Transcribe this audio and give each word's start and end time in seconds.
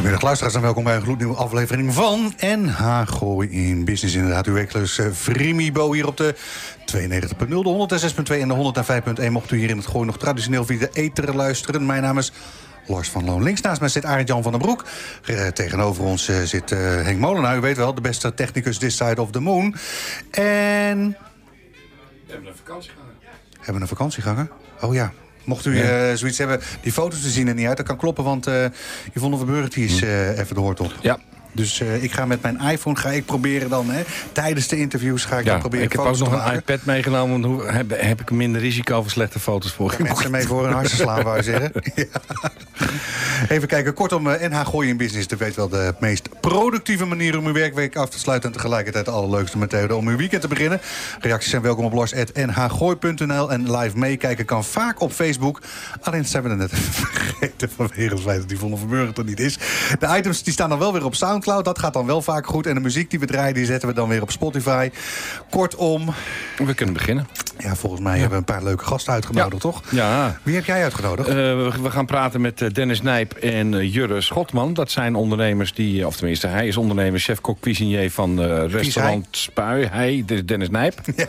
Goedemiddag 0.00 0.28
luisteraars 0.28 0.56
en 0.56 0.62
welkom 0.62 0.84
bij 0.84 0.96
een 0.96 1.02
gloednieuwe 1.02 1.36
aflevering 1.36 1.94
van 1.94 2.34
NH 2.40 3.02
Gooi 3.04 3.48
in 3.48 3.84
Business. 3.84 4.14
Inderdaad, 4.14 4.46
uw 4.46 4.52
wekelijks 4.52 4.98
uh, 4.98 5.06
Frimibo 5.12 5.92
hier 5.92 6.06
op 6.06 6.16
de 6.16 6.34
92.0, 6.34 7.48
de 7.48 7.88
106.2 8.16 8.40
en 8.40 8.48
de 8.48 8.72
105.1. 9.26 9.30
Mocht 9.30 9.50
u 9.50 9.58
hier 9.58 9.70
in 9.70 9.76
het 9.76 9.86
Gooi 9.86 10.06
nog 10.06 10.18
traditioneel 10.18 10.64
via 10.64 10.78
de 10.78 10.90
eteren 10.92 11.36
luisteren. 11.36 11.86
Mijn 11.86 12.02
naam 12.02 12.18
is 12.18 12.32
Lars 12.86 13.08
van 13.08 13.24
Loon. 13.24 13.42
Links 13.42 13.60
naast 13.60 13.80
mij 13.80 13.88
zit 13.88 14.04
Arend-Jan 14.04 14.42
van 14.42 14.52
den 14.52 14.60
Broek. 14.60 14.84
Uh, 15.26 15.46
tegenover 15.46 16.04
ons 16.04 16.28
uh, 16.28 16.40
zit 16.42 16.70
uh, 16.70 16.78
Henk 16.78 17.18
Molenaar. 17.18 17.56
U 17.56 17.60
weet 17.60 17.76
wel, 17.76 17.94
de 17.94 18.00
beste 18.00 18.34
technicus 18.34 18.78
this 18.78 18.96
side 18.96 19.20
of 19.20 19.30
the 19.30 19.40
moon. 19.40 19.74
En... 20.30 21.16
We 22.26 22.32
hebben 22.32 22.50
een 22.50 22.56
vakantieganger. 22.56 23.14
Hebben 23.56 23.74
we 23.74 23.80
een 23.80 23.88
vakantieganger? 23.88 24.50
Oh 24.80 24.94
ja, 24.94 25.12
Mocht 25.44 25.66
u 25.66 25.76
ja. 25.76 26.10
uh, 26.10 26.16
zoiets 26.16 26.38
hebben, 26.38 26.60
die 26.80 26.92
foto's 26.92 27.22
te 27.22 27.28
zien 27.28 27.48
er 27.48 27.54
niet 27.54 27.66
uit. 27.66 27.76
Dat 27.76 27.86
kan 27.86 27.96
kloppen, 27.96 28.24
want 28.24 28.48
uh, 28.48 28.64
Yvonne 29.14 29.36
Verburg 29.36 29.68
die 29.68 29.84
is 29.84 30.02
uh, 30.02 30.38
even 30.38 30.54
de 30.54 30.60
hoort 30.60 30.80
op. 30.80 30.94
Ja. 31.00 31.18
Dus 31.52 31.80
uh, 31.80 32.02
ik 32.02 32.12
ga 32.12 32.26
met 32.26 32.42
mijn 32.42 32.60
iPhone 32.60 32.96
ga 32.96 33.08
ik 33.08 33.24
proberen 33.24 33.68
dan, 33.68 33.90
hè, 33.90 34.02
tijdens 34.32 34.68
de 34.68 34.78
interviews 34.78 35.24
ga 35.24 35.38
ik 35.38 35.44
ja, 35.44 35.50
dan 35.50 35.60
proberen 35.60 35.86
Ik 35.86 35.92
heb 35.92 36.00
ook 36.00 36.18
nog 36.18 36.46
een 36.46 36.54
iPad 36.54 36.84
meegenomen, 36.84 37.40
want 37.40 37.44
hoe, 37.44 37.70
heb, 37.70 38.00
heb 38.00 38.20
ik 38.20 38.30
minder 38.30 38.60
risico 38.60 39.02
voor 39.02 39.10
slechte 39.10 39.38
foto's 39.38 39.72
voor 39.72 39.94
je. 39.98 40.02
mensen 40.02 40.30
mee 40.30 40.46
voor 40.46 40.66
een 40.66 40.72
hartje 40.72 40.96
slaan, 40.96 41.22
wou 41.22 41.36
je 41.36 41.42
zeggen. 41.42 41.72
ja. 41.94 42.20
Even 43.48 43.68
kijken, 43.68 43.94
kortom, 43.94 44.22
NH 44.22 44.60
Gooi 44.66 44.88
in 44.88 44.96
Business, 44.96 45.26
dat 45.26 45.38
weet 45.38 45.54
wel 45.54 45.68
de 45.68 45.94
meest 46.00 46.28
productieve 46.40 47.04
manier 47.04 47.38
om 47.38 47.46
uw 47.46 47.52
werkweek 47.52 47.96
af 47.96 48.08
te 48.08 48.18
sluiten... 48.18 48.50
en 48.50 48.56
tegelijkertijd 48.56 49.04
de 49.04 49.10
allerleukste 49.10 49.58
methode 49.58 49.94
om 49.94 50.08
uw 50.08 50.16
weekend 50.16 50.42
te 50.42 50.48
beginnen. 50.48 50.80
Reacties 51.20 51.50
zijn 51.50 51.62
welkom 51.62 51.84
op 51.84 51.92
lars.nhgooi.nl 51.92 53.50
en 53.50 53.76
live 53.76 53.98
meekijken 53.98 54.44
kan 54.44 54.64
vaak 54.64 55.00
op 55.00 55.12
Facebook. 55.12 55.62
Alleen 56.00 56.24
zijn 56.24 56.42
we 56.42 56.48
er 56.48 56.56
net 56.56 56.70
vergeten 56.74 57.70
vanwege 57.76 58.14
het 58.14 58.20
feit 58.20 58.38
dat 58.38 58.48
die 58.48 58.58
Vonne 58.58 58.76
Verburger 58.76 59.18
er 59.18 59.24
niet 59.24 59.40
is. 59.40 59.58
De 59.98 60.16
items 60.16 60.42
die 60.42 60.52
staan 60.52 60.68
dan 60.68 60.78
wel 60.78 60.92
weer 60.92 61.04
op 61.04 61.14
Soundcloud, 61.42 61.64
dat 61.64 61.78
gaat 61.78 61.92
dan 61.92 62.06
wel 62.06 62.22
vaak 62.22 62.46
goed. 62.46 62.66
En 62.66 62.74
de 62.74 62.80
muziek 62.80 63.10
die 63.10 63.18
we 63.18 63.26
draaien, 63.26 63.54
die 63.54 63.64
zetten 63.64 63.88
we 63.88 63.94
dan 63.94 64.08
weer 64.08 64.22
op 64.22 64.30
Spotify. 64.30 64.90
Kortom... 65.50 66.14
We 66.56 66.74
kunnen 66.74 66.94
beginnen. 66.94 67.28
Ja, 67.58 67.74
volgens 67.76 68.02
mij 68.02 68.14
ja. 68.14 68.20
hebben 68.20 68.38
we 68.38 68.46
een 68.46 68.54
paar 68.54 68.64
leuke 68.64 68.84
gasten 68.84 69.12
uitgenodigd, 69.12 69.52
ja. 69.52 69.58
toch? 69.58 69.82
Ja. 69.90 70.38
Wie 70.42 70.54
heb 70.54 70.64
jij 70.64 70.82
uitgenodigd? 70.82 71.28
Uh, 71.28 71.34
we, 71.34 71.90
gaan 71.90 72.06
praten 72.06 72.40
met 72.40 72.60
uh, 72.60 72.70
Dennis 72.70 73.02
Nijp 73.02 73.32
en 73.32 73.72
uh, 73.72 73.94
Jurre 73.94 74.20
Schotman. 74.20 74.74
Dat 74.74 74.90
zijn 74.90 75.14
ondernemers 75.14 75.74
die, 75.74 76.06
of 76.06 76.16
tenminste, 76.16 76.46
hij 76.46 76.66
is 76.66 76.76
ondernemer, 76.76 77.20
chef-kok 77.20 77.60
cuisinier 77.60 78.10
van 78.10 78.40
restaurant 78.66 79.26
Spui. 79.30 79.86
Hij, 79.86 80.24
Dennis 80.44 80.70
Nijp. 80.70 81.00
Ja. 81.16 81.26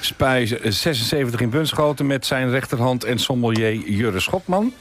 Spui 0.00 0.46
76 0.62 1.40
in 1.40 1.50
Bunschoten 1.50 2.06
met 2.06 2.26
zijn 2.26 2.50
rechterhand 2.50 3.04
en 3.04 3.18
sommelier 3.18 3.74
Jurre 3.74 4.20
Schotman. 4.20 4.72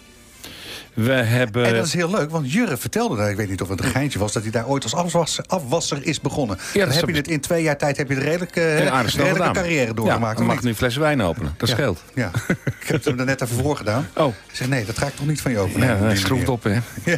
We 0.93 1.11
hebben... 1.11 1.65
En 1.65 1.75
dat 1.75 1.85
is 1.85 1.93
heel 1.93 2.09
leuk, 2.09 2.29
want 2.29 2.51
Jurre 2.51 2.77
vertelde 2.77 3.15
daar, 3.15 3.29
ik 3.29 3.35
weet 3.35 3.49
niet 3.49 3.61
of 3.61 3.69
het 3.69 3.83
een 3.83 3.91
geintje 3.91 4.19
was... 4.19 4.33
dat 4.33 4.43
hij 4.43 4.51
daar 4.51 4.67
ooit 4.67 4.83
als 4.83 4.95
afwasser, 4.95 5.43
afwasser 5.47 6.05
is 6.05 6.21
begonnen. 6.21 6.57
Ja, 6.73 6.85
dan 6.85 6.95
heb 6.95 7.09
je 7.09 7.15
het 7.15 7.27
in 7.27 7.39
twee 7.39 7.63
jaar 7.63 7.77
tijd 7.77 7.97
heb 7.97 8.09
je 8.09 8.15
de 8.15 8.21
redelijke, 8.21 8.61
uh, 8.61 9.03
redelijke 9.03 9.51
carrière 9.51 9.93
doorgemaakt. 9.93 10.39
Ja, 10.39 10.45
mag 10.45 10.61
nu 10.61 10.75
fles 10.75 10.95
wijn 10.95 11.21
openen, 11.21 11.53
dat 11.57 11.69
ja. 11.69 11.75
scheelt. 11.75 12.03
Ja, 12.13 12.31
ik 12.79 12.87
heb 12.87 13.03
hem 13.03 13.19
er 13.19 13.25
net 13.25 13.41
even 13.41 13.57
voor 13.57 13.77
gedaan. 13.77 14.07
Oh. 14.15 14.27
Ik 14.27 14.55
zeg, 14.55 14.67
nee, 14.67 14.85
dat 14.85 14.97
ga 14.97 15.07
ik 15.07 15.15
toch 15.15 15.27
niet 15.27 15.41
van 15.41 15.51
je 15.51 15.57
openen. 15.57 15.87
Ja, 15.87 15.95
hij 15.95 16.15
schroeft 16.15 16.49
op, 16.49 16.63
hè. 16.63 16.77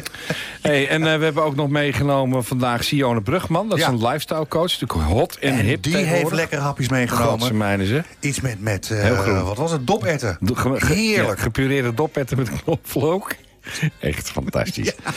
Hey, 0.62 0.88
en 0.88 1.00
uh, 1.00 1.16
we 1.16 1.24
hebben 1.24 1.44
ook 1.44 1.54
nog 1.54 1.68
meegenomen 1.68 2.44
vandaag 2.44 2.84
Sione 2.84 3.20
Brugman. 3.20 3.68
Dat 3.68 3.78
is 3.78 3.84
een 3.84 4.06
lifestyle 4.06 4.48
coach, 4.48 4.80
natuurlijk 4.80 5.08
hot 5.08 5.36
en, 5.36 5.52
en 5.52 5.64
hip 5.64 5.82
die 5.82 5.96
heeft 5.96 6.32
lekker 6.32 6.58
hapjes 6.58 6.88
meegenomen. 6.88 7.56
Mijnen 7.56 7.86
ze. 7.86 8.02
Iets 8.20 8.40
met, 8.40 8.60
met 8.60 8.90
uh, 8.92 9.42
wat 9.42 9.56
was 9.56 9.70
het, 9.70 9.86
doperten. 9.86 10.38
Heerlijk. 10.76 11.40
gepureerde 11.40 11.94
doperten 11.94 12.36
met 12.36 12.50
knoflook. 12.62 13.34
Echt 13.98 14.30
fantastisch. 14.30 14.86
Ja. 14.86 15.12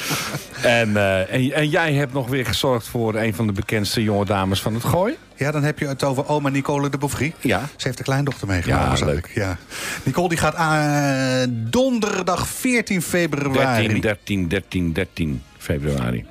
En, 0.69 0.89
uh, 0.89 1.33
en, 1.33 1.51
en, 1.51 1.69
jij 1.69 1.93
hebt 1.93 2.13
nog 2.13 2.27
weer 2.27 2.45
gezorgd 2.45 2.87
voor 2.87 3.15
een 3.15 3.33
van 3.33 3.47
de 3.47 3.53
bekendste 3.53 4.03
jonge 4.03 4.25
dames 4.25 4.61
van 4.61 4.73
het 4.73 4.83
gooi. 4.83 5.17
Ja, 5.35 5.51
dan 5.51 5.63
heb 5.63 5.79
je 5.79 5.87
het 5.87 6.03
over 6.03 6.27
oma 6.27 6.49
Nicole 6.49 6.89
de 6.89 6.97
Beauvry. 6.97 7.33
Ja. 7.41 7.69
Ze 7.75 7.87
heeft 7.87 7.99
een 7.99 8.05
kleindochter 8.05 8.47
meegenomen. 8.47 8.97
Ja, 8.97 9.05
leuk. 9.05 9.31
Ja. 9.33 9.57
Nicole 10.03 10.29
die 10.29 10.37
gaat 10.37 10.55
aan 10.55 11.67
donderdag 11.69 12.47
14 12.47 13.01
februari. 13.01 13.87
13, 13.87 14.01
13, 14.01 14.47
13, 14.47 14.93
13 14.93 15.41
februari. 15.57 16.25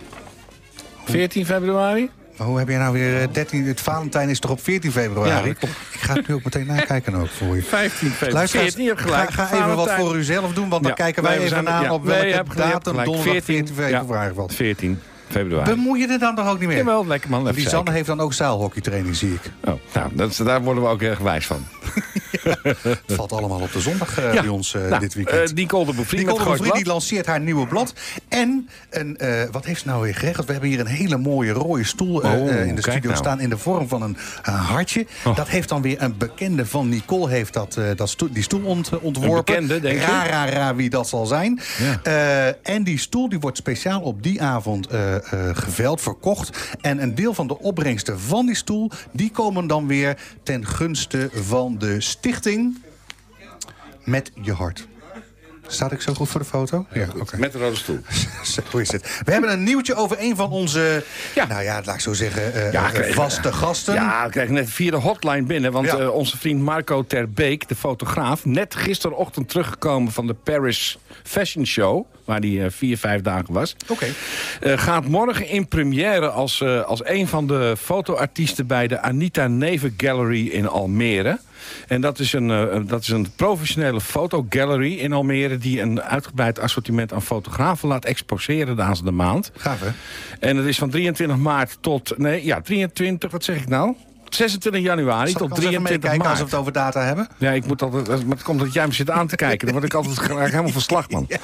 14 1.04 1.46
februari? 1.46 2.10
Maar 2.38 2.46
hoe 2.46 2.58
heb 2.58 2.68
je 2.68 2.76
nou 2.76 2.92
weer 2.92 3.32
13... 3.32 3.66
Het 3.66 3.80
Valentijn 3.80 4.28
is 4.28 4.38
toch 4.38 4.50
op 4.50 4.62
14 4.62 4.92
februari? 4.92 5.48
Ja, 5.48 5.68
ik 5.92 6.00
ga 6.00 6.14
het 6.14 6.28
nu 6.28 6.34
ook 6.34 6.44
meteen 6.44 6.66
nakijken 6.66 7.14
ook 7.14 7.28
voor 7.28 7.56
je. 7.56 7.62
15 7.62 8.10
februari. 8.10 8.48
14, 8.48 8.98
gelijk. 8.98 9.30
Ga, 9.30 9.44
ga 9.44 9.56
even 9.56 9.76
wat 9.76 9.90
voor 9.90 10.16
u 10.16 10.22
zelf 10.22 10.52
doen, 10.52 10.68
want 10.68 10.82
dan 10.82 10.90
ja, 10.90 10.96
kijken 10.96 11.22
wij 11.22 11.38
even 11.38 11.64
na 11.64 11.92
op 11.92 12.04
welke 12.04 12.54
datum 12.54 12.94
donderdag 12.94 13.22
14, 13.22 13.42
14 13.42 13.74
februari 13.74 14.34
valt. 14.34 14.54
14 14.54 15.00
februari. 15.30 15.70
Bemoei 15.70 16.00
je 16.00 16.06
er 16.06 16.18
dan 16.18 16.34
toch 16.34 16.48
ook 16.48 16.58
niet 16.58 16.68
meer? 16.68 16.76
Jawel, 16.76 17.06
lekker 17.06 17.30
man. 17.30 17.52
Die 17.52 17.68
Zanne 17.68 17.90
heeft 17.90 18.06
dan 18.06 18.20
ook 18.20 18.32
zeilhockeytraining, 18.32 19.16
zie 19.16 19.32
ik. 19.32 19.50
Oh, 19.64 19.74
nou, 19.94 20.10
dat, 20.14 20.40
daar 20.44 20.62
worden 20.62 20.82
we 20.82 20.88
ook 20.88 21.02
erg 21.02 21.18
wijs 21.18 21.46
van. 21.46 21.66
ja, 22.42 22.56
het 22.62 23.00
valt 23.06 23.32
allemaal 23.32 23.60
op 23.60 23.72
de 23.72 23.80
zondag 23.80 24.18
uh, 24.18 24.34
ja. 24.34 24.40
bij 24.40 24.50
ons 24.50 24.74
uh, 24.74 24.88
nou, 24.88 25.00
dit 25.00 25.14
weekend. 25.14 25.50
Uh, 25.50 25.56
Nicole 25.56 25.86
de 25.86 25.92
Beaufry, 25.94 26.18
Nicole 26.18 26.56
de 26.56 26.70
die 26.72 26.86
lanceert 26.86 27.26
haar 27.26 27.40
nieuwe 27.40 27.66
blad. 27.66 27.92
En, 28.28 28.68
een, 28.90 29.18
wat 29.50 29.64
heeft 29.64 29.80
ze 29.80 29.86
nou 29.86 30.02
weer 30.02 30.14
geregeld? 30.14 30.46
We 30.46 30.52
hebben 30.52 30.70
hier 30.70 30.80
een 30.80 30.86
hele 30.86 31.16
mooie 31.16 31.52
rode 31.52 31.84
stoel 31.84 32.20
oh, 32.20 32.66
in 32.66 32.74
de 32.74 32.80
studio 32.80 33.10
nou. 33.10 33.16
staan... 33.16 33.40
in 33.40 33.48
de 33.48 33.58
vorm 33.58 33.88
van 33.88 34.02
een 34.02 34.16
hartje. 34.42 35.06
Oh. 35.24 35.36
Dat 35.36 35.48
heeft 35.48 35.68
dan 35.68 35.82
weer 35.82 36.02
een 36.02 36.16
bekende 36.16 36.66
van 36.66 36.88
Nicole 36.88 37.28
heeft 37.28 37.52
dat, 37.52 37.78
dat 37.96 38.08
stoel, 38.08 38.32
die 38.32 38.42
stoel 38.42 38.62
ont, 38.64 38.98
ontworpen. 38.98 39.56
Een 39.56 39.66
bekende, 39.66 39.80
denk 39.80 40.00
ra, 40.00 40.26
ra, 40.26 40.48
ra, 40.48 40.74
wie 40.74 40.90
dat 40.90 41.08
zal 41.08 41.26
zijn. 41.26 41.60
Ja. 42.02 42.54
en 42.62 42.82
die 42.82 42.98
stoel 42.98 43.28
die 43.28 43.38
wordt 43.38 43.56
speciaal 43.56 44.00
op 44.00 44.22
die 44.22 44.42
avond 44.42 44.88
geveld 45.52 46.00
verkocht. 46.00 46.76
En 46.80 47.02
een 47.02 47.14
deel 47.14 47.34
van 47.34 47.46
de 47.46 47.58
opbrengsten 47.58 48.20
van 48.20 48.46
die 48.46 48.54
stoel... 48.54 48.90
die 49.12 49.30
komen 49.30 49.66
dan 49.66 49.86
weer 49.86 50.20
ten 50.42 50.66
gunste 50.66 51.30
van 51.32 51.78
de 51.78 52.00
stichting 52.00 52.78
Met 54.04 54.32
Je 54.42 54.52
Hart. 54.52 54.88
Staat 55.70 55.92
ik 55.92 56.00
zo 56.00 56.14
goed 56.14 56.28
voor 56.28 56.40
de 56.40 56.46
foto? 56.46 56.86
Ja, 56.92 57.06
okay. 57.16 57.40
Met 57.40 57.52
de 57.52 57.58
rode 57.58 57.76
stoel. 57.76 57.98
Hoe 58.70 58.80
is 58.80 58.92
het? 58.92 59.20
We 59.24 59.32
hebben 59.32 59.52
een 59.52 59.62
nieuwtje 59.62 59.94
over 59.94 60.16
een 60.20 60.36
van 60.36 60.50
onze, 60.50 61.04
ja. 61.34 61.46
nou 61.46 61.62
ja, 61.62 61.80
laat 61.84 61.94
ik 61.94 62.00
zo 62.00 62.12
zeggen, 62.12 62.52
uh, 62.54 62.72
ja, 62.72 62.88
kreeg, 62.88 63.14
vaste 63.14 63.52
gasten. 63.52 63.94
Ja, 63.94 64.24
we 64.24 64.30
kregen 64.30 64.54
net 64.54 64.70
via 64.70 64.90
de 64.90 64.96
hotline 64.96 65.42
binnen. 65.42 65.72
Want 65.72 65.86
ja. 65.86 65.98
uh, 65.98 66.14
onze 66.14 66.38
vriend 66.38 66.60
Marco 66.60 67.04
Terbeek, 67.06 67.68
de 67.68 67.74
fotograaf... 67.74 68.44
net 68.44 68.74
gisterochtend 68.74 69.48
teruggekomen 69.48 70.12
van 70.12 70.26
de 70.26 70.34
Paris 70.34 70.98
Fashion 71.22 71.66
Show... 71.66 72.06
waar 72.24 72.40
hij 72.40 72.48
uh, 72.48 72.66
vier, 72.68 72.98
vijf 72.98 73.20
dagen 73.20 73.54
was. 73.54 73.76
Okay. 73.86 74.12
gaat 74.76 75.08
morgen 75.08 75.46
in 75.46 75.68
première 75.68 76.28
als, 76.28 76.62
als 76.64 77.00
een 77.04 77.28
van 77.28 77.46
de 77.46 77.76
fotoartiesten... 77.80 78.66
bij 78.66 78.86
de 78.86 79.00
Anita 79.00 79.46
Neve 79.46 79.92
Gallery 79.96 80.48
in 80.48 80.68
Almere... 80.68 81.38
En 81.86 82.00
dat 82.00 82.18
is 82.18 82.32
een, 82.32 82.48
uh, 82.48 82.76
dat 82.86 83.02
is 83.02 83.08
een 83.08 83.30
professionele 83.36 84.00
fotogallery 84.00 84.98
in 84.98 85.12
Almere... 85.12 85.58
die 85.58 85.80
een 85.80 86.02
uitgebreid 86.02 86.58
assortiment 86.58 87.12
aan 87.12 87.22
fotografen 87.22 87.88
laat 87.88 88.04
exposeren 88.04 88.76
de 88.76 88.82
aanstaande 88.82 89.12
maand. 89.12 89.50
Gaaf, 89.56 89.80
hè? 89.80 89.88
En 90.40 90.56
dat 90.56 90.64
is 90.64 90.78
van 90.78 90.90
23 90.90 91.36
maart 91.36 91.78
tot... 91.80 92.18
Nee, 92.18 92.44
ja, 92.44 92.60
23, 92.60 93.30
wat 93.30 93.44
zeg 93.44 93.56
ik 93.56 93.68
nou? 93.68 93.94
26 94.34 94.82
januari 94.82 95.32
tot 95.32 95.54
23 95.54 96.00
kijken 96.00 96.18
maart. 96.18 96.30
als 96.30 96.38
we 96.38 96.44
het 96.44 96.54
over 96.54 96.72
data 96.72 97.00
hebben? 97.00 97.28
Ja, 97.36 97.50
ik 97.50 97.66
moet 97.66 97.82
altijd, 97.82 98.06
maar 98.08 98.36
het 98.36 98.42
komt 98.42 98.60
dat 98.60 98.72
jij 98.72 98.86
me 98.86 98.92
zit 98.92 99.10
aan 99.10 99.26
te 99.26 99.36
kijken. 99.36 99.66
Dan 99.66 99.74
word 99.74 99.86
ik 99.86 99.94
altijd 99.94 100.18
graag 100.28 100.50
helemaal 100.50 100.72
van 100.72 100.80
slag, 100.80 101.10
man. 101.10 101.24
Ja. 101.28 101.38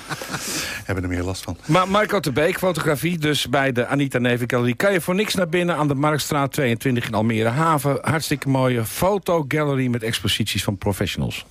Hebben 0.85 1.05
er 1.05 1.11
meer 1.11 1.23
last 1.23 1.43
van. 1.43 1.57
Maar 1.65 1.89
Marco 1.89 2.21
de 2.21 2.33
Beek, 2.33 2.59
fotografie, 2.59 3.19
dus 3.19 3.49
bij 3.49 3.73
de 3.73 3.87
Anita 3.87 4.19
Neve 4.19 4.45
Gallery. 4.47 4.75
Kan 4.75 4.93
je 4.93 5.01
voor 5.01 5.15
niks 5.15 5.35
naar 5.35 5.49
binnen 5.49 5.77
aan 5.77 5.89
de 5.89 5.95
Marktstraat 5.95 6.53
22 6.53 7.07
in 7.07 7.15
Almere 7.15 7.49
Haven. 7.49 7.99
Hartstikke 8.01 8.49
mooie 8.49 8.85
fotogallery 8.85 9.87
met 9.87 10.03
exposities 10.03 10.65
van 10.65 10.79
professionals. 10.79 11.45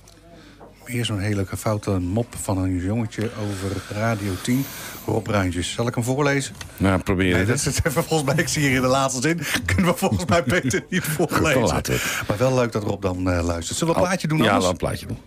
Weer 0.84 1.04
zo'n 1.04 1.18
hele 1.18 1.46
foute 1.56 1.90
mop 1.90 2.34
van 2.42 2.58
een 2.58 2.78
jongetje 2.78 3.22
over 3.22 3.82
Radio 3.88 4.32
10. 4.42 4.64
Rob 5.06 5.24
Bruintjes. 5.24 5.72
Zal 5.72 5.86
ik 5.86 5.94
hem 5.94 6.04
voorlezen? 6.04 6.54
Nou, 6.76 7.02
probeer 7.02 7.34
nee, 7.34 7.44
dat 7.44 7.56
is 7.56 7.64
het 7.64 7.80
even, 7.86 8.04
volgens 8.04 8.34
mij, 8.34 8.42
ik 8.42 8.48
zie 8.48 8.62
hier 8.62 8.74
in 8.76 8.82
de 8.82 8.88
laatste 8.88 9.20
zin... 9.20 9.40
kunnen 9.66 9.86
we 9.86 9.98
volgens 9.98 10.24
mij 10.24 10.42
beter 10.42 10.84
niet 10.90 11.02
voorlezen. 11.02 11.82
Maar 12.28 12.38
wel 12.38 12.54
leuk 12.54 12.72
dat 12.72 12.82
Rob 12.82 13.02
dan 13.02 13.18
uh, 13.18 13.44
luistert. 13.44 13.78
Zullen 13.78 13.94
we 13.94 14.00
een 14.00 14.06
plaatje 14.06 14.28
doen 14.28 14.38
Ja, 14.38 14.60
wel 14.60 14.70
een 14.70 14.76
plaatje 14.76 15.06
doen. 15.06 15.18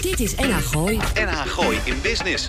Dit 0.00 0.20
is 0.20 0.34
NH 0.34 0.56
Gooi. 0.56 0.96
NH 0.96 1.42
Gooi 1.46 1.78
in 1.84 1.96
Business. 2.02 2.46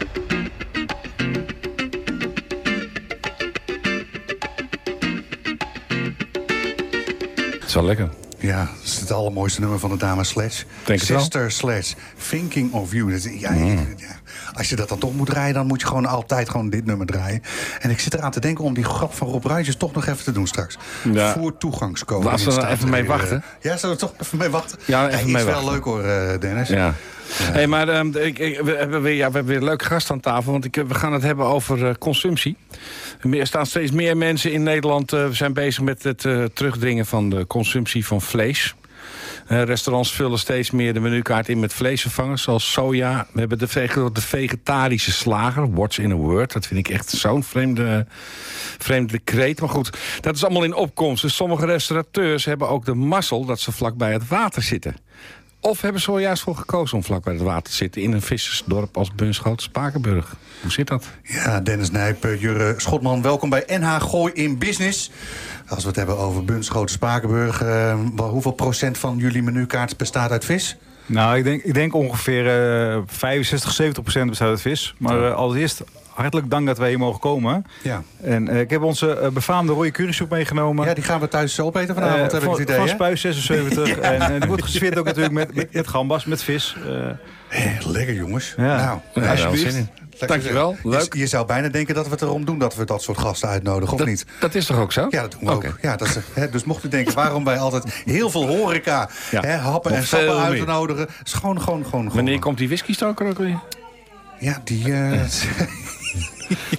wel 7.76 7.84
lekker. 7.84 8.10
Ja, 8.46 8.60
dat 8.60 8.84
is 8.84 9.00
het 9.00 9.12
allermooiste 9.12 9.60
nummer 9.60 9.80
van 9.80 9.90
de 9.90 9.98
dame 9.98 10.24
Sledge. 10.24 10.64
Denk 10.86 11.00
het 11.00 11.10
wel. 11.10 11.20
Sister 11.20 11.52
Sledge, 11.52 11.96
Thinking 12.30 12.74
of 12.74 12.92
You. 12.92 13.12
Dat 13.12 13.24
is- 13.26 13.40
ja, 13.40 13.52
Mm. 13.52 13.94
ja, 13.98 14.20
als 14.54 14.70
je 14.70 14.76
dat 14.76 14.90
dan 14.90 14.98
toch 14.98 15.14
moet 15.16 15.28
draaien, 15.28 15.54
dan 15.54 15.68
moet 15.68 15.82
je 15.82 15.88
gewoon 15.88 16.06
altijd 16.06 16.50
gewoon 16.50 16.70
dit 16.70 16.86
nummer 16.86 17.06
draaien. 17.06 17.42
En 17.80 17.90
ik 17.90 18.00
zit 18.00 18.14
eraan 18.14 18.32
te 18.32 18.40
denken 18.40 18.64
om 18.64 18.74
die 18.74 18.84
grap 18.84 19.14
van 19.14 19.28
Rob 19.28 19.46
Ruijs 19.46 19.76
toch 19.76 19.94
nog 19.94 20.06
even 20.06 20.24
te 20.24 20.32
doen 20.32 20.48
straks. 20.48 20.78
Ja. 21.12 21.34
Voor 21.34 21.58
toegangscode. 21.58 22.26
Laten 22.26 22.46
we 22.56 22.62
er 22.62 22.68
even 22.72 22.90
mee 22.90 23.02
eh, 23.02 23.08
wachten. 23.08 23.44
Ja, 23.62 23.78
zullen 23.78 23.96
we 23.96 24.02
toch 24.02 24.14
even 24.22 24.38
mee 24.38 24.50
wachten? 24.50 24.80
Ja, 24.86 25.08
even 25.08 25.20
Hij 25.20 25.26
mee 25.32 25.36
is 25.36 25.44
wel 25.44 25.72
leuk 25.72 25.84
hoor, 25.84 26.04
eh, 26.04 26.40
Dennis. 26.40 26.68
Ja. 26.68 26.94
Hey, 27.34 27.68
maar 27.68 27.90
ehm, 27.90 28.08
ik, 28.18 28.40
ik- 28.40 28.60
we, 28.62 28.72
hebben 28.76 29.02
weer, 29.02 29.14
ja, 29.16 29.30
we 29.30 29.36
hebben 29.38 29.56
een 29.56 29.64
leuke 29.64 29.86
gast 29.86 30.12
aan 30.12 30.20
tafel. 30.20 30.52
Want 30.52 30.66
ik, 30.66 30.76
we 30.88 30.94
gaan 30.94 31.14
het 31.14 31.24
hebben 31.24 31.46
over 31.46 31.86
eh, 31.88 31.94
consumptie. 32.00 32.58
Er 33.32 33.48
staan 33.48 33.66
steeds 33.66 33.92
meer 33.92 34.18
mensen 34.18 34.52
in 34.52 34.64
Nederland 34.64 35.14
eh, 35.14 35.28
zijn 35.30 35.54
bezig 35.54 35.84
met 35.84 36.04
het 36.04 36.26
eh, 36.26 36.44
terugdringen 36.44 37.06
van 37.06 37.30
de 37.30 37.48
consumptie 37.48 38.06
van 38.06 38.22
vlees. 38.22 38.76
Eh, 39.48 39.64
restaurants 39.64 40.14
vullen 40.14 40.40
steeds 40.40 40.72
meer 40.72 40.94
de 40.94 41.00
menukaart 41.00 41.50
in 41.50 41.60
met 41.60 41.74
vleesvervangers, 41.74 42.42
zoals 42.44 42.72
soja. 42.72 43.28
We 43.34 43.40
hebben 43.40 43.58
de, 43.58 44.10
de 44.14 44.22
vegetarische 44.22 45.12
slager, 45.12 45.74
what's 45.74 45.98
in 45.98 46.12
a 46.12 46.16
word. 46.16 46.54
Dat 46.54 46.68
vind 46.68 46.88
ik 46.88 46.94
echt 46.94 47.10
zo'n 47.10 47.44
vreemde, 47.44 48.06
vreemde 48.78 49.20
kreet. 49.20 49.60
Maar 49.60 49.70
goed, 49.70 49.90
dat 50.22 50.36
is 50.36 50.44
allemaal 50.44 50.64
in 50.64 50.74
opkomst. 50.76 51.22
Dus 51.22 51.36
sommige 51.36 51.66
restaurateurs 51.66 52.46
hebben 52.46 52.70
ook 52.70 52.86
de 52.86 52.94
mazzel 52.94 53.46
dat 53.46 53.60
ze 53.60 53.72
vlak 53.72 53.96
bij 53.98 54.12
het 54.14 54.28
water 54.28 54.62
zitten. 54.62 54.96
Of 55.66 55.82
hebben 55.82 56.02
ze 56.02 56.12
er 56.12 56.20
juist 56.20 56.44
voor 56.44 56.56
gekozen 56.56 56.98
om 56.98 57.04
vlak 57.04 57.24
bij 57.24 57.34
het 57.34 57.42
water 57.42 57.64
te 57.64 57.76
zitten... 57.76 58.02
in 58.02 58.14
een 58.14 58.22
vissersdorp 58.22 58.98
als 58.98 59.16
Bunschoten, 59.16 59.64
Spakenburg? 59.64 60.36
Hoe 60.62 60.72
zit 60.72 60.88
dat? 60.88 61.06
Ja, 61.24 61.60
Dennis 61.60 61.92
Nijp, 61.92 62.26
eh, 62.26 62.42
Jurre 62.42 62.74
Schotman, 62.78 63.22
welkom 63.22 63.50
bij 63.50 63.64
NH 63.68 64.02
Gooi 64.02 64.34
in 64.34 64.58
Business. 64.58 65.12
Als 65.68 65.82
we 65.82 65.88
het 65.88 65.96
hebben 65.96 66.18
over 66.18 66.46
Bunschoten 66.46 66.96
Spakenburg, 66.96 67.62
eh, 67.62 68.00
wel, 68.16 68.30
hoeveel 68.30 68.52
procent 68.52 68.98
van 68.98 69.18
jullie 69.18 69.44
menukaart 69.44 69.98
bestaat 69.98 70.32
uit 70.32 70.46
vis? 70.46 70.78
Nou, 71.06 71.38
ik 71.38 71.44
denk, 71.44 71.64
ik 71.64 71.74
denk 71.74 71.94
ongeveer 71.94 72.48
eh 72.48 73.02
65, 73.06 73.72
70 73.72 74.04
procent 74.04 74.30
bestaat 74.30 74.50
uit 74.50 74.62
vis. 74.62 74.96
Maar 74.98 75.26
eh, 75.26 75.36
allereerst 75.36 75.84
hartelijk 76.16 76.50
dank 76.50 76.66
dat 76.68 76.78
wij 76.78 76.90
hier 76.90 77.00
mogen 77.00 77.20
komen. 77.20 77.66
Ja. 77.82 78.04
En 78.22 78.48
eh, 78.48 78.60
ik 78.60 78.70
heb 78.70 78.82
onze 78.82 79.18
eh, 79.20 79.30
befaamde 79.30 79.74
rode 79.74 79.92
currysoep 79.92 80.30
meegenomen. 80.30 80.86
ja, 80.86 80.94
die 80.94 81.04
gaan 81.04 81.20
we 81.20 81.28
thuis 81.28 81.60
opeten 81.60 81.96
vanavond, 81.96 82.34
Eh, 82.34 82.40
heb 82.40 82.44
ik 82.44 82.50
het 82.50 82.60
idee, 82.60 82.76
Van 82.76 82.86
hè? 82.88 82.92
Spuis 82.92 83.22
76. 83.22 83.98
En 84.00 84.40
die 84.40 84.48
wordt 84.48 84.64
geserveerd 84.64 84.98
ook 84.98 85.06
natuurlijk 85.06 85.34
met, 85.34 85.56
met, 85.56 85.74
met 85.74 85.88
gambas, 85.88 86.26
met 86.26 86.44
vis. 86.44 86.76
Eh, 87.50 87.86
lekker 87.88 88.14
jongens. 88.14 88.54
Ja. 88.58 89.00
Nou, 89.14 89.28
alsjeblieft. 89.30 89.78
Dankjewel, 90.28 90.76
leuk. 90.84 91.14
Je, 91.14 91.20
je 91.20 91.28
zou 91.28 91.46
bijna 91.46 91.68
denken 91.68 91.96
dat 91.96 92.06
we 92.06 92.12
het 92.12 92.22
erom 92.22 92.46
doen 92.46 92.60
dat 92.60 92.76
we 92.76 92.86
dat 92.86 93.02
soort 93.04 93.18
gasten 93.18 93.50
uitnodigen, 93.50 93.94
of 93.94 94.00
Dat, 94.00 94.08
niet? 94.08 94.26
dat 94.40 94.56
is 94.56 94.66
toch 94.66 94.80
ook 94.80 94.92
zo? 94.92 95.08
Ja, 95.10 95.22
dat 95.22 95.32
doen 95.32 95.40
we 95.46 95.52
ook. 95.52 95.78
Ja, 95.82 95.96
dat 95.96 96.08
is, 96.08 96.18
hè, 96.34 96.50
dus 96.50 96.64
mocht 96.64 96.84
u 96.84 96.88
denken 96.88 97.14
waarom 97.16 97.44
wij 97.44 97.58
altijd 97.58 97.84
heel 98.06 98.30
veel 98.30 98.48
horeca, 98.48 99.10
Ja, 99.32 99.42
hè, 99.42 99.56
happen 99.56 99.92
en 99.92 100.04
sappen 100.04 100.28
veel 100.30 100.40
uit 100.40 100.50
te 100.60 100.66
meer. 100.66 100.74
nodigen. 100.74 101.08
is 101.26 101.34
gewoon, 101.34 101.62
gewoon, 101.62 101.84
gewoon. 101.86 102.02
gewoon. 102.02 102.16
Wanneer 102.16 102.40
komt 102.40 102.58
die 102.58 102.68
whisky 102.68 102.94
stoker 102.94 103.28
ook 103.28 103.38
weer? 103.38 103.60
Ja, 104.40 104.62
die... 104.64 104.94
eh, 104.94 105.12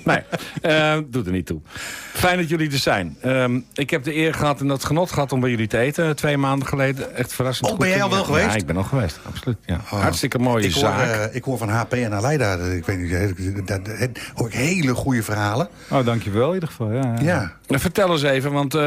Nee, 0.05 0.19
eh, 0.63 0.99
doet 1.07 1.27
er 1.27 1.33
niet 1.33 1.47
toe. 1.47 1.61
Fijn 2.17 2.39
dat 2.39 2.49
jullie 2.49 2.71
er 2.71 2.79
zijn. 2.79 3.17
Ehm, 3.21 3.61
ik 3.75 3.91
heb 3.91 4.05
de 4.05 4.17
eer 4.17 4.35
gehad 4.35 4.61
en 4.61 4.69
het 4.69 4.85
genot 4.85 5.13
gehad 5.13 5.33
om 5.33 5.41
bij 5.41 5.51
jullie 5.51 5.67
te 5.67 5.79
eten. 5.79 6.05
eh, 6.05 6.11
Twee 6.11 6.37
maanden 6.37 6.69
geleden. 6.69 7.15
Echt 7.17 7.33
verrassend. 7.35 7.67
Oh, 7.67 7.73
goed. 7.73 7.81
ben 7.85 7.89
jij 7.91 8.03
al 8.03 8.11
wel 8.11 8.25
geweest? 8.25 8.47
Ja, 8.47 8.55
ik 8.55 8.67
ben 8.67 8.77
al 8.77 8.83
geweest. 8.83 9.19
Absoluut. 9.27 9.57
Ja. 9.67 9.75
Oh. 9.75 10.01
Hartstikke 10.01 10.39
mooie 10.39 10.65
ik 10.67 10.73
hoor, 10.73 10.83
zaak. 10.83 11.09
eh, 11.09 11.35
ik 11.35 11.45
hoor 11.45 11.59
van 11.59 11.69
HP 11.69 11.93
en 11.93 12.15
Aleida, 12.15 12.55
ik 12.55 12.87
weet 12.87 12.99
niet, 12.99 13.13
eh, 13.13 13.65
daar 13.65 13.81
hoor 14.35 14.47
ik 14.47 14.55
hele 14.55 14.95
goede 14.95 15.23
verhalen. 15.23 15.69
oh, 15.91 16.05
dankjewel 16.05 16.49
in 16.49 16.55
ieder 16.55 16.69
geval. 16.69 16.93
Ja, 16.93 17.01
ja. 17.03 17.23
Ja. 17.23 17.53
Nou, 17.67 17.81
vertel 17.81 18.11
eens 18.13 18.23
even, 18.23 18.53
want 18.53 18.75
eh, 18.75 18.81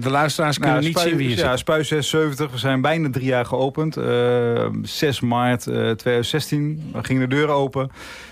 de 0.00 0.10
luisteraars 0.10 0.56
kunnen 0.58 0.74
Nou, 0.74 0.86
niet 0.86 0.96
Spui- 0.96 1.08
zien 1.08 1.18
wie 1.18 1.28
je 1.28 1.36
ja, 1.36 1.50
zit. 1.50 1.58
Spuis 1.58 1.88
76. 1.88 2.50
We 2.50 2.58
zijn 2.58 2.80
bijna 2.80 3.10
drie 3.10 3.26
jaar 3.26 3.46
geopend. 3.46 3.96
Eh, 3.96 4.66
6 4.82 5.20
maart 5.20 5.66
eh, 5.66 5.74
2016 5.74 6.92
gingen 7.02 7.28
de 7.28 7.34
deuren 7.34 7.54
open. 7.54 7.90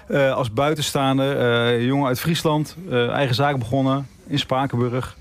Eh, 0.09 0.33
als 0.33 0.53
buitenstaander, 0.53 1.39
eh, 1.77 1.85
jongen 1.87 2.07
uit 2.07 2.21
Friesland. 2.21 2.77
eh, 2.91 3.09
eigen 3.09 3.35
zaak 3.35 3.59
begonnen 3.59 4.07
in 4.29 4.39
Spakenburg. 4.39 5.15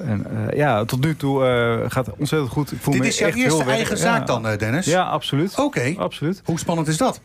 En 0.00 0.26
eh, 0.50 0.56
ja, 0.56 0.84
tot 0.84 1.04
nu 1.04 1.16
toe 1.16 1.44
eh, 1.44 1.90
gaat 1.90 2.06
het 2.06 2.14
ontzettend 2.18 2.50
goed. 2.52 2.72
Ik 2.72 2.78
voel 2.80 2.92
Dit 2.92 3.02
me 3.02 3.08
is 3.08 3.18
jouw 3.18 3.28
echt 3.28 3.36
eerste 3.36 3.64
eigen 3.64 3.98
zaak 3.98 4.18
ja. 4.18 4.24
dan, 4.24 4.46
eh, 4.46 4.58
Dennis? 4.58 4.86
Ja, 4.86 5.02
absoluut. 5.02 5.58
Oké. 5.58 5.94
Absoluut. 5.96 6.42
Hoe 6.44 6.58
spannend 6.58 6.88
is 6.88 6.96
dat? 6.96 7.20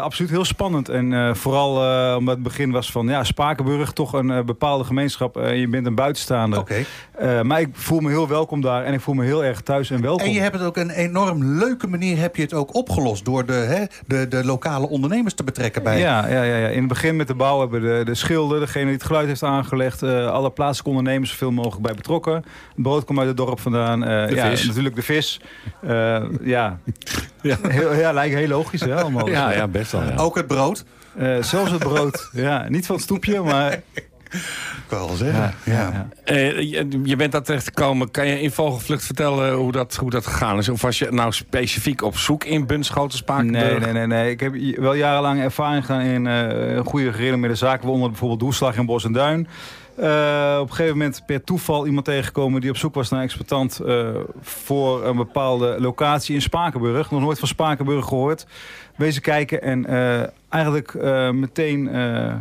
Absoluut 0.00 0.30
heel 0.30 0.44
spannend. 0.44 0.88
En 0.88 1.36
vooral 1.36 1.70
omdat 2.16 2.34
het 2.34 2.42
begin 2.42 2.70
was 2.70 2.90
van 2.90 3.08
ja, 3.08 3.24
Spakenburg, 3.24 3.92
toch 3.92 4.12
een 4.12 4.44
bepaalde 4.46 4.84
gemeenschap. 4.84 5.34
Je 5.34 5.68
bent 5.68 5.86
een 5.86 5.94
buitenstaander. 5.94 6.58
Oké. 6.58 6.84
Maar 7.42 7.60
ik 7.60 7.68
voel 7.72 8.00
me 8.00 8.08
heel 8.08 8.28
welkom 8.28 8.60
daar 8.60 8.84
en 8.84 8.92
ik 8.92 9.00
voel 9.00 9.14
me 9.14 9.24
heel 9.24 9.44
erg 9.44 9.60
thuis 9.60 9.90
en 9.90 10.00
welkom. 10.00 10.26
En 10.26 10.32
je 10.32 10.40
hebt 10.40 10.54
het 10.54 10.64
ook 10.64 10.76
een 10.76 10.90
enorm 10.90 11.44
leuke 11.58 11.86
manier 11.86 12.18
heb 12.18 12.36
je 12.36 12.42
het 12.42 12.54
ook 12.54 12.74
opgelost 12.74 13.24
door 13.24 13.46
de, 13.46 13.52
hè, 13.52 13.84
de, 14.06 14.28
de 14.28 14.44
lokale 14.44 14.88
ondernemers 14.88 15.34
te 15.34 15.44
betrekken 15.44 15.82
bij. 15.82 15.98
Ja, 15.98 16.28
ja, 16.28 16.42
ja, 16.42 16.56
ja. 16.56 16.68
In 16.68 16.78
het 16.78 16.88
begin 16.88 17.16
met 17.16 17.28
de 17.28 17.34
bouw 17.34 17.60
hebben 17.60 17.80
de, 17.80 18.00
de 18.04 18.14
schilder, 18.14 18.60
degene 18.60 18.84
die 18.84 18.94
het 18.94 19.04
geluid 19.04 19.26
heeft 19.26 19.42
aangelegd, 19.42 20.02
alle 20.02 20.50
plaatselijke 20.50 20.90
ondernemers 20.90 21.30
zoveel 21.30 21.52
mogelijk 21.52 21.82
bij 21.82 21.94
betrokken. 22.02 22.44
Brood 22.76 23.04
komt 23.04 23.18
uit 23.18 23.28
het 23.28 23.36
dorp 23.36 23.60
vandaan. 23.60 24.04
eh, 24.04 24.28
De 24.28 24.34
ja, 24.34 24.50
vis. 24.50 24.66
natuurlijk 24.66 24.94
de 24.94 25.02
vis. 25.02 25.40
Eh, 25.82 26.22
ja. 26.42 26.78
Ja. 27.42 27.56
Heel, 27.68 27.94
ja, 27.94 28.12
lijkt 28.12 28.34
heel 28.34 28.48
logisch 28.48 28.80
hè, 28.80 28.94
allemaal. 29.00 29.28
Ja, 29.28 29.52
ja, 29.52 29.68
best 29.68 29.92
wel. 29.92 30.02
Ja. 30.02 30.14
Ook 30.16 30.36
het 30.36 30.46
brood, 30.46 30.84
Eh, 31.16 31.42
zelfs 31.42 31.70
het 31.70 31.78
brood. 31.78 32.28
ja, 32.32 32.68
niet 32.68 32.86
van 32.86 32.94
het 32.94 33.04
stoepje, 33.04 33.40
maar... 33.40 33.72
ik 34.32 34.42
wel 34.88 35.08
zeggen. 35.08 35.54
Ja, 35.64 35.72
Ja, 35.72 35.90
ja. 35.92 36.08
Eh, 36.24 36.60
je, 36.60 37.00
je 37.04 37.16
bent 37.16 37.32
daar 37.32 37.42
terecht 37.42 37.64
gekomen. 37.64 38.10
Kan 38.10 38.26
je 38.26 38.40
in 38.40 38.50
vogelvlucht 38.50 39.04
vertellen 39.04 39.52
hoe 39.54 39.72
dat, 39.72 39.96
hoe 39.96 40.10
dat 40.10 40.26
gegaan 40.26 40.58
is? 40.58 40.68
Of 40.68 40.82
was 40.82 40.98
je 40.98 41.08
nou 41.10 41.32
specifiek 41.32 42.02
op 42.02 42.16
zoek 42.18 42.44
in 42.44 42.66
Bunschoten, 42.66 43.18
Spakenburg? 43.18 43.68
Nee, 43.68 43.78
nee, 43.78 43.92
nee, 43.92 44.06
nee. 44.06 44.30
Ik 44.30 44.40
heb 44.40 44.54
wel 44.76 44.94
jarenlang 44.94 45.40
ervaring 45.40 45.86
gedaan 45.86 46.00
in 46.00 46.26
eh, 46.26 46.74
een 46.74 46.84
goede 46.84 47.12
gerenommeerde 47.12 47.56
zaken. 47.56 47.82
Waaronder 47.82 48.08
bijvoorbeeld 48.10 48.40
Doeslag 48.40 48.76
in 48.76 48.86
Bos 48.86 49.04
en 49.04 49.12
Duin. 49.12 49.48
Eh, 49.96 50.56
op 50.60 50.68
een 50.68 50.74
gegeven 50.74 50.98
moment 50.98 51.22
per 51.26 51.44
toeval 51.44 51.86
iemand 51.86 52.04
tegengekomen 52.04 52.60
die 52.60 52.70
op 52.70 52.76
zoek 52.76 52.94
was 52.94 53.08
naar 53.10 53.18
een 53.20 53.24
exploitant 53.24 53.80
eh, 53.80 54.08
voor 54.42 55.04
een 55.06 55.16
bepaalde 55.16 55.76
locatie 55.78 56.34
in 56.34 56.42
Spakenburg. 56.42 57.10
Nog 57.10 57.20
nooit 57.20 57.38
van 57.38 57.48
Spakenburg 57.48 58.06
gehoord. 58.06 58.46
Wezen 58.96 59.22
kijken 59.22 59.62
en 59.62 59.86
eh, 59.86 60.26
eigenlijk 60.48 60.94
eh, 60.94 61.30
meteen 61.30 61.88
eh, 61.88 62.34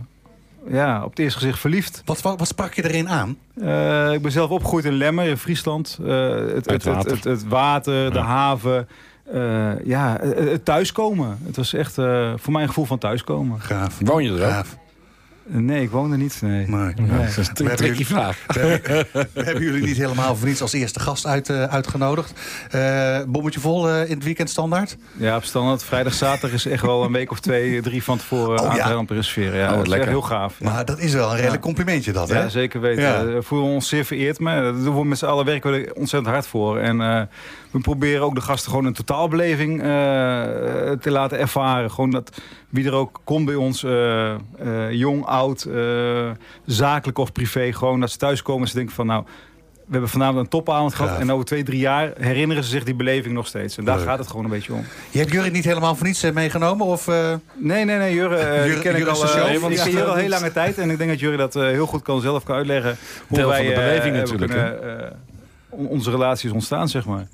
ja, 0.70 1.04
op 1.04 1.10
het 1.10 1.20
eerste 1.20 1.40
gezicht 1.40 1.60
verliefd. 1.60 2.02
Wat, 2.06 2.22
wat, 2.22 2.40
wat 2.40 2.48
sprak 2.48 2.74
je 2.74 2.84
erin 2.90 3.10
aan? 3.10 3.38
Eh, 3.62 4.14
ik 4.14 4.22
ben 4.22 4.32
zelf 4.32 4.50
opgegroeid 4.50 4.86
in 4.86 4.94
Lemmer 4.94 5.26
in 5.26 5.38
Friesland. 5.38 5.98
Eh, 6.06 6.30
het, 6.30 6.52
het, 6.52 6.70
het, 6.70 6.84
water. 6.84 7.12
het, 7.12 7.24
het 7.24 7.48
water, 7.48 8.14
de 8.14 8.20
haven. 8.20 8.88
eh, 9.34 9.86
ja, 9.86 10.18
het, 10.22 10.66
thuiskomen. 10.66 11.38
Het 11.46 11.56
was 11.56 11.74
echt 11.74 11.98
eh, 11.98 12.32
voor 12.36 12.54
mij 12.54 12.62
een 12.62 12.68
gevoel 12.68 12.86
van 12.86 12.98
thuiskomen. 12.98 13.60
Gaaf. 13.62 13.98
Woon 14.00 14.24
je 14.24 14.30
er 14.30 14.36
ook? 14.46 14.52
Gaaf. 14.52 14.78
Nee, 15.46 15.82
ik 15.82 15.90
woon 15.90 16.12
er 16.12 16.18
niet. 16.18 16.42
Nee. 16.42 16.68
Nee. 16.68 16.94
Ja, 16.96 17.18
dat 17.18 17.38
is 17.38 17.50
een 17.54 17.76
tricky 17.76 18.06
vraag. 18.06 18.38
We 18.48 19.06
hebben 19.34 19.64
jullie 19.64 19.82
niet 19.84 19.98
helemaal 19.98 20.36
voor 20.36 20.48
niets 20.48 20.62
als 20.62 20.74
eerste 20.74 21.00
gast 21.00 21.26
uit, 21.26 21.50
eh, 21.50 21.64
uitgenodigd. 21.64 22.34
Eh, 22.70 23.20
bommetje 23.28 23.60
vol 23.60 23.90
eh, 23.90 24.10
in 24.10 24.16
het 24.16 24.24
weekend 24.24 24.50
standaard? 24.50 24.98
Ja, 25.18 25.36
op 25.36 25.44
standaard. 25.44 25.84
Vrijdag, 25.84 26.14
zaterdag 26.14 26.52
is 26.52 26.66
echt 26.66 26.82
wel 26.82 27.04
een 27.04 27.12
week 27.12 27.32
of 27.32 27.40
twee, 27.40 27.82
drie 27.82 28.04
van 28.04 28.18
tevoren 28.18 28.60
Oh, 28.60 28.70
aan 28.70 28.76
ja. 28.76 29.06
te 29.06 29.14
reserveren. 29.14 29.60
Ja, 29.60 29.70
Oh, 29.70 29.76
dat 29.76 29.84
is 29.84 29.90
lekker. 29.90 30.10
heel 30.10 30.22
gaaf. 30.22 30.56
Ja. 30.60 30.70
Maar 30.72 30.86
dat 30.86 31.00
is 31.00 31.14
wel 31.14 31.30
een 31.32 31.36
redelijk 31.38 31.62
complimentje 31.62 32.12
dat, 32.12 32.30
hè? 32.30 32.40
Ja, 32.40 32.50
zeker 32.50 32.82
weten. 32.82 33.04
Ja. 33.04 33.26
We 33.26 33.42
voelen 33.42 33.68
ons 33.70 33.88
zeer 33.88 34.06
vereerd. 34.06 34.40
Maar 34.40 34.62
dat 34.62 34.84
doen 34.84 34.96
we 34.96 35.06
met 35.06 35.18
z'n 35.18 35.26
allen 35.26 35.46
werken 35.46 35.72
we 35.72 35.78
er 35.86 35.94
ontzettend 35.94 36.34
hard 36.34 36.48
voor. 36.48 36.78
En 36.80 37.02
eh, 37.02 37.22
we 37.72 37.80
proberen 37.80 38.22
ook 38.22 38.36
de 38.36 38.42
gasten 38.42 38.70
gewoon 38.70 38.86
een 38.86 38.94
totaalbeleving 38.94 39.80
eh, 39.82 39.88
te 40.92 41.12
laten 41.12 41.40
ervaren. 41.40 41.92
Gewoon 41.92 42.10
dat 42.12 42.42
wie 42.70 42.86
er 42.86 42.94
ook 42.94 43.20
komt 43.24 43.46
bij 43.46 43.56
ons, 43.56 43.84
eh, 43.84 44.32
eh, 44.32 44.38
jong, 44.90 45.26
oud, 45.26 45.68
zakelijk 46.66 47.18
of 47.18 47.32
privé, 47.32 47.74
gewoon 47.74 48.00
dat 48.00 48.12
ze 48.12 48.18
thuiskomen 48.18 48.62
en 48.62 48.68
ze 48.70 48.76
denken 48.76 48.96
van 48.96 49.06
nou... 49.06 49.24
We 49.86 49.98
hebben 49.98 50.16
vanavond 50.16 50.38
een 50.40 50.48
topavond 50.48 50.94
gehad 50.94 51.20
en 51.20 51.32
over 51.32 51.46
twee, 51.46 51.64
drie 51.64 51.80
jaar 51.80 52.12
herinneren 52.18 52.64
ze 52.64 52.70
zich 52.70 52.84
die 52.84 52.94
beleving 52.96 53.34
nog 53.34 53.48
steeds. 53.48 53.78
En 53.78 53.86
daar 53.86 53.98
Leuk. 53.98 54.06
gaat 54.06 54.20
het 54.20 54.28
gewoon 54.28 54.44
een 54.44 54.52
beetje 54.52 54.74
om. 54.74 54.86
Je 55.10 55.20
hebt 55.20 55.32
Jurrit 55.32 55.54
niet 55.54 55.64
helemaal 55.64 55.96
voor 55.96 56.06
niets 56.06 56.32
meegenomen? 56.32 56.86
Of, 56.86 57.08
Nee, 57.08 57.86
nee, 57.86 57.86
nee, 57.86 58.14
Jurre, 58.14 58.36
die 58.36 58.70
Jurre- 58.70 58.82
ken 58.82 58.92
ik 58.92 58.98
Jurre 58.98 59.12
al, 59.12 59.24
eh, 59.24 59.30
chef, 59.30 59.70
ik 59.70 59.78
ken 59.78 59.92
Jurre 59.92 60.06
al 60.06 60.16
heel 60.16 60.30
lange 60.30 60.52
tijd. 60.52 60.78
En 60.78 60.90
ik 60.90 60.98
denk 60.98 61.10
dat 61.10 61.20
Jurre 61.20 61.38
dat 61.38 61.54
heel 61.54 61.86
goed 61.86 62.02
kan 62.02 62.22
zelf 62.22 62.44
kan 62.44 62.56
uitleggen. 62.56 62.98
Hoe 63.28 63.38
Deel 63.38 63.48
wij 63.48 63.58
van 63.58 63.66
de 63.68 63.74
beleving 63.74 64.16
natuurlijk, 64.16 64.52
kunnen, 64.52 65.20
onze 65.72 66.12
relatie 66.12 66.50
is 66.50 66.56
ontstaan, 66.56 66.88
zeg 66.88 67.06
maar. 67.06 67.28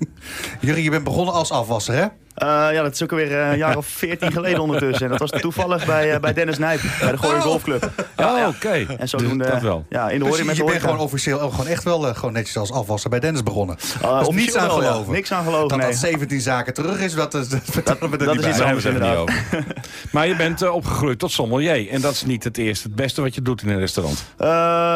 Jurrit, 0.60 0.84
je 0.84 0.90
bent 0.90 1.04
begonnen 1.04 1.34
als 1.34 1.50
afwasser, 1.50 1.94
hè? 1.94 2.06
Uh, 2.42 2.48
ja, 2.72 2.82
dat 2.82 2.92
is 2.92 3.02
ook 3.02 3.10
alweer 3.10 3.32
een 3.32 3.58
jaar 3.58 3.76
of 3.76 3.86
veertien 3.86 4.32
geleden 4.32 4.60
ondertussen. 4.60 5.04
En 5.04 5.10
dat 5.10 5.30
was 5.30 5.40
toevallig 5.40 5.86
bij, 5.86 6.14
uh, 6.14 6.20
bij 6.20 6.32
Dennis 6.32 6.58
Nijp, 6.58 6.80
bij 7.00 7.10
de 7.10 7.18
Gooien 7.18 7.36
oh. 7.36 7.42
Golfclub. 7.42 7.90
Ja, 8.16 8.34
oh, 8.34 8.48
oké. 8.48 8.66
Okay. 8.66 8.96
En 8.98 9.08
zodoende... 9.08 9.44
Dus 9.44 9.52
dat 9.52 9.62
wel. 9.62 9.86
Ja, 9.88 10.10
in 10.10 10.18
de 10.18 10.24
dus 10.24 10.42
met 10.42 10.56
je 10.56 10.64
bent 10.64 10.80
gewoon 10.80 10.98
officieel 10.98 11.40
ook 11.40 11.50
gewoon 11.50 11.66
echt 11.66 11.84
wel 11.84 12.08
uh, 12.08 12.14
gewoon 12.14 12.32
netjes 12.32 12.56
als 12.56 12.72
afwasser 12.72 13.10
bij 13.10 13.20
Dennis 13.20 13.42
begonnen. 13.42 13.76
Uh, 14.02 14.18
dus 14.18 14.28
niets 14.28 14.56
aan 14.56 14.70
geloven. 14.70 15.06
Ja. 15.06 15.12
Niks 15.12 15.32
aan 15.32 15.44
geloven, 15.44 15.68
Dat 15.68 15.78
nee. 15.78 15.86
dat 15.86 15.96
17 15.96 16.40
zaken 16.40 16.74
terug 16.74 17.00
is, 17.00 17.14
dat, 17.14 17.32
dat, 17.32 17.50
dat, 17.84 18.00
dat, 18.00 18.18
dat 18.18 18.38
is 18.38 18.46
iets 18.46 18.60
anders 18.60 18.84
inderdaad. 18.84 19.30
maar 20.12 20.26
je 20.26 20.36
bent 20.36 20.70
opgegroeid 20.70 21.18
tot 21.18 21.30
sommelier. 21.30 21.88
En 21.88 22.00
dat 22.00 22.12
is 22.12 22.24
niet 22.24 22.44
het 22.44 22.58
eerste, 22.58 22.86
het 22.86 22.96
beste 22.96 23.20
wat 23.20 23.34
je 23.34 23.42
doet 23.42 23.62
in 23.62 23.68
een 23.68 23.78
restaurant. 23.78 24.24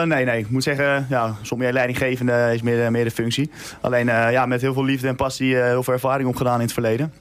nee, 0.08 0.24
nee. 0.24 0.38
Ik 0.38 0.50
moet 0.50 0.62
zeggen, 0.62 1.06
ja, 1.08 1.36
sommelier 1.42 1.72
leidinggevende 1.72 2.50
is 2.54 2.62
meer, 2.62 2.90
meer 2.90 3.04
de 3.04 3.10
functie. 3.10 3.50
Alleen 3.80 4.06
ja, 4.06 4.46
met 4.46 4.60
heel 4.60 4.72
veel 4.72 4.84
liefde 4.84 5.08
en 5.08 5.16
passie, 5.16 5.56
heel 5.56 5.82
veel 5.82 5.92
ervaring 5.92 6.28
opgedaan 6.28 6.54
in 6.54 6.64
het 6.64 6.72
verleden. 6.72 7.12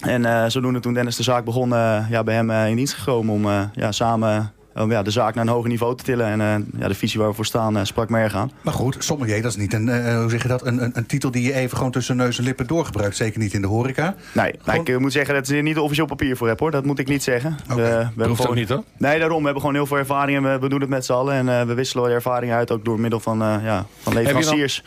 En 0.00 0.22
uh, 0.22 0.44
zodoende 0.46 0.80
toen 0.80 0.94
Dennis 0.94 1.16
de 1.16 1.22
zaak 1.22 1.44
begon, 1.44 1.68
uh, 1.68 2.04
ja, 2.10 2.22
bij 2.24 2.34
hem 2.34 2.50
uh, 2.50 2.68
in 2.68 2.76
dienst 2.76 2.94
gekomen 2.94 3.34
om 3.34 3.70
ja, 3.74 3.92
samen 3.92 4.52
om 4.74 4.90
ja, 4.90 5.02
de 5.02 5.10
zaak 5.10 5.34
naar 5.34 5.46
een 5.46 5.52
hoger 5.52 5.68
niveau 5.68 5.96
te 5.96 6.04
tillen. 6.04 6.26
En 6.26 6.66
ja, 6.78 6.88
de 6.88 6.94
visie 6.94 7.20
waar 7.20 7.28
we 7.28 7.34
voor 7.34 7.46
staan 7.46 7.86
sprak 7.86 8.08
me 8.08 8.18
erg 8.18 8.34
aan. 8.34 8.50
Maar 8.60 8.74
goed, 8.74 8.96
sommelier, 8.98 9.42
dat 9.42 9.50
is 9.50 9.56
niet 9.56 9.72
een, 9.72 10.16
hoe 10.16 10.30
zeg 10.30 10.42
je 10.42 10.48
dat, 10.48 10.66
een, 10.66 10.82
een, 10.82 10.90
een, 10.94 11.06
titel 11.06 11.30
die 11.30 11.42
je 11.42 11.54
even 11.54 11.76
gewoon 11.76 11.92
tussen 11.92 12.16
neus 12.16 12.38
en 12.38 12.44
lippen 12.44 12.66
doorgebruikt. 12.66 13.16
Zeker 13.16 13.40
niet 13.40 13.52
in 13.52 13.60
de 13.60 13.66
horeca. 13.66 14.14
Nee, 14.34 14.54
gewoon... 14.62 14.86
ik 14.86 14.98
moet 14.98 15.12
zeggen 15.12 15.34
dat 15.34 15.46
ze 15.46 15.56
er 15.56 15.62
niet 15.62 15.78
officieel 15.78 16.06
papier 16.06 16.36
voor 16.36 16.48
heb 16.48 16.60
hoor. 16.60 16.70
Dat 16.70 16.84
moet 16.84 16.98
ik 16.98 17.08
niet 17.08 17.22
zeggen. 17.22 17.56
Okay. 17.70 17.76
We, 17.76 18.06
we 18.14 18.28
hoeft 18.28 18.48
ook 18.48 18.54
niet 18.54 18.68
hoor? 18.68 18.82
Nee, 18.96 19.18
daarom. 19.18 19.38
We 19.38 19.44
hebben 19.44 19.60
gewoon 19.60 19.76
heel 19.76 19.86
veel 19.86 19.98
ervaring 19.98 20.36
en 20.36 20.42
we, 20.42 20.58
we 20.58 20.68
doen 20.68 20.80
het 20.80 20.90
met 20.90 21.04
z'n 21.04 21.12
allen. 21.12 21.48
En 21.48 21.66
we 21.66 21.74
wisselen 21.74 22.08
de 22.08 22.14
ervaring 22.14 22.52
uit 22.52 22.70
ook 22.70 22.84
door 22.84 23.00
middel 23.00 23.20
van, 23.20 23.38
ja, 23.38 23.86
van 24.02 24.12
leveranciers. 24.12 24.82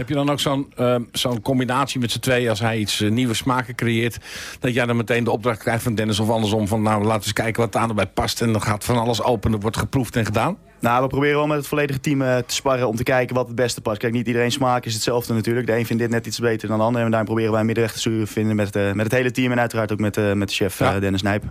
Heb 0.00 0.08
je 0.08 0.14
dan 0.14 0.30
ook 0.30 0.40
zo'n 0.40 0.72
uh, 0.78 0.96
zo'n 1.12 1.42
combinatie 1.42 2.00
met 2.00 2.10
z'n 2.10 2.18
tweeën... 2.18 2.48
als 2.48 2.60
hij 2.60 2.78
iets 2.78 3.00
uh, 3.00 3.10
nieuwe 3.10 3.34
smaken 3.34 3.74
creëert... 3.74 4.18
dat 4.60 4.74
jij 4.74 4.86
dan 4.86 4.96
meteen 4.96 5.24
de 5.24 5.30
opdracht 5.30 5.58
krijgt 5.58 5.82
van 5.82 5.94
Dennis 5.94 6.20
of 6.20 6.30
andersom... 6.30 6.68
van 6.68 6.82
nou, 6.82 7.02
laten 7.02 7.18
we 7.18 7.24
eens 7.24 7.32
kijken 7.32 7.62
wat 7.62 7.76
aan 7.76 7.88
erbij 7.88 8.06
past... 8.06 8.42
en 8.42 8.52
dan 8.52 8.62
gaat 8.62 8.84
van 8.84 8.98
alles 8.98 9.22
open, 9.22 9.52
er 9.52 9.60
wordt 9.60 9.76
geproefd 9.76 10.16
en 10.16 10.24
gedaan? 10.24 10.56
Nou, 10.80 11.02
we 11.02 11.08
proberen 11.08 11.36
wel 11.36 11.46
met 11.46 11.56
het 11.56 11.66
volledige 11.66 12.00
team 12.00 12.22
uh, 12.22 12.36
te 12.36 12.54
sparren 12.54 12.88
om 12.88 12.96
te 12.96 13.02
kijken 13.02 13.34
wat 13.34 13.46
het 13.46 13.56
beste 13.56 13.80
past. 13.80 13.98
Kijk, 13.98 14.12
niet 14.12 14.26
iedereen 14.26 14.52
smaak 14.52 14.84
is 14.84 14.94
hetzelfde 14.94 15.34
natuurlijk. 15.34 15.66
De 15.66 15.76
een 15.76 15.86
vindt 15.86 16.02
dit 16.02 16.10
net 16.10 16.26
iets 16.26 16.38
beter 16.38 16.68
dan 16.68 16.78
de 16.78 16.84
ander. 16.84 17.02
En 17.02 17.10
daar 17.10 17.24
proberen 17.24 17.52
wij 17.52 17.64
middenweg 17.64 17.92
te 17.92 18.22
vinden 18.24 18.56
met, 18.56 18.74
met 18.74 19.04
het 19.04 19.12
hele 19.12 19.30
team... 19.30 19.52
en 19.52 19.60
uiteraard 19.60 19.92
ook 19.92 19.98
met, 19.98 20.34
met 20.34 20.48
de 20.48 20.54
chef 20.54 20.78
ja. 20.78 21.00
Dennis 21.00 21.22
Nijp. 21.22 21.44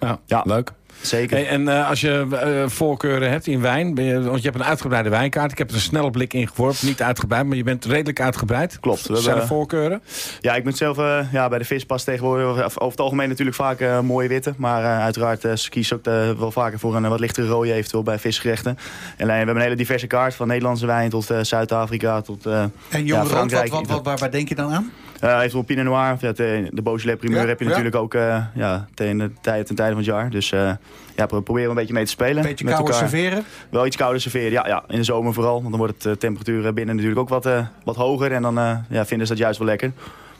Ja, 0.00 0.18
ja, 0.26 0.42
leuk. 0.44 0.72
Zeker. 1.02 1.46
en 1.46 1.62
uh, 1.62 1.88
als 1.88 2.00
je 2.00 2.26
uh, 2.32 2.68
voorkeuren 2.68 3.30
hebt 3.30 3.46
in 3.46 3.60
wijn, 3.60 3.94
je, 3.94 4.22
want 4.22 4.42
je 4.42 4.48
hebt 4.48 4.60
een 4.60 4.68
uitgebreide 4.68 5.08
wijnkaart. 5.08 5.52
Ik 5.52 5.58
heb 5.58 5.68
er 5.68 5.74
een 5.74 5.80
snelle 5.80 6.10
blik 6.10 6.34
in 6.34 6.48
geworpen. 6.48 6.86
Niet 6.86 7.02
uitgebreid, 7.02 7.46
maar 7.46 7.56
je 7.56 7.62
bent 7.62 7.84
redelijk 7.84 8.20
uitgebreid. 8.20 8.80
Klopt. 8.80 9.06
We 9.06 9.16
Zijn 9.16 9.36
er 9.36 9.46
voorkeuren? 9.46 10.02
Ja, 10.40 10.54
ik 10.54 10.64
moet 10.64 10.76
zelf 10.76 10.98
uh, 10.98 11.32
ja, 11.32 11.48
bij 11.48 11.58
de 11.58 11.64
vispas 11.64 12.04
tegenwoordig 12.04 12.64
over 12.64 12.90
het 12.90 13.00
algemeen 13.00 13.28
natuurlijk 13.28 13.56
vaak 13.56 14.02
mooie 14.02 14.28
witte. 14.28 14.54
Maar 14.56 15.00
uiteraard 15.00 15.68
kies 15.68 15.92
ook 15.92 16.04
wel 16.04 16.50
vaker 16.50 16.78
voor 16.78 16.96
een 16.96 17.08
wat 17.08 17.20
lichtere 17.20 17.46
rode 17.46 17.72
eventueel 17.72 18.02
bij 18.02 18.18
visgerechten. 18.18 18.78
En 19.16 19.26
we 19.26 19.32
hebben 19.32 19.56
een 19.56 19.62
hele 19.62 19.76
diverse 19.76 20.06
kaart 20.06 20.34
van 20.34 20.46
Nederlandse 20.46 20.86
wijn 20.86 21.10
tot 21.10 21.28
Zuid-Afrika 21.42 22.20
tot 22.20 22.46
En 22.46 22.70
jong 22.90 23.22
ja, 23.22 23.24
Frankrijk. 23.24 23.70
Wat, 23.70 23.86
wat, 23.86 24.04
wat, 24.04 24.20
waar, 24.20 24.30
denk 24.30 24.48
je 24.48 24.54
dan 24.54 24.72
aan? 24.72 24.92
Uh, 25.24 25.36
eventueel 25.36 25.62
Pinot 25.62 25.84
Noir. 25.84 26.16
Ja, 26.20 26.32
de, 26.32 26.68
de 26.72 26.82
Beaujolais 26.82 27.18
primeur 27.18 27.40
ja, 27.40 27.46
heb 27.46 27.58
je 27.58 27.64
ja. 27.64 27.70
natuurlijk 27.70 27.96
ook 27.96 28.14
uh, 28.14 28.44
ja, 28.54 28.86
tegen 28.94 29.18
de 29.18 29.30
tijd 29.40 29.68
en 29.68 29.74
tijden 29.74 29.94
van 29.94 30.04
het 30.04 30.14
jaar. 30.14 30.30
Dus 30.30 30.52
uh, 30.52 30.70
ja, 31.16 31.26
proberen 31.26 31.70
een 31.70 31.76
beetje 31.76 31.92
mee 31.92 32.04
te 32.04 32.10
spelen. 32.10 32.36
Een 32.36 32.48
beetje 32.48 32.64
kouder 32.64 32.94
serveren? 32.94 33.44
Wel 33.70 33.86
iets 33.86 33.96
kouder 33.96 34.20
serveren, 34.20 34.50
ja, 34.50 34.66
ja. 34.66 34.84
In 34.88 34.96
de 34.96 35.04
zomer 35.04 35.32
vooral. 35.32 35.58
Want 35.58 35.68
dan 35.68 35.78
wordt 35.78 36.02
de 36.02 36.16
temperatuur 36.16 36.74
binnen 36.74 36.94
natuurlijk 36.94 37.20
ook 37.20 37.28
wat, 37.28 37.48
wat 37.84 37.96
hoger. 37.96 38.32
En 38.32 38.42
dan 38.42 38.54
ja, 38.88 39.06
vinden 39.06 39.26
ze 39.26 39.32
dat 39.32 39.42
juist 39.42 39.58
wel 39.58 39.68
lekker. 39.68 39.92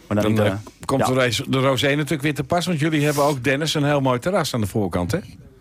Maar 0.07 0.23
dan, 0.23 0.35
dan 0.35 0.45
niet, 0.45 0.85
komt 0.85 1.07
ja. 1.07 1.15
de, 1.15 1.45
de 1.49 1.59
rosé 1.59 1.89
natuurlijk 1.95 2.23
weer 2.23 2.35
te 2.35 2.45
pas. 2.45 2.67
Want 2.67 2.79
jullie 2.79 3.05
hebben 3.05 3.25
ook, 3.25 3.45
Dennis, 3.45 3.75
een 3.75 3.85
heel 3.85 4.01
mooi 4.01 4.19
terras 4.19 4.55
aan 4.55 4.61
de 4.61 4.67
voorkant, 4.67 5.13
hè? 5.13 5.19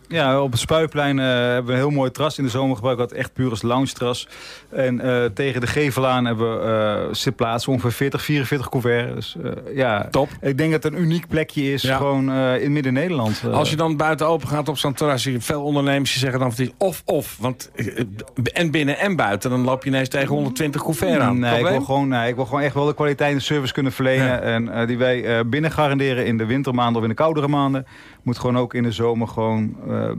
Ja, 0.09 0.41
op 0.41 0.51
het 0.51 0.59
Spuiplein 0.59 1.17
uh, 1.17 1.25
hebben 1.25 1.65
we 1.65 1.71
een 1.71 1.77
heel 1.77 1.89
mooi 1.89 2.11
terras. 2.11 2.37
In 2.37 2.43
de 2.43 2.49
zomer 2.49 2.75
gebruiken 2.75 3.05
we 3.05 3.11
het 3.11 3.19
echt 3.19 3.33
puur 3.33 3.49
als 3.49 3.61
lounge 3.61 3.93
terras. 3.93 4.27
En 4.69 5.05
uh, 5.05 5.25
tegen 5.25 5.61
de 5.61 5.67
Gevelaan 5.67 6.25
hebben 6.25 6.59
we 6.59 7.07
uh, 7.07 7.13
zitplaatsen, 7.13 7.71
ongeveer 7.71 7.91
40, 7.91 8.21
44 8.21 8.69
couverts. 8.69 9.13
Dus, 9.13 9.53
ja, 9.75 10.07
Top. 10.11 10.29
Ik 10.41 10.57
denk 10.57 10.71
dat 10.71 10.83
het 10.83 10.93
een 10.93 10.99
uniek 10.99 11.27
plekje 11.27 11.73
is, 11.73 11.81
ja. 11.81 11.97
gewoon 11.97 12.31
in 12.33 12.71
midden-Nederland. 12.71 13.43
Als 13.51 13.69
je 13.69 13.75
dan 13.75 13.97
buiten 13.97 14.27
open 14.27 14.47
gaat 14.47 14.69
op 14.69 14.77
zo'n 14.77 14.93
terras, 14.93 15.21
zie 15.21 15.31
je 15.31 15.41
veel 15.41 15.63
ondernemers 15.63 16.11
die 16.11 16.19
zeggen 16.19 16.39
dan 16.39 16.53
van 16.53 16.71
of-of. 16.77 17.37
Want 17.39 17.71
en 18.53 18.71
binnen 18.71 18.97
en 18.97 19.15
buiten, 19.15 19.49
dan 19.49 19.63
loop 19.63 19.83
je 19.83 19.89
ineens 19.89 20.09
tegen 20.09 20.27
120 20.27 20.83
couverts 20.83 21.17
aan. 21.17 21.39
Nee, 21.39 21.59
ik 21.59 21.67
wil, 21.67 21.81
gewoon, 21.81 22.07
nee 22.07 22.29
ik 22.29 22.35
wil 22.35 22.45
gewoon 22.45 22.61
echt 22.61 22.73
wel 22.73 22.85
de 22.85 22.93
kwaliteit 22.93 23.33
en 23.33 23.41
service 23.41 23.73
kunnen 23.73 23.91
verlenen. 23.91 24.27
Ja. 24.27 24.39
En 24.39 24.87
die 24.87 24.97
wij 24.97 25.45
binnen 25.47 25.71
garanderen 25.71 26.25
in 26.25 26.37
de 26.37 26.45
wintermaanden 26.45 26.97
of 26.97 27.03
in 27.03 27.09
de 27.09 27.15
koudere 27.15 27.47
maanden 27.47 27.85
moet 28.23 28.39
gewoon 28.39 28.57
ook 28.57 28.73
in 28.73 28.83
de 28.83 28.91
zomer 28.91 29.27
gewoon... 29.27 29.75
Uh, 29.99 30.11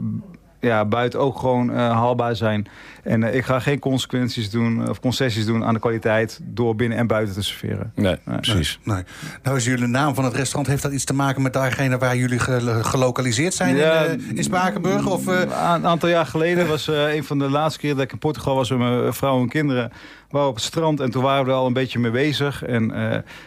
ja, 0.61 0.85
buiten 0.85 1.19
ook 1.19 1.39
gewoon 1.39 1.69
uh, 1.69 1.75
haalbaar 1.75 2.35
zijn. 2.35 2.67
En 3.03 3.21
uh, 3.21 3.35
ik 3.35 3.45
ga 3.45 3.59
geen 3.59 3.79
consequenties 3.79 4.49
doen 4.49 4.89
of 4.89 4.99
concessies 4.99 5.45
doen 5.45 5.65
aan 5.65 5.73
de 5.73 5.79
kwaliteit 5.79 6.39
door 6.43 6.75
binnen 6.75 6.97
en 6.97 7.07
buiten 7.07 7.33
te 7.33 7.43
serveren. 7.43 7.91
Nee, 7.95 8.15
nee 8.25 8.39
precies. 8.39 8.79
Nee. 8.83 9.03
Nou 9.43 9.57
is 9.57 9.65
jullie 9.65 9.87
naam 9.87 10.15
van 10.15 10.23
het 10.23 10.33
restaurant, 10.33 10.67
heeft 10.67 10.81
dat 10.83 10.91
iets 10.91 11.03
te 11.03 11.13
maken 11.13 11.41
met 11.41 11.53
daargene 11.53 11.97
waar 11.97 12.17
jullie 12.17 12.39
ge 12.39 12.79
gelokaliseerd 12.83 13.53
zijn 13.53 13.75
ja, 13.75 14.03
in, 14.03 14.37
in 14.37 14.43
Spakenburg? 14.43 15.07
Of, 15.07 15.25
Een 15.25 15.85
aantal 15.85 16.09
jaar 16.09 16.25
geleden 16.25 16.67
was 16.67 16.87
een 16.87 17.23
van 17.23 17.39
de 17.39 17.49
laatste 17.49 17.79
keer 17.79 17.93
dat 17.93 18.03
ik 18.03 18.11
in 18.11 18.17
Portugal 18.17 18.55
was 18.55 18.69
met 18.69 18.79
mijn 18.79 19.13
vrouw 19.13 19.41
en 19.41 19.49
kinderen. 19.49 19.91
We 20.29 20.37
op 20.37 20.55
het 20.55 20.63
strand 20.63 20.99
en 20.99 21.11
toen 21.11 21.23
waren 21.23 21.45
we 21.45 21.51
er 21.51 21.57
al 21.57 21.67
een 21.67 21.73
beetje 21.73 21.99
mee 21.99 22.11
bezig. 22.11 22.63
En 22.63 22.93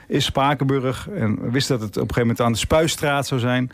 is 0.09 0.25
Spakenburg. 0.25 1.09
En 1.09 1.41
we 1.41 1.51
wisten 1.51 1.79
dat 1.79 1.87
het 1.87 1.97
op 1.97 2.09
een 2.09 2.15
gegeven 2.15 2.21
moment 2.21 2.41
aan 2.41 2.53
de 2.53 2.59
Spuistraat 2.59 3.27
zou 3.27 3.41
zijn. 3.41 3.71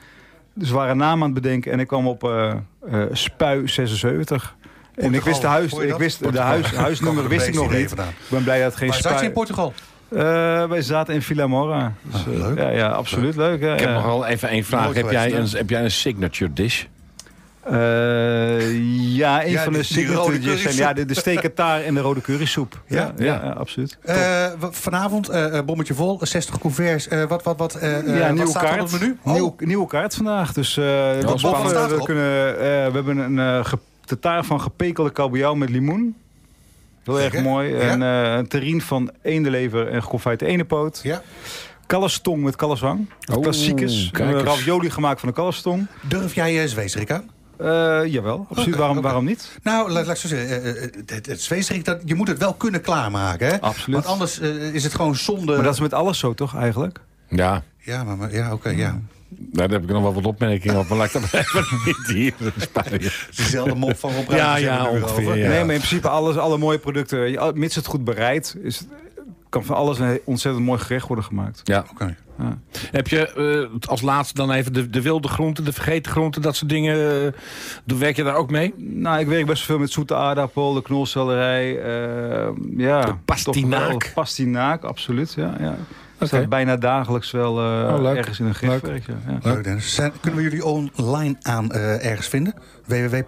Dus 0.55 0.69
we 0.69 0.75
waren 0.75 0.97
naam 0.97 1.23
aan 1.23 1.31
het 1.31 1.43
bedenken 1.43 1.73
en 1.73 1.81
ik 1.81 1.87
kwam 1.87 2.09
op 2.09 2.25
uh, 2.25 2.55
uh, 2.93 3.05
Spui 3.13 3.69
76. 3.69 4.57
En 4.95 5.15
ik 5.15 5.23
wist 5.23 5.41
de, 5.41 5.47
huis, 5.47 5.73
ik 5.73 5.95
wist 5.95 6.33
de 6.33 6.39
huis, 6.39 6.71
huisnummer 6.87 7.29
wist 7.29 7.47
ik 7.47 7.55
nog 7.55 7.73
niet. 7.73 7.93
Ik 7.93 8.05
ben 8.29 8.43
blij 8.43 8.59
dat 8.59 8.67
het 8.67 8.77
geen 8.77 8.89
Waar 8.89 9.01
zat 9.01 9.21
je 9.21 9.27
in 9.27 9.33
Portugal? 9.33 9.73
Uh, 10.09 10.21
wij 10.69 10.83
zaten 10.83 11.15
in 11.15 11.23
Villa 11.23 11.47
Mora. 11.47 11.93
Dus, 12.03 12.21
ah, 12.21 12.27
leuk. 12.27 12.59
Ja, 12.59 12.71
ja, 12.71 12.89
absoluut 12.89 13.37
leuk. 13.37 13.61
leuk. 13.61 13.73
ik 13.73 13.87
heb 13.87 13.95
nog 13.95 14.05
wel 14.05 14.27
even 14.27 14.49
één 14.49 14.65
vraag. 14.65 14.95
Heb 14.95 15.11
jij, 15.11 15.35
een, 15.35 15.49
heb 15.49 15.71
jij 15.71 15.85
een 15.85 15.91
signature 15.91 16.53
dish? 16.53 16.85
Uh, 17.67 17.75
ja, 19.17 19.45
een 19.45 19.51
ja, 19.51 19.63
van 19.63 19.73
de 19.73 19.83
signatures 19.83 20.63
zijn 20.63 20.75
ja, 20.75 20.93
de, 20.93 21.05
de 21.05 21.15
steekataar 21.15 21.81
en 21.81 21.95
de 21.95 22.01
rode 22.01 22.21
currysoep. 22.21 22.83
Ja, 22.87 23.13
ja, 23.17 23.25
ja, 23.25 23.51
absoluut. 23.51 23.99
Uh, 24.05 24.47
vanavond, 24.71 25.31
uh, 25.31 25.61
bommetje 25.61 25.95
vol, 25.95 26.19
60 26.23 26.59
couverts. 26.59 27.09
wat, 27.29 27.43
wat, 27.43 27.59
wat, 27.59 27.79
ja, 27.81 28.33
nieuwe 28.33 28.53
kaart. 28.53 28.81
op 28.81 28.91
het 28.91 29.01
menu? 29.01 29.19
Oh. 29.23 29.33
Nieuw, 29.33 29.57
nieuwe 29.59 29.87
kaart 29.87 30.15
vandaag. 30.15 30.53
Dus 30.53 30.75
wat 31.23 31.39
spannend. 31.39 31.91
We, 31.91 32.03
kunnen, 32.05 32.55
we 32.55 32.91
hebben 32.93 33.19
een 33.19 33.65
de 34.05 34.19
taart 34.19 34.47
van 34.47 34.61
gepekelde 34.61 35.11
kabeljauw 35.11 35.55
met 35.55 35.71
limoen. 35.71 36.17
Heel 37.05 37.21
erg 37.21 37.43
mooi. 37.43 37.75
En 37.75 38.01
een 38.01 38.49
terrine 38.49 38.81
van 38.81 39.11
eendenlever 39.23 39.89
en 39.89 40.03
geconfijte 40.03 40.47
eendenpoot. 40.47 41.01
Ja. 41.03 41.23
Kalfstong 41.87 42.43
met 42.43 42.57
kalfswang. 42.57 43.11
Oh, 43.33 43.43
klassiekers. 43.43 44.11
Ravioli 44.13 44.91
gemaakt 44.91 45.21
van 45.21 45.29
de 45.29 45.35
kalfstong. 45.35 45.87
Durf 46.09 46.35
jij 46.35 46.63
uh, 46.63 46.69
zweesrik 46.69 47.11
aan? 47.11 47.31
Uh, 47.61 48.13
jawel, 48.13 48.47
absoluut. 48.49 48.67
Okay, 48.67 48.79
waarom, 48.79 48.97
okay. 48.97 49.11
waarom 49.11 49.25
niet? 49.25 49.59
Nou, 49.63 49.91
laat, 49.91 50.07
laat 50.07 50.15
ik 50.15 50.21
zo 50.21 50.29
zeggen. 50.29 50.67
Uh, 50.67 50.83
het, 51.07 51.27
het 51.27 51.41
zweesrik, 51.41 51.85
dat, 51.85 52.01
je 52.05 52.15
moet 52.15 52.29
het 52.29 52.39
wel 52.39 52.55
kunnen 52.55 52.81
klaarmaken. 52.81 53.47
Hè? 53.47 53.61
Absoluut. 53.61 53.95
Want 53.95 54.07
anders 54.07 54.41
uh, 54.41 54.75
is 54.75 54.83
het 54.83 54.95
gewoon 54.95 55.17
zonde. 55.17 55.55
Maar 55.55 55.65
dat 55.65 55.75
is 55.75 55.81
met 55.81 55.95
alles 55.95 56.19
zo, 56.19 56.35
toch, 56.35 56.57
eigenlijk? 56.57 57.01
Ja. 57.29 57.63
Ja, 57.79 58.05
maar, 58.05 58.17
maar 58.17 58.33
ja, 58.33 58.45
oké, 58.45 58.55
okay, 58.55 58.77
ja. 58.77 59.01
Daar 59.29 59.71
heb 59.71 59.83
ik 59.83 59.89
nog 59.89 60.03
wel 60.03 60.15
wat 60.15 60.27
opmerkingen 60.27 60.79
op, 60.79 60.89
maar 60.89 60.99
laat 60.99 61.15
ik 61.15 61.21
dat 61.21 61.35
even 61.41 61.65
niet 61.85 62.07
hier 62.07 62.35
sparen. 62.57 63.01
Dezelfde 63.37 63.75
mop 63.75 63.99
van 63.99 64.13
Rob 64.15 64.31
Ja, 64.31 64.57
ja, 64.57 64.91
ongeveer. 64.91 65.37
Ja. 65.37 65.49
Nee, 65.49 65.65
maar 65.65 65.75
in 65.75 65.81
principe 65.81 66.09
alles, 66.09 66.37
alle 66.37 66.59
mooie 66.59 66.79
producten, 66.79 67.53
mits 67.59 67.75
het 67.75 67.87
goed 67.87 68.05
bereid, 68.05 68.57
is 68.63 68.79
het, 68.79 68.89
kan 69.51 69.65
van 69.65 69.77
alles 69.77 69.99
een 69.99 70.21
ontzettend 70.25 70.65
mooi 70.65 70.79
gerecht 70.79 71.07
worden 71.07 71.25
gemaakt. 71.25 71.61
Ja, 71.65 71.85
oké. 71.91 72.17
Ja. 72.39 72.59
Heb 72.91 73.09
je 73.09 73.33
uh, 73.73 73.89
als 73.89 74.01
laatste 74.01 74.35
dan 74.35 74.51
even 74.51 74.73
de, 74.73 74.91
de, 74.91 75.03
wilde 75.03 75.29
groenten, 75.29 75.65
de 75.65 75.73
vergeten 75.73 76.13
groenten, 76.13 76.43
dat 76.43 76.57
soort 76.57 76.71
dingen. 76.71 76.97
Uh, 77.87 77.99
werk 77.99 78.17
je 78.17 78.23
daar 78.23 78.35
ook 78.35 78.51
mee? 78.51 78.75
Nou, 78.77 79.21
ik 79.21 79.27
werk 79.27 79.47
best 79.47 79.65
veel 79.65 79.79
met 79.79 79.91
zoete 79.91 80.15
aardappel, 80.15 80.73
de 80.73 80.83
knolselderij. 80.83 81.77
Uh, 81.77 82.49
ja, 82.77 83.05
de 83.05 83.15
pastinaak. 83.25 84.11
Pastinaak, 84.15 84.85
absoluut. 84.85 85.33
Ja, 85.33 85.55
ja. 85.59 85.77
Okay. 86.15 86.29
staat 86.29 86.49
bijna 86.49 86.77
dagelijks 86.77 87.31
wel 87.31 87.53
oh, 87.53 88.17
ergens 88.17 88.41
in 88.41 88.47
een 88.47 88.55
gifwerk. 88.55 89.07
Ja. 89.07 89.39
Leuk, 89.43 89.65
Dennis. 89.65 89.95
Zijn, 89.95 90.13
kunnen 90.21 90.43
we 90.43 90.51
jullie 90.51 90.65
online 90.97 91.37
aan 91.43 91.73
ergens 91.73 92.29
vinden? 92.29 92.55
www 92.87 93.23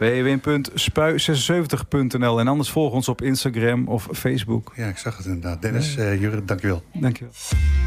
www.spui76.nl. 0.00 2.40
En 2.40 2.48
anders 2.48 2.70
volg 2.70 2.92
ons 2.92 3.08
op 3.08 3.22
Instagram 3.22 3.88
of 3.88 4.08
Facebook. 4.12 4.72
Ja, 4.76 4.88
ik 4.88 4.98
zag 4.98 5.16
het 5.16 5.26
inderdaad. 5.26 5.62
Dennis, 5.62 5.96
uh, 5.96 6.20
Jurre, 6.20 6.44
dankjewel. 6.44 6.82
Dankjewel. 6.92 7.32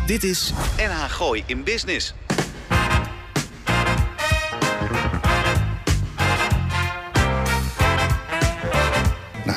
Dit 0.05 0.24
is 0.24 0.53
NH 0.77 1.10
Gooi 1.10 1.43
in 1.46 1.63
Business. 1.63 2.13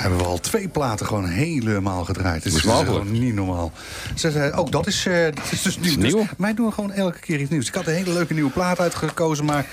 Hebben 0.07 0.25
we 0.27 0.33
al 0.33 0.41
twee 0.41 0.69
platen 0.69 1.07
gewoon 1.07 1.25
helemaal 1.25 2.05
gedraaid. 2.05 2.45
Het 2.45 2.55
is 2.55 2.61
gewoon 2.61 3.13
niet 3.13 3.35
normaal. 3.35 3.73
Ze 4.15 4.31
zei, 4.31 4.53
ook 4.53 4.73
dat 4.73 4.87
is, 4.87 5.07
eh, 5.07 5.25
dat 5.25 5.53
is 5.53 5.63
dus 5.63 5.79
nieuw. 5.79 5.97
nieuw. 5.97 6.17
Dus 6.19 6.27
wij 6.39 6.55
doen 6.55 6.73
gewoon 6.73 6.93
elke 6.93 7.19
keer 7.19 7.41
iets 7.41 7.51
nieuws. 7.51 7.69
Ik 7.69 7.75
had 7.75 7.87
een 7.87 7.95
hele 7.95 8.13
leuke 8.13 8.35
nieuwe 8.35 8.51
plaat 8.51 8.81
uitgekozen, 8.81 9.45
maar 9.45 9.67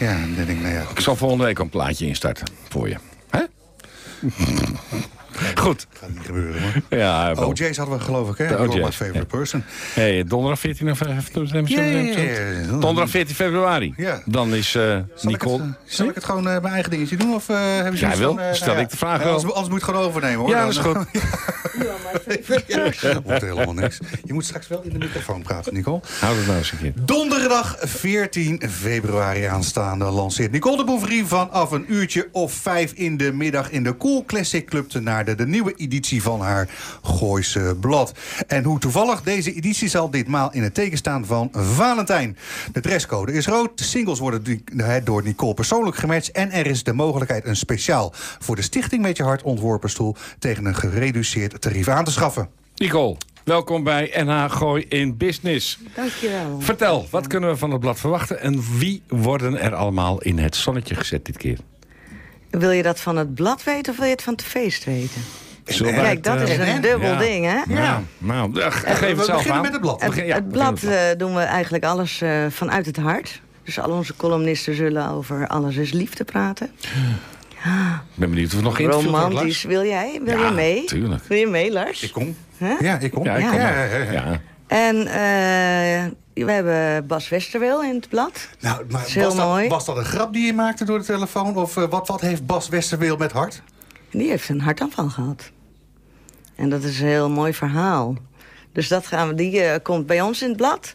ja, 0.00 0.12
dan 0.20 0.34
denk 0.34 0.48
ik, 0.48 0.60
nou 0.60 0.74
ja. 0.74 0.84
Ik 0.90 1.00
zal 1.00 1.16
volgende 1.16 1.44
week 1.44 1.58
een 1.58 1.68
plaatje 1.68 2.06
instarten 2.06 2.46
voor 2.68 2.88
je. 2.88 2.96
Hè? 3.30 3.42
Goed. 5.64 5.86
Gaat 5.92 6.08
niet 6.08 6.26
gebeuren, 6.26 6.62
hoor. 6.62 6.98
Ja, 6.98 7.34
wel. 7.34 7.48
OJ's 7.48 7.76
hadden 7.76 7.98
we 7.98 8.04
geloof 8.04 8.30
ik, 8.30 8.38
hè? 8.38 8.46
De 8.46 8.52
You're 8.52 8.68
OJ's, 8.68 8.84
my 8.84 8.92
favorite 8.92 9.18
ja. 9.18 9.24
person. 9.24 9.64
Hey, 9.94 10.24
donderdag 10.24 10.58
14 10.58 10.90
of 10.90 10.98
Ja, 11.04 11.82
ja, 11.82 11.82
ja, 11.82 12.20
ja. 12.20 12.66
Donderdag 12.66 13.10
14 13.10 13.34
februari. 13.34 13.94
Ja. 13.96 14.22
Dan 14.24 14.54
is 14.54 14.74
eh 14.74 14.82
Zal, 14.82 15.00
ik 15.00 15.22
Nicole... 15.22 15.62
het, 15.62 15.66
eh, 15.66 15.72
zal 15.84 16.08
ik 16.08 16.14
het 16.14 16.24
gewoon 16.24 16.48
eh, 16.48 16.60
mijn 16.60 16.74
eigen 16.74 16.90
dingetje 16.90 17.16
doen? 17.16 17.34
Of, 17.34 17.48
eh 17.48 17.56
hebben 17.56 17.84
Jij 17.84 17.96
zoiets 17.96 18.18
wil, 18.18 18.34
van, 18.34 18.40
eh, 18.42 18.52
stel 18.52 18.66
nou 18.72 18.80
ik 18.80 18.90
de 18.90 18.96
vraag 18.96 19.18
wel. 19.22 19.32
Anders, 19.34 19.44
anders 19.52 19.68
moet 19.68 19.80
je 19.80 19.86
het 19.86 19.94
gewoon 19.94 20.08
overnemen, 20.08 20.38
hoor. 20.40 20.48
Ja, 20.48 20.64
Dan- 20.64 20.74
dat 20.74 20.76
is 20.76 20.82
goed. 20.82 21.22
Dat 22.12 23.22
wordt 23.24 23.42
helemaal 23.52 23.74
niks. 23.74 23.98
Je 24.24 24.32
moet 24.32 24.44
straks 24.44 24.68
wel 24.68 24.82
in 24.82 24.90
de 24.90 24.98
microfoon 24.98 25.42
praten, 25.42 25.74
Nicole. 25.74 26.00
Hou 26.20 26.36
het 26.36 26.46
nou 26.46 26.58
eens 26.58 26.72
een 26.72 26.78
keer. 26.78 26.92
Donderdag 26.96 27.76
14 27.80 28.62
februari 28.70 29.44
aanstaande 29.44 30.04
lanceert 30.04 30.52
Nicole 30.52 30.76
de 30.76 30.84
Bouvrie 30.84 31.26
vanaf 31.26 31.70
een 31.70 31.92
uurtje 31.92 32.28
of 32.32 32.52
vijf 32.52 32.92
in 32.92 33.16
de 33.16 33.32
middag 33.32 33.70
in 33.70 33.82
de 33.82 33.96
Cool 33.96 34.24
Classic 34.24 34.66
Club 34.66 34.88
te 34.88 35.00
Naarden. 35.00 35.36
De 35.36 35.46
nieuwe 35.46 35.74
editie 35.76 36.22
van 36.22 36.40
haar 36.40 36.68
Gooise 37.02 37.76
blad. 37.80 38.12
En 38.46 38.64
hoe 38.64 38.78
toevallig, 38.78 39.22
deze 39.22 39.54
editie 39.54 39.88
zal 39.88 40.10
ditmaal 40.10 40.52
in 40.52 40.62
het 40.62 40.74
teken 40.74 40.98
staan 40.98 41.26
van 41.26 41.48
Valentijn. 41.52 42.36
De 42.72 42.80
dresscode 42.80 43.32
is 43.32 43.46
rood, 43.46 43.78
de 43.78 43.84
singles 43.84 44.18
worden 44.18 44.62
door 45.04 45.22
Nicole 45.22 45.54
persoonlijk 45.54 45.96
gematcht... 45.96 46.30
en 46.30 46.50
er 46.50 46.66
is 46.66 46.82
de 46.82 46.92
mogelijkheid 46.92 47.46
een 47.46 47.56
speciaal 47.56 48.12
voor 48.38 48.56
de 48.56 48.62
Stichting 48.62 49.02
Met 49.02 49.16
Je 49.16 49.22
Hart 49.22 49.42
ontworpen 49.42 49.90
stoel... 49.90 50.16
tegen 50.38 50.64
een 50.64 50.74
gereduceerd 50.74 51.60
tarief 51.60 51.86
aan 51.94 52.04
te 52.04 52.10
schaffen. 52.10 52.48
Nicole, 52.74 53.16
welkom 53.44 53.84
bij 53.84 54.12
NH 54.14 54.50
Gooi 54.50 54.84
in 54.88 55.16
Business. 55.16 55.78
Dankjewel. 55.94 56.60
Vertel, 56.60 57.06
wat 57.10 57.26
kunnen 57.26 57.50
we 57.50 57.56
van 57.56 57.70
het 57.70 57.80
blad 57.80 58.00
verwachten... 58.00 58.40
en 58.40 58.78
wie 58.78 59.02
worden 59.08 59.60
er 59.60 59.74
allemaal 59.74 60.20
in 60.22 60.38
het 60.38 60.56
zonnetje 60.56 60.94
gezet 60.94 61.24
dit 61.24 61.36
keer? 61.36 61.58
Wil 62.50 62.70
je 62.70 62.82
dat 62.82 63.00
van 63.00 63.16
het 63.16 63.34
blad 63.34 63.64
weten 63.64 63.92
of 63.92 63.98
wil 63.98 64.06
je 64.06 64.12
het 64.12 64.22
van 64.22 64.32
het 64.32 64.42
feest 64.42 64.84
weten? 64.84 65.22
We 65.64 65.74
Kijk, 65.74 66.06
het, 66.06 66.24
dat 66.24 66.40
is 66.40 66.58
eh, 66.58 66.74
een 66.74 66.80
dubbel 66.80 67.10
ja. 67.10 67.18
ding, 67.18 67.44
hè? 67.44 67.74
Ja, 67.74 68.02
nou, 68.18 68.60
eh, 68.60 68.70
geef 68.70 68.98
we 68.98 69.06
het 69.06 69.24
zelf 69.24 69.28
beginnen 69.28 69.52
aan. 69.52 69.62
met 69.62 69.72
het 69.72 69.80
blad. 69.80 70.00
Het, 70.00 70.10
Begin- 70.10 70.26
ja, 70.26 70.34
het 70.34 70.48
blad 70.48 70.80
het 70.80 70.90
eh, 70.90 71.18
doen 71.18 71.34
we 71.34 71.40
eigenlijk 71.40 71.84
alles 71.84 72.20
eh, 72.20 72.46
vanuit 72.48 72.86
het 72.86 72.96
hart. 72.96 73.40
Dus 73.62 73.80
al 73.80 73.90
onze 73.90 74.16
columnisten 74.16 74.74
zullen 74.74 75.10
over 75.10 75.46
alles 75.46 75.76
is 75.76 75.92
liefde 75.92 76.24
praten. 76.24 76.70
Ik 77.64 78.14
ben 78.14 78.30
benieuwd 78.30 78.48
of 78.48 78.54
het 78.54 78.62
nog 78.62 78.78
Lars. 78.78 79.04
Romantisch. 79.04 79.62
Wil 79.62 79.84
jij? 79.84 80.20
Wil 80.24 80.38
Ja, 80.38 80.46
je 80.46 80.54
mee? 80.54 80.84
tuurlijk. 80.84 81.24
Wil 81.24 81.38
je 81.38 81.46
mee, 81.46 81.72
Lars? 81.72 82.02
Ik 82.02 82.12
kom. 82.12 82.36
Huh? 82.58 82.80
Ja, 82.80 82.98
ik 82.98 83.10
kom. 83.10 83.24
Ja, 83.24 83.34
ik 83.36 83.46
kom 83.46 83.58
ja. 83.58 84.40
En 84.66 84.96
eh, 85.06 86.44
we 86.44 86.52
hebben 86.52 87.06
Bas 87.06 87.28
Westerweel 87.28 87.82
in 87.82 87.94
het 87.94 88.08
blad. 88.08 88.48
Nou, 88.60 88.84
maar 88.90 89.02
was, 89.02 89.14
dat, 89.14 89.36
mooi. 89.36 89.68
was 89.68 89.84
dat 89.84 89.96
een 89.96 90.04
grap 90.04 90.32
die 90.32 90.46
je 90.46 90.52
maakte 90.52 90.84
door 90.84 90.98
de 90.98 91.04
telefoon? 91.04 91.56
Of 91.56 91.76
eh, 91.76 91.84
wat, 91.88 92.08
wat 92.08 92.20
heeft 92.20 92.46
Bas 92.46 92.68
Westerweel 92.68 93.16
met 93.16 93.32
hart? 93.32 93.62
Die 94.10 94.28
heeft 94.28 94.48
een 94.48 94.60
hartaanval 94.60 95.08
gehad. 95.08 95.50
En 96.54 96.68
dat 96.68 96.82
is 96.82 97.00
een 97.00 97.06
heel 97.06 97.30
mooi 97.30 97.54
verhaal. 97.54 98.14
Dus 98.72 98.88
dat 98.88 99.06
gaan 99.06 99.28
we, 99.28 99.34
die 99.34 99.60
eh, 99.60 99.82
komt 99.82 100.06
bij 100.06 100.20
ons 100.20 100.42
in 100.42 100.48
het 100.48 100.56
blad. 100.56 100.94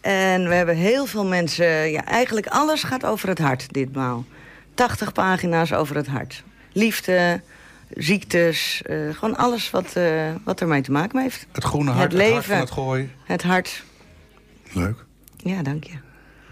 En 0.00 0.48
we 0.48 0.54
hebben 0.54 0.76
heel 0.76 1.06
veel 1.06 1.24
mensen... 1.26 1.90
Ja, 1.90 2.04
eigenlijk 2.04 2.46
alles 2.46 2.82
gaat 2.82 3.06
over 3.06 3.28
het 3.28 3.38
hart 3.38 3.72
ditmaal. 3.72 4.24
80 4.74 5.12
pagina's 5.12 5.72
over 5.72 5.96
het 5.96 6.06
hart. 6.06 6.42
Liefde, 6.72 7.40
ziektes, 7.94 8.82
eh, 8.82 8.96
gewoon 9.12 9.36
alles 9.36 9.70
wat, 9.70 9.92
eh, 9.92 10.30
wat 10.44 10.60
ermee 10.60 10.82
te 10.82 10.92
maken 10.92 11.20
heeft. 11.20 11.46
Het 11.52 11.64
groene 11.64 11.90
hart, 11.90 12.12
Het 12.12 12.12
het, 12.12 12.20
hart 12.22 12.32
leven. 12.32 12.50
van 12.50 12.60
het 12.60 12.70
gooi. 12.70 13.10
Het 13.24 13.42
hart. 13.42 13.82
Leuk. 14.72 15.04
Ja, 15.36 15.62
dank 15.62 15.84
je. 15.84 15.92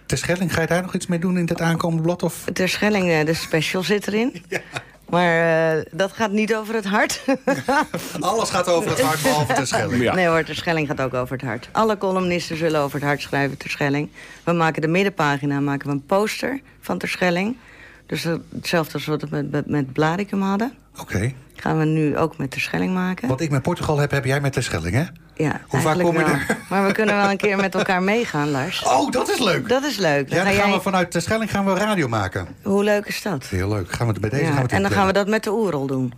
Ter 0.07 0.19
Schelling, 0.19 0.55
ga 0.55 0.61
je 0.61 0.67
daar 0.67 0.83
nog 0.83 0.95
iets 0.95 1.07
mee 1.07 1.19
doen 1.19 1.39
in 1.39 1.47
dit 1.47 1.61
aankomende 1.61 2.03
blad? 2.03 2.23
Of? 2.23 2.45
Ter 2.53 2.69
Schelling, 2.69 3.11
eh, 3.11 3.27
de 3.27 3.35
special 3.35 3.83
zit 3.83 4.07
erin. 4.07 4.33
Maar 5.09 5.77
eh, 5.77 5.85
dat 5.91 6.13
gaat 6.13 6.31
niet 6.31 6.55
over 6.55 6.75
het 6.75 6.85
hart. 6.85 7.25
Alles 8.21 8.51
gaat 8.51 8.69
over 8.69 8.91
het 8.91 9.01
hart, 9.01 9.23
behalve 9.23 9.53
Ter 9.53 9.67
Schelling. 9.67 10.03
Ja. 10.03 10.15
Nee 10.15 10.27
hoor, 10.27 10.45
Ter 10.45 10.55
Schelling 10.55 10.87
gaat 10.87 11.01
ook 11.01 11.15
over 11.15 11.37
het 11.37 11.47
hart. 11.47 11.69
Alle 11.73 11.99
columnisten 11.99 12.57
zullen 12.57 12.81
over 12.81 12.99
het 12.99 13.09
hart 13.09 13.21
schrijven, 13.21 13.57
Ter 13.57 13.71
Schelling. 13.71 14.11
We 14.45 14.53
maken 14.53 14.83
de 14.83 14.89
middenpagina 14.89 15.61
maken 15.61 15.87
we 15.87 15.93
een 15.93 16.07
poster 16.07 16.61
van 16.81 16.99
Ter 16.99 17.09
Schelling. 17.09 17.57
Dus 18.09 18.23
dat- 18.23 18.41
hetzelfde 18.55 18.93
als 18.93 19.07
wat 19.07 19.23
we 19.23 19.29
met, 19.31 19.51
met, 19.51 19.67
met 19.67 19.93
Blaricum 19.93 20.43
hadden. 20.43 20.73
Oké. 21.01 21.33
Gaan 21.57 21.79
we 21.79 21.85
nu 21.85 22.17
ook 22.17 22.37
met 22.39 22.51
Ter 22.51 22.61
Schelling 22.61 22.95
maken. 22.95 23.29
Wat 23.29 23.41
ik 23.41 23.51
met 23.51 23.63
Portugal 23.63 23.99
heb, 23.99 24.11
heb 24.11 24.25
jij 24.25 24.41
met 24.41 24.53
Ter 24.53 24.63
Schelling, 24.63 24.95
hè? 24.95 25.05
Ja, 25.35 25.61
Hoe 25.69 25.81
vaak 25.81 25.99
kom 26.01 26.13
je 26.13 26.19
wel. 26.19 26.27
daar? 26.27 26.59
Maar 26.71 26.87
we 26.87 26.93
kunnen 26.93 27.17
wel 27.17 27.31
een 27.31 27.37
keer 27.37 27.57
met 27.57 27.75
elkaar 27.81 28.03
meegaan, 28.03 28.51
Lars. 28.51 28.83
Oh, 28.85 29.11
dat 29.11 29.29
is 29.31 29.39
leuk. 29.39 29.69
Dat 29.69 29.85
is 29.85 29.97
leuk. 29.97 30.29
Dan 30.29 30.39
ja, 30.39 30.45
dan 30.45 30.53
ga 30.53 30.59
gaan 30.59 30.69
jij... 30.69 30.77
we 30.77 30.83
vanuit 30.83 31.11
Ter 31.11 31.23
Schelling 31.23 31.51
gaan 31.51 31.65
we 31.65 31.75
radio 31.75 32.09
maken. 32.09 32.47
Hoe 32.63 32.85
leuk 32.85 33.07
is 33.07 33.23
dat? 33.23 33.47
Heel 33.47 33.69
leuk. 33.69 33.91
Gaan 33.93 34.07
we 34.07 34.13
het 34.13 34.21
bij 34.21 34.31
deze 34.31 34.43
Ja, 34.43 34.49
gaan 34.49 34.57
we 34.57 34.63
het 34.63 34.73
en 34.73 34.83
dan 34.83 34.91
gaan 34.91 35.07
we 35.07 35.13
dat 35.13 35.29
met 35.29 35.45
de 35.45 35.51
Oerol 35.53 35.87
doen. 35.87 36.13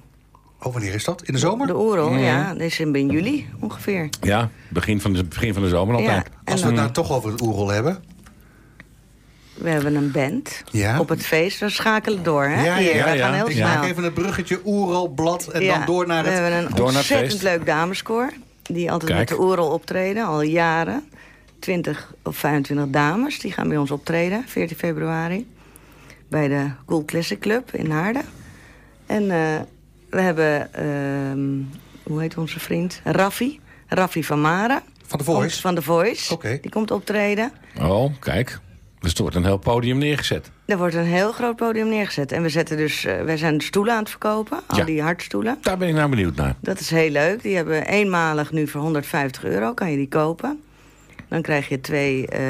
Oh, 0.63 0.73
wanneer 0.73 0.95
is 0.95 1.05
dat? 1.05 1.23
In 1.23 1.33
de 1.33 1.39
zomer? 1.39 1.67
De 1.67 1.77
Oerol, 1.79 2.15
ja. 2.17 2.53
Dat 2.53 2.61
is 2.61 2.81
in 2.81 2.95
in 2.95 3.09
juli 3.09 3.49
ongeveer. 3.61 4.09
Ja, 4.21 4.49
begin 4.69 5.01
van 5.01 5.13
de, 5.13 5.25
begin 5.25 5.53
van 5.55 5.63
de 5.63 5.69
zomer 5.69 5.95
Ja, 5.95 6.01
altijd. 6.01 6.27
Als 6.45 6.61
we 6.61 6.67
het 6.67 6.77
nou 6.77 6.91
toch 6.91 7.13
over 7.13 7.31
het 7.31 7.41
oerol 7.41 7.69
hebben. 7.69 8.05
We 9.61 9.71
hebben 9.71 9.95
een 9.95 10.11
band 10.11 10.63
Ja. 10.71 11.01
op 11.01 11.09
het 11.09 11.27
feest. 11.27 11.61
We 11.61 11.69
schakelen 11.69 12.23
door, 12.23 12.45
hè? 12.45 12.65
Ja, 12.65 12.77
ja, 12.79 12.93
we 12.93 13.11
ja. 13.11 13.25
gaan 13.25 13.35
heel 13.35 13.47
Ik 13.49 13.53
snel. 13.53 13.67
maak 13.69 13.85
even 13.85 14.03
het 14.05 14.15
bruggetje 14.15 14.61
oerol, 14.65 15.09
blad 15.09 15.47
en 15.49 15.63
Ja, 15.63 15.77
dan 15.77 15.87
door 15.87 16.07
naar 16.07 16.23
We 16.25 16.31
het... 16.31 16.39
hebben 16.39 16.59
een 16.59 16.65
Door 16.65 16.77
naar 16.77 16.87
het 16.87 16.97
ontzettend 16.97 17.31
feest. 17.31 17.43
leuk 17.43 17.67
dameskoor. 17.67 18.33
Die 18.63 18.91
altijd 18.91 19.11
Kijk. 19.13 19.29
met 19.29 19.39
de 19.39 19.45
Oerol 19.45 19.71
optreden, 19.71 20.25
al 20.27 20.43
jaren. 20.43 21.05
20 21.59 22.15
of 22.23 22.37
25 22.37 22.87
dames, 22.91 23.39
die 23.39 23.53
gaan 23.53 23.69
bij 23.69 23.77
ons 23.77 23.91
optreden, 23.91 24.45
14 24.47 24.77
februari. 24.77 25.47
Bij 26.29 26.49
de 26.49 26.67
Cool 26.87 27.05
Classic 27.05 27.39
Club 27.41 27.75
in 27.75 27.89
Naarden. 27.89 28.23
En 29.07 29.23
eh, 29.23 29.61
we 30.11 30.21
hebben, 30.21 30.75
ehm, 30.75 31.49
hoe 32.03 32.21
heet 32.21 32.37
onze 32.39 32.61
vriend? 32.61 33.01
Raffi. 33.05 33.61
Raffi 33.89 34.25
van 34.25 34.41
Maren. 34.41 34.83
Van 35.07 35.19
de 35.19 35.25
Komt 35.25 35.37
Voice? 35.39 35.61
Van 35.61 35.75
de 35.75 35.83
Voice. 35.83 36.33
Oké. 36.33 36.59
Die 36.63 36.71
komt 36.71 36.91
optreden. 36.91 37.53
Oh, 37.81 38.13
kijk. 38.21 38.59
Dus 39.01 39.15
er 39.15 39.21
wordt 39.23 39.37
een 39.37 39.45
heel 39.45 39.57
podium 39.59 39.99
neergezet. 39.99 40.51
Er 40.65 40.79
wordt 40.79 40.95
een 40.95 41.05
heel 41.05 41.33
groot 41.33 41.57
podium 41.57 41.89
neergezet. 41.89 42.33
En 42.33 42.43
we 42.43 42.49
zetten 42.49 42.77
dus, 42.77 43.05
eh, 43.05 43.23
wij 43.23 43.37
zijn 43.37 43.61
stoelen 43.61 43.93
aan 43.95 43.99
het 44.01 44.11
verkopen. 44.11 44.61
Al 44.67 44.77
Ja. 44.79 44.85
die 44.85 45.03
hartstoelen. 45.03 45.59
Daar 45.63 45.79
ben 45.79 45.89
ik 45.89 45.95
nou 45.95 46.11
benieuwd 46.11 46.37
naar. 46.37 46.55
Dat 46.61 46.81
is 46.81 46.91
heel 46.91 47.11
leuk. 47.11 47.43
Die 47.43 47.57
hebben 47.57 47.87
eenmalig 47.87 48.53
nu 48.53 48.67
voor 48.69 48.81
150 48.81 49.45
euro. 49.45 49.75
Kan 49.75 49.91
je 49.91 49.97
die 49.97 50.09
kopen. 50.09 50.61
Dan 51.29 51.43
krijg 51.43 51.69
je 51.69 51.81
twee... 51.81 52.27
eh, 52.27 52.41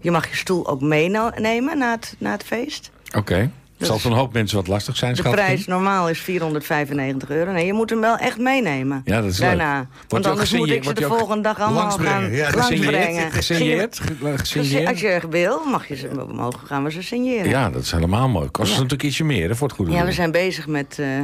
je 0.00 0.10
mag 0.10 0.28
je 0.30 0.36
stoel 0.36 0.68
ook 0.68 0.80
meenemen 0.80 1.78
na 1.78 1.90
het, 1.90 2.14
na 2.18 2.30
het 2.30 2.42
feest. 2.44 2.90
Oké. 3.16 3.50
Dus- 3.78 3.88
zal 3.88 3.98
voor 3.98 4.10
een 4.10 4.16
hoop 4.16 4.32
mensen 4.32 4.56
wat 4.56 4.66
lastig 4.66 4.96
zijn, 4.96 5.14
De 5.14 5.22
prijs 5.22 5.66
normaal 5.66 6.08
is 6.08 6.20
495 6.20 7.30
euro. 7.30 7.52
Nee, 7.52 7.66
je 7.66 7.72
moet 7.72 7.90
hem 7.90 8.00
wel 8.00 8.16
echt 8.16 8.38
meenemen. 8.38 9.02
Ja, 9.04 9.20
dat 9.20 9.30
is 9.30 9.36
Daarna. 9.38 9.78
leuk. 9.78 9.86
Want 10.08 10.26
anders 10.26 10.52
moet 10.52 10.70
ik 10.70 10.84
ze 10.84 10.92
de 10.94 11.06
volgende 11.06 11.42
dag 11.42 11.60
allemaal 11.60 11.82
langsbrengen? 11.82 12.20
gaan 12.22 12.32
Ja, 12.32 12.50
langsbrengen. 12.54 13.32
Gesigneerd? 13.32 14.00
Als 14.88 15.00
je 15.00 15.20
wil, 15.30 15.64
mag 15.64 15.88
je 15.88 15.96
ze, 15.96 16.08
mogen, 16.32 16.66
gaan 16.66 16.84
we 16.84 16.90
ze 16.90 17.02
signeren. 17.02 17.48
Ja, 17.48 17.70
dat 17.70 17.82
is 17.82 17.90
helemaal 17.90 18.28
mooi. 18.28 18.48
Kost 18.48 18.68
Ja. 18.68 18.74
natuurlijk 18.74 19.02
ietsje 19.02 19.24
meer 19.24 19.48
hè, 19.48 19.56
voor 19.56 19.68
het 19.68 19.76
goede 19.76 19.92
Ja, 19.92 20.04
we 20.04 20.12
zijn 20.12 20.30
bezig 20.30 20.66
met... 20.66 20.98
eh, 20.98 21.18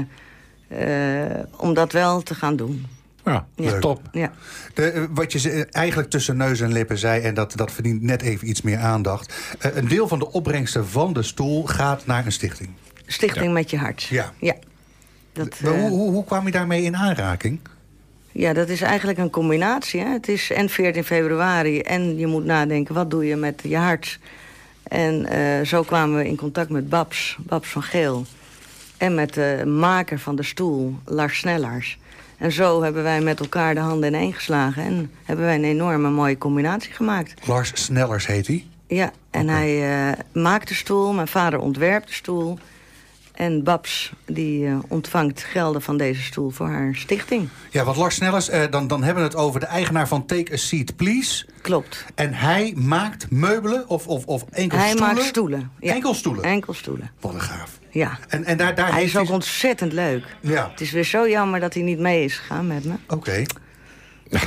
eh, 0.68 1.38
om 1.56 1.74
dat 1.74 1.92
wel 1.92 2.22
te 2.22 2.34
gaan 2.34 2.56
doen. 2.56 2.86
Ja, 3.24 3.46
Ja. 3.56 3.78
top. 3.78 4.00
Ja. 4.12 4.32
De, 4.74 4.90
eh, 4.90 5.02
wat 5.10 5.32
je 5.32 5.50
eh, 5.50 5.64
eigenlijk 5.70 6.10
tussen 6.10 6.36
neus 6.36 6.60
en 6.60 6.72
lippen 6.72 6.98
zei, 6.98 7.22
en 7.22 7.34
dat, 7.34 7.56
dat 7.56 7.72
verdient 7.72 8.02
net 8.02 8.22
even 8.22 8.48
iets 8.48 8.62
meer 8.62 8.78
aandacht. 8.78 9.34
Eh, 9.58 9.76
een 9.76 9.88
deel 9.88 10.08
van 10.08 10.18
de 10.18 10.32
opbrengsten 10.32 10.88
van 10.88 11.12
de 11.12 11.22
stoel 11.22 11.64
gaat 11.66 12.06
naar 12.06 12.26
een 12.26 12.32
stichting. 12.32 12.68
Stichting 13.06 13.52
met 13.52 13.70
je 13.70 13.76
hart. 13.78 14.02
Ja. 14.02 14.32
Ja. 14.38 14.54
Dat, 15.32 15.60
Maar 15.60 15.72
hoe, 15.78 15.88
hoe, 15.90 16.10
hoe 16.10 16.24
kwam 16.24 16.46
je 16.46 16.52
daarmee 16.52 16.82
in 16.82 16.96
aanraking? 16.96 17.58
ja, 18.32 18.52
dat 18.52 18.68
is 18.68 18.80
eigenlijk 18.80 19.18
een 19.18 19.30
combinatie. 19.30 20.00
Hè? 20.00 20.08
Het 20.08 20.28
is 20.28 20.50
en 20.50 20.68
14 20.68 21.04
februari 21.04 21.80
en 21.80 22.18
je 22.18 22.26
moet 22.26 22.44
nadenken... 22.44 22.94
wat 22.94 23.10
doe 23.10 23.26
je 23.26 23.36
met 23.36 23.60
je 23.64 23.76
hart? 23.76 24.18
En 24.82 25.26
eh, 25.26 25.66
zo 25.66 25.82
kwamen 25.82 26.18
we 26.18 26.26
in 26.28 26.36
contact 26.36 26.70
met 26.70 26.88
Babs, 26.88 27.36
Babs 27.40 27.68
van 27.68 27.82
Geel. 27.82 28.24
En 28.96 29.14
met 29.14 29.34
de 29.34 29.62
maker 29.66 30.18
van 30.18 30.36
de 30.36 30.42
stoel, 30.42 30.94
Lars 31.04 31.38
Snellers. 31.38 31.98
En 32.44 32.52
zo 32.52 32.82
hebben 32.82 33.02
wij 33.02 33.20
met 33.20 33.40
elkaar 33.40 33.74
de 33.74 33.80
handen 33.80 34.08
ineen 34.14 34.32
geslagen... 34.32 34.82
en 34.82 35.10
hebben 35.24 35.44
wij 35.44 35.54
een 35.54 35.64
enorme 35.64 36.10
mooie 36.10 36.38
combinatie 36.38 36.92
gemaakt. 36.92 37.46
Lars 37.46 37.70
Snellers 37.74 38.26
heet 38.26 38.46
hij. 38.46 38.64
Ja, 38.86 39.12
en 39.30 39.48
hij 39.48 40.08
eh, 40.08 40.18
maakt 40.32 40.68
de 40.68 40.74
stoel, 40.74 41.12
mijn 41.12 41.28
vader 41.28 41.58
ontwerpt 41.58 42.08
de 42.08 42.14
stoel... 42.14 42.58
en 43.32 43.62
Babs 43.62 44.12
die 44.24 44.66
eh, 44.66 44.76
ontvangt 44.88 45.42
gelden 45.42 45.82
van 45.82 45.96
deze 45.96 46.22
stoel 46.22 46.50
voor 46.50 46.68
haar 46.68 46.94
stichting. 46.94 47.48
Ja, 47.70 47.84
want 47.84 47.96
Lars 47.96 48.14
Snellers, 48.14 48.48
eh, 48.48 48.70
dan, 48.70 48.86
dan 48.86 49.02
hebben 49.02 49.22
we 49.22 49.28
het 49.28 49.38
over 49.38 49.60
de 49.60 49.66
eigenaar 49.66 50.08
van 50.08 50.26
Take 50.26 50.52
a 50.52 50.56
Seat 50.56 50.96
Please. 50.96 51.46
Klopt. 51.60 52.04
En 52.14 52.34
hij 52.34 52.72
maakt 52.76 53.30
meubelen 53.30 53.88
of, 53.88 54.06
of, 54.06 54.26
of 54.26 54.44
enkel 54.50 54.78
Hij 54.78 54.88
stoelen? 54.88 55.14
maakt 55.14 55.26
stoelen. 55.26 55.70
Ja. 55.80 55.94
Enkel 55.94 56.14
stoelen? 56.14 56.44
Enkel 56.44 56.74
stoelen. 56.74 57.10
Wat 57.20 57.34
een 57.34 57.40
gaaf. 57.40 57.78
Ja. 57.94 58.18
En, 58.28 58.44
en 58.44 58.56
daar, 58.56 58.74
daar 58.74 58.92
Hij 58.92 59.04
is 59.04 59.16
ook 59.16 59.30
ontzettend 59.30 59.92
leuk. 59.92 60.24
Ja, 60.40 60.68
Het 60.70 60.80
is 60.80 60.90
weer 60.90 61.04
zo 61.04 61.28
jammer 61.28 61.60
dat 61.60 61.74
hij 61.74 61.82
niet 61.82 61.98
mee 61.98 62.24
is 62.24 62.36
gegaan 62.38 62.66
met 62.66 62.84
me. 62.84 62.94
oké. 63.08 63.42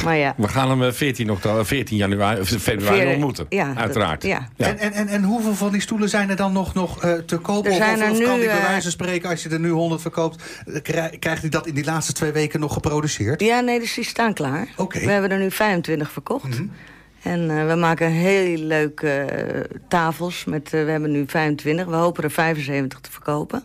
Maar 0.04 0.16
ja. 0.16 0.34
We 0.38 0.48
gaan 0.48 0.70
hem 0.70 0.84
eh, 0.84 0.92
14, 0.92 1.30
oktober, 1.32 1.66
14 1.66 1.98
januari, 1.98 2.40
of 2.40 2.48
februari 2.50 2.98
Veer- 3.02 3.10
ontmoeten. 3.12 3.46
ja, 3.50 3.68
dat- 3.68 3.78
Uiteraard. 3.78 4.24
ja. 4.24 4.48
En, 4.58 4.78
en, 4.78 4.92
en, 4.94 5.08
en 5.08 5.24
hoeveel 5.24 5.54
van 5.56 5.72
die 5.72 5.82
stoelen 5.82 6.10
zijn 6.10 6.30
er 6.30 6.36
dan 6.36 6.54
nog, 6.54 6.74
nog 6.74 7.04
eh, 7.04 7.14
te 7.14 7.38
koop? 7.38 7.66
Er 7.66 7.72
Of, 7.72 7.78
zijn 7.78 8.02
of, 8.04 8.10
of 8.12 8.18
nu, 8.20 8.26
kan 8.26 8.36
die 8.40 8.46
bij 8.48 8.58
eh, 8.58 8.64
wijze 8.64 8.82
van 8.82 8.92
spreken, 8.92 9.30
als 9.30 9.44
je 9.44 9.50
er 9.50 9.60
nu 9.60 9.70
100 9.70 10.02
verkoopt... 10.02 10.44
eh, 10.66 10.82
krij- 10.82 11.16
krijgt 11.20 11.42
hij 11.42 11.50
dat 11.50 11.68
in 11.68 11.74
die 11.74 11.84
laatste 11.86 12.14
twee 12.14 12.32
weken 12.32 12.60
nog 12.60 12.74
geproduceerd? 12.74 13.42
Ja, 13.42 13.60
nee, 13.60 13.80
dus 13.80 13.94
die 13.94 14.04
staan 14.04 14.34
klaar. 14.34 14.68
Oké. 14.76 15.00
We 15.00 15.12
hebben 15.12 15.32
er 15.32 15.40
nu 15.40 15.52
25 15.52 16.12
verkocht. 16.12 16.58
En 17.28 17.58
eh, 17.60 17.68
we 17.68 17.76
maken 17.76 18.12
heel 18.12 18.58
leuke 18.58 19.10
eh, 19.10 19.62
tafels. 19.88 20.46
Met, 20.46 20.74
eh, 20.74 20.84
we 20.84 20.92
hebben 20.92 21.12
nu 21.12 21.24
25. 21.28 21.86
We 21.86 21.96
hopen 21.96 22.24
er 22.24 22.32
75 22.32 23.00
te 23.00 23.12
verkopen. 23.12 23.64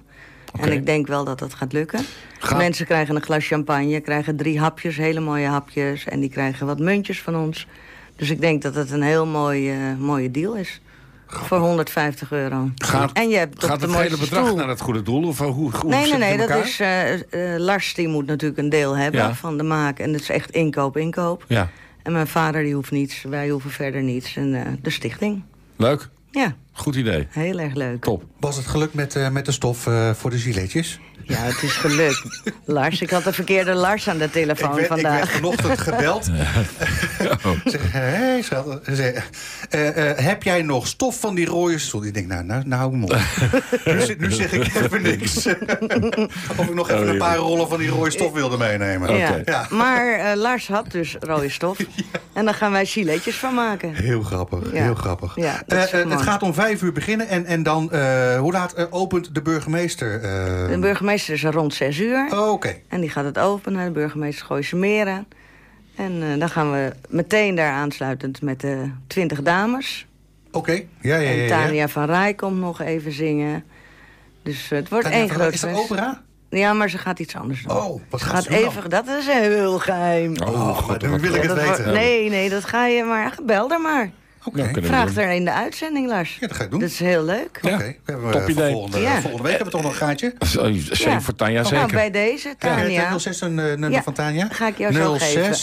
En 0.61 0.73
ik 0.73 0.87
denk 0.87 1.07
wel 1.07 1.25
dat 1.25 1.39
dat 1.39 1.55
gaat 1.55 1.73
lukken. 1.73 2.01
Ga- 2.39 2.57
Mensen 2.57 2.87
krijgen 2.87 3.17
een 3.17 3.23
glas 3.23 3.47
champagne, 3.47 4.01
krijgen 4.01 4.37
drie 4.37 4.61
hapjes, 4.61 4.97
hele 4.97 5.21
mooie 5.21 5.47
hapjes. 5.47 6.05
En 6.05 6.21
die 6.21 6.31
krijgen 6.31 6.67
wat 6.67 6.79
muntjes 6.79 7.23
van 7.23 7.37
ons. 7.37 7.67
Dus 8.17 8.31
ik 8.31 8.41
denk 8.41 8.63
dat 8.63 8.75
het 8.75 8.91
een 8.91 9.03
heel 9.03 9.27
mooi, 9.27 9.73
mooie 9.99 10.31
deal 10.31 10.55
is. 10.57 10.81
Voor 11.27 11.59
150 11.59 12.33
euro. 12.33 12.71
Gaat, 12.75 13.13
en 13.13 13.29
je 13.29 13.37
hebt 13.37 13.65
gaat 13.65 13.81
het 13.81 13.95
hele 13.97 14.17
bedrag 14.19 14.45
stoel. 14.45 14.57
naar 14.57 14.69
het 14.69 14.81
goede 14.81 15.03
doel? 15.03 15.27
Of 15.27 15.39
hoe, 15.39 15.51
hoe 15.53 15.71
Nee, 15.91 16.01
nee, 16.01 16.11
het 16.11 16.19
nee. 16.19 16.47
Dat 16.47 16.65
is, 16.65 17.61
Lars 17.61 17.95
die 17.95 18.09
moet 18.09 18.27
natuurlijk 18.27 18.61
een 18.61 18.69
deel 18.69 18.97
hebben 18.97 19.21
Ja. 19.21 19.35
van 19.35 19.57
de 19.57 19.63
maak. 19.63 19.99
En 19.99 20.13
dat 20.13 20.21
is 20.21 20.29
echt 20.29 20.51
inkoop, 20.51 20.97
inkoop. 20.97 21.45
Ja, 21.49 21.69
En 22.03 22.13
mijn 22.13 22.27
vader 22.27 22.63
die 22.63 22.75
hoeft 22.75 22.91
niets, 22.91 23.23
wij 23.23 23.49
hoeven 23.49 23.71
verder 23.71 24.03
niets. 24.03 24.37
En 24.37 24.55
eh, 24.55 24.73
de 24.83 24.91
stichting. 24.91 25.43
leuk. 25.77 26.09
Ja, 26.31 26.57
Goed 26.73 26.95
idee. 26.97 27.27
heel 27.31 27.59
erg 27.59 27.75
leuk. 27.75 28.03
Top. 28.03 28.23
Was 28.41 28.57
het 28.57 28.67
gelukt 28.67 28.95
met, 28.95 29.17
eh, 29.17 29.29
met 29.29 29.45
de 29.45 29.53
stof 29.53 29.87
eh, 29.87 30.11
voor 30.11 30.31
de 30.31 30.39
giletjes? 30.39 31.01
Ja, 31.25 31.37
het 31.39 31.63
is 31.63 31.73
gelukt. 31.73 32.23
Lars, 32.65 33.01
ik 33.03 33.11
had 33.11 33.25
de 33.25 33.33
verkeerde 33.33 33.75
Lars 33.75 34.09
aan 34.09 34.19
de 34.19 34.31
telefoon 34.31 34.79
ik, 34.79 34.89
werd, 34.89 35.01
ik 35.01 35.07
werd 35.07 35.29
vandaag. 35.29 35.31
vanochtend 35.33 35.79
gebeld. 35.81 36.25
zeg, 37.65 37.93
hé, 37.93 38.43
schat. 38.43 38.81
Zeg, 38.87 39.29
eh, 39.71 40.11
eh, 40.11 40.19
heb 40.19 40.43
jij 40.43 40.63
nog 40.63 40.87
stof 40.87 41.21
van 41.21 41.35
die 41.35 41.47
rode 41.47 41.79
stoel? 41.79 42.05
Ik 42.05 42.15
denk, 42.15 42.27
nou, 42.27 42.45
nou, 42.45 42.63
nou 42.67 43.03
op. 43.03 43.17
nu, 43.85 44.15
nu 44.19 44.31
zeg 44.33 44.53
ik 44.53 44.75
even 44.75 45.03
niks. 45.03 45.47
of 46.57 46.67
ik 46.69 46.75
nog 46.75 46.91
even 46.91 47.09
een 47.09 47.19
paar 47.19 47.37
rollen 47.37 47.69
van 47.69 47.79
die 47.79 47.89
rode 47.89 48.11
stof 48.11 48.33
wilde 48.33 48.57
meenemen. 48.57 49.17
Ja. 49.17 49.39
Ja. 49.45 49.67
Maar 49.71 50.13
eh, 50.15 50.37
Lars 50.37 50.69
had 50.69 50.91
dus 50.91 51.17
rode 51.21 51.49
stof. 51.49 51.79
En 52.33 52.45
daar 52.45 52.55
gaan 52.55 52.73
wij 52.73 52.87
giletjes 52.87 53.37
van 53.37 53.55
maken. 53.55 53.95
Heel 53.95 54.23
grappig, 54.23 54.73
Ja. 54.73 54.83
heel 54.83 54.95
grappig. 54.95 55.37
Mooi. 55.37 55.51
het 55.69 56.23
gaat 56.23 56.43
om 56.43 56.55
vijf 56.63 56.83
uur 56.83 56.93
beginnen. 56.93 57.29
En, 57.29 57.45
en 57.47 57.63
dan, 57.63 57.91
eh, 57.93 58.39
hoe 58.39 58.53
laat 58.53 58.73
eh, 58.73 58.85
opent 58.91 59.35
de 59.35 59.43
burgemeester? 59.43 60.15
eh? 60.23 60.69
De 60.69 60.79
burgemeester 60.81 61.35
is 61.35 61.45
er 61.45 61.53
rond 61.53 61.75
6 61.75 61.99
uur. 61.99 62.29
Oh, 62.33 62.51
Oké. 62.53 62.75
En 62.89 63.01
die 63.01 63.11
gaat 63.11 63.25
het 63.25 63.39
openen. 63.39 63.85
De 63.85 63.91
burgemeester 63.91 64.47
gooit 64.47 64.65
ze 64.65 64.77
meren. 64.77 65.27
En 65.97 66.23
eh, 66.23 66.39
dan 66.39 66.49
gaan 66.49 66.73
we 66.73 66.93
meteen 67.09 67.55
daar 67.55 67.73
aansluitend 67.73 68.43
met 68.43 68.61
de 68.61 68.91
20 69.07 69.43
dames. 69.43 70.07
Oké. 70.51 70.73
Ja, 70.73 70.85
ja, 71.01 71.17
ja. 71.19 71.29
En 71.31 71.37
ja. 71.37 71.49
Tania 71.49 71.89
van 71.89 72.05
Rij 72.07 72.35
komt 72.35 72.59
nog 72.61 72.81
even 72.81 73.13
zingen. 73.13 73.65
Dus 74.43 74.69
het 74.69 74.89
wordt 74.89 75.05
Tania 75.05 75.19
één 75.21 75.29
van- 75.29 75.37
groot 75.41 75.53
Is 75.53 75.61
dat 75.61 75.75
opera? 75.77 76.23
Ja, 76.51 76.73
maar 76.73 76.91
ze 76.91 76.99
gaat 76.99 77.19
iets 77.19 77.37
anders 77.37 77.63
doen. 77.63 77.77
Oh, 77.77 78.01
wat 78.11 78.21
Ze 78.21 78.27
gaat 78.27 78.35
gaat 78.35 78.43
ze 78.43 78.51
doen 78.51 78.61
dan? 78.61 78.69
even, 78.69 78.91
dat 78.91 79.07
is 79.07 79.27
heel 79.27 79.79
geheim. 79.79 80.37
Oh, 80.45 80.89
maar 80.89 80.99
dan 80.99 81.19
wil 81.19 81.35
ik 81.35 81.43
het 81.43 81.53
wordt- 81.65 81.77
weten. 81.77 81.93
nee, 81.93 82.31
nee, 82.31 82.49
dat 82.51 82.65
ga 82.65 82.87
je 82.87 83.05
maar. 83.05 83.35
Bel 83.47 83.71
er 83.71 83.81
maar. 83.81 84.11
Oké. 84.45 84.57
Nou, 84.63 84.85
Vraag 84.85 85.17
er 85.17 85.31
in 85.31 85.45
de 85.45 85.53
uitzending, 85.53 86.09
Lars. 86.09 86.37
Ja, 86.41 86.47
dat 86.47 86.57
ga 86.57 86.65
ik 86.65 86.71
doen. 86.71 86.81
Dat 86.81 86.89
is 86.89 86.99
heel 86.99 87.25
leuk. 87.25 87.59
Ja. 87.63 87.75
Oké, 87.75 87.85
we 88.05 88.13
hebben 88.13 88.31
top 88.31 88.41
eh, 88.43 88.49
idee. 88.49 88.73
Volgende, 88.73 88.99
Ja. 89.01 89.21
volgende 89.21 89.43
week 89.49 89.57
hebben 89.59 89.67
we 89.67 89.71
toch 89.73 89.83
nog 89.83 89.91
een 89.93 89.99
gaatje? 90.07 90.35
Zeker 90.39 91.11
Ja. 91.11 91.21
voor 91.21 91.35
Tanja, 91.35 91.63
Nou, 91.63 91.67
zeker. 91.75 91.87
bij 91.93 92.11
deze, 92.11 92.55
het 92.59 93.21
06 93.23 93.41
een 93.41 93.59
eh, 93.59 93.65
nummer 93.65 93.91
Ja, 93.91 94.03
van 94.03 94.13
Tanja? 94.13 94.49
ga 94.51 94.67
ik 94.67 94.79
jou 94.79 94.93
zo 94.93 95.17
06. 95.19 95.63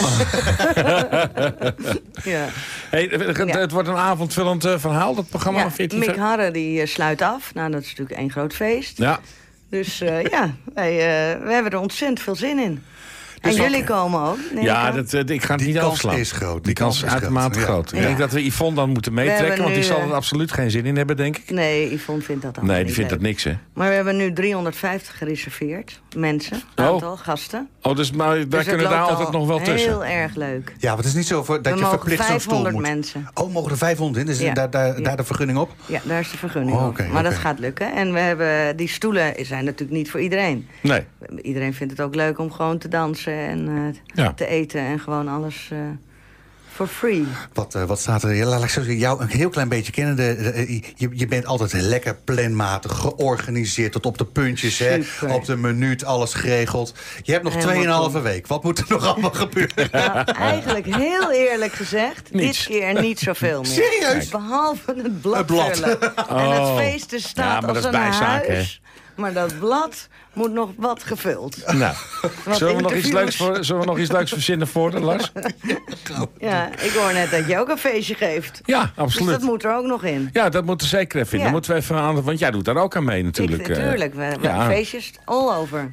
ja. 2.24 2.46
Hey, 2.90 3.08
het, 3.10 3.36
het- 3.36 3.48
Ja. 3.48 3.58
het 3.58 3.70
wordt 3.70 3.88
een 3.88 3.96
avondvullend 3.96 4.64
eh, 4.64 4.78
verhaal, 4.78 5.14
dat 5.14 5.28
programma 5.28 5.58
ja, 5.58 5.64
van 5.64 5.74
14 5.74 5.98
Mick 5.98 6.16
Harre 6.16 6.50
die 6.50 6.80
eh, 6.80 6.86
sluit 6.86 7.22
af. 7.22 7.54
Nou, 7.54 7.70
dat 7.70 7.80
is 7.82 7.88
natuurlijk 7.88 8.18
één 8.18 8.30
groot 8.30 8.54
feest. 8.54 8.98
Ja, 8.98 9.20
Dus 9.70 10.00
eh, 10.00 10.22
ja, 10.22 10.50
wij, 10.74 10.90
eh, 10.92 11.42
we 11.46 11.52
hebben 11.52 11.72
er 11.72 11.78
ontzettend 11.78 12.20
veel 12.20 12.36
zin 12.36 12.58
in. 12.58 12.82
Dus 13.40 13.54
en 13.54 13.58
wat- 13.60 13.70
jullie 13.70 13.84
komen 13.86 14.20
ook. 14.22 14.38
ja 14.62 14.74
aan. 14.74 14.94
dat, 14.96 15.12
eh, 15.12 15.20
ik 15.26 15.42
ga 15.42 15.50
het 15.54 15.58
Die 15.58 15.68
niet 15.72 15.78
kans 15.78 15.92
afslaan. 15.92 16.16
is 16.18 16.32
groot, 16.32 16.54
die 16.54 16.62
Die 16.62 16.72
kans 16.72 16.88
kans 17.00 17.02
is 17.02 17.06
is 17.06 17.12
uitermate 17.12 17.60
groot, 17.60 17.90
ja. 17.90 17.96
Ik 17.96 18.02
denk 18.02 18.18
dat 18.18 18.32
we 18.32 18.44
Yvonne 18.46 18.74
dan 18.76 18.90
moeten 18.90 19.14
meetrekken, 19.14 19.62
want 19.62 19.74
die 19.74 19.84
zal 19.84 19.98
eh, 19.98 20.04
er 20.04 20.12
absoluut 20.14 20.52
geen 20.52 20.70
zin 20.70 20.86
in 20.86 20.96
hebben, 20.96 21.16
denk 21.16 21.36
ik. 21.36 21.50
Nee, 21.50 21.94
Yvonne 21.94 22.22
vindt 22.22 22.42
dat 22.42 22.56
allemaal 22.56 22.74
Nee, 22.74 22.84
die 22.84 22.86
niet 22.86 22.94
vindt 22.94 23.10
dat 23.10 23.20
niks, 23.20 23.44
hè? 23.44 23.52
Maar 23.74 23.88
we 23.88 23.94
hebben 23.94 24.16
nu 24.16 24.32
350 24.32 25.18
gereserveerd. 25.18 26.00
Mensen, 26.16 26.56
Oh. 26.76 26.84
aantal 26.86 27.16
gasten. 27.16 27.68
Oh, 27.82 27.96
dus 27.96 28.10
maar 28.12 28.28
daar 28.36 28.48
Dus 28.48 28.58
het 28.58 28.68
kunnen 28.68 28.90
daar 28.90 29.00
altijd 29.02 29.26
al 29.26 29.32
nog 29.32 29.46
wel 29.46 29.58
tussen. 29.60 29.90
Heel 29.90 30.04
erg 30.04 30.34
leuk. 30.34 30.74
Ja, 30.78 30.86
want 30.88 30.98
het 30.98 31.08
is 31.08 31.14
niet 31.14 31.26
zo 31.26 31.44
voor, 31.44 31.62
dat 31.62 31.72
we 31.74 31.78
je 31.80 31.86
verplicht 31.86 32.16
zo'n 32.26 32.40
stoel 32.40 32.56
500 32.62 32.74
moet. 32.74 32.82
mensen. 32.82 33.28
Oh, 33.34 33.52
mogen 33.52 33.70
er 33.70 33.76
500 33.78 34.20
in? 34.20 34.26
Dus 34.26 34.40
Ja. 34.40 34.54
daar, 34.54 34.70
daar, 34.70 34.86
Ja. 34.96 35.02
daar 35.04 35.16
de 35.16 35.24
vergunning 35.24 35.58
op? 35.58 35.70
Ja, 35.86 36.00
daar 36.04 36.20
is 36.20 36.30
de 36.30 36.38
vergunning 36.38 36.76
Oh, 36.76 36.82
op. 36.84 36.90
oké, 36.90 37.06
Maar 37.12 37.22
dat 37.22 37.34
gaat 37.34 37.58
lukken. 37.58 37.92
En 37.94 38.12
we 38.12 38.18
hebben, 38.18 38.76
die 38.76 38.88
stoelen 38.88 39.34
zijn 39.46 39.64
natuurlijk 39.64 39.98
niet 39.98 40.10
voor 40.10 40.20
iedereen. 40.20 40.68
Nee. 40.82 41.04
Iedereen 41.42 41.74
vindt 41.74 41.92
het 41.92 42.02
ook 42.06 42.14
leuk 42.14 42.38
om 42.38 42.52
gewoon 42.52 42.78
te 42.78 42.88
dansen 42.88 43.29
en 43.32 43.68
eh, 43.68 44.24
Ja. 44.24 44.32
te 44.32 44.46
eten 44.46 44.80
en 44.80 45.00
gewoon 45.00 45.28
alles 45.28 45.68
eh 45.72 45.78
for 46.72 46.86
free. 46.88 47.26
Wat, 47.52 47.74
eh, 47.74 47.84
wat 47.84 47.98
staat 48.00 48.22
er? 48.22 48.34
Ja, 48.34 48.46
laat 48.46 48.76
ik 48.76 48.86
jou 48.98 49.20
een 49.20 49.28
heel 49.28 49.48
klein 49.48 49.68
beetje 49.68 49.92
kennen. 49.92 50.16
De, 50.16 50.36
de- 50.36 50.80
je, 50.96 51.08
je 51.12 51.26
bent 51.26 51.46
altijd 51.46 51.72
lekker 51.72 52.14
planmatig, 52.24 52.92
georganiseerd, 52.98 53.92
tot 53.92 54.06
op 54.06 54.18
de 54.18 54.24
puntjes, 54.24 54.78
hè, 54.78 54.98
op 55.28 55.44
de 55.44 55.56
minuut, 55.56 56.04
alles 56.04 56.34
geregeld. 56.34 56.94
Je 57.22 57.32
hebt 57.32 57.44
nog 57.44 57.54
Helemaal 57.54 58.02
2,5 58.08 58.12
top. 58.12 58.22
week. 58.22 58.46
Wat 58.46 58.62
moet 58.62 58.78
er 58.78 58.84
nog 58.88 59.04
allemaal 59.06 59.30
gebeuren? 59.30 59.88
Nou, 59.92 60.24
eigenlijk 60.32 60.94
heel 60.94 61.32
eerlijk 61.32 61.72
gezegd, 61.72 62.32
Niets. 62.32 62.66
dit 62.66 62.76
keer 62.78 63.00
niet 63.00 63.18
zoveel 63.18 63.62
meer. 63.62 63.70
Serieus? 63.70 64.28
Behalve 64.28 64.94
het 65.02 65.20
blad, 65.20 65.36
Het 65.36 65.46
blad. 65.46 65.80
En 65.80 66.36
Oh. 66.36 66.68
het 66.76 66.78
feest 66.84 67.12
is 67.12 67.28
staat 67.28 67.44
Ja, 67.52 67.60
maar 67.60 67.68
als 67.74 67.82
dat 67.82 67.92
is 67.92 67.98
een 68.00 68.08
bijzaak, 68.08 68.46
hè? 68.46 68.62
Maar 69.20 69.32
dat 69.32 69.58
blad 69.58 70.08
moet 70.32 70.52
nog 70.52 70.70
wat 70.76 71.02
gevuld. 71.02 71.56
Nou, 71.66 71.94
Wat 72.44 72.56
zullen 72.56 72.76
we, 72.76 72.82
nog 72.82 72.94
iets 72.94 73.10
leuks 73.12 73.36
voor, 73.36 73.64
zullen 73.64 73.80
we 73.80 73.86
nog 73.86 73.98
iets 73.98 74.10
leuks 74.10 74.30
verzinnen 74.32 74.66
voor 74.68 74.90
de 74.90 75.00
Lars? 75.00 75.32
Ja, 76.38 76.68
ik 76.78 76.90
hoor 76.90 77.12
net 77.12 77.30
dat 77.30 77.46
je 77.46 77.58
ook 77.58 77.68
een 77.68 77.78
feestje 77.78 78.14
geeft. 78.14 78.60
Ja, 78.64 78.80
Dus 78.80 78.90
absoluut. 78.96 79.30
dat 79.30 79.42
moet 79.42 79.64
er 79.64 79.74
ook 79.76 79.84
nog 79.86 80.04
in. 80.04 80.30
Ja, 80.32 80.48
dat 80.48 80.64
moet 80.64 80.80
er 80.80 80.86
zeker 80.86 81.20
even 81.20 81.32
in. 81.32 81.38
Ja. 81.38 81.44
Dan 81.44 81.52
moeten 81.52 81.70
we 81.72 81.76
even 81.78 81.96
aan, 81.96 82.22
want 82.22 82.38
jij 82.38 82.50
doet 82.50 82.64
daar 82.64 82.76
ook 82.76 82.96
aan 82.96 83.04
mee 83.04 83.22
natuurlijk. 83.22 83.60
Ik, 83.68 83.68
eh. 83.68 83.82
natuurlijk, 83.82 84.14
we, 84.14 84.36
we 84.40 84.46
ja. 84.46 84.66
feestjes 84.66 85.12
all 85.24 85.54
over. 85.56 85.92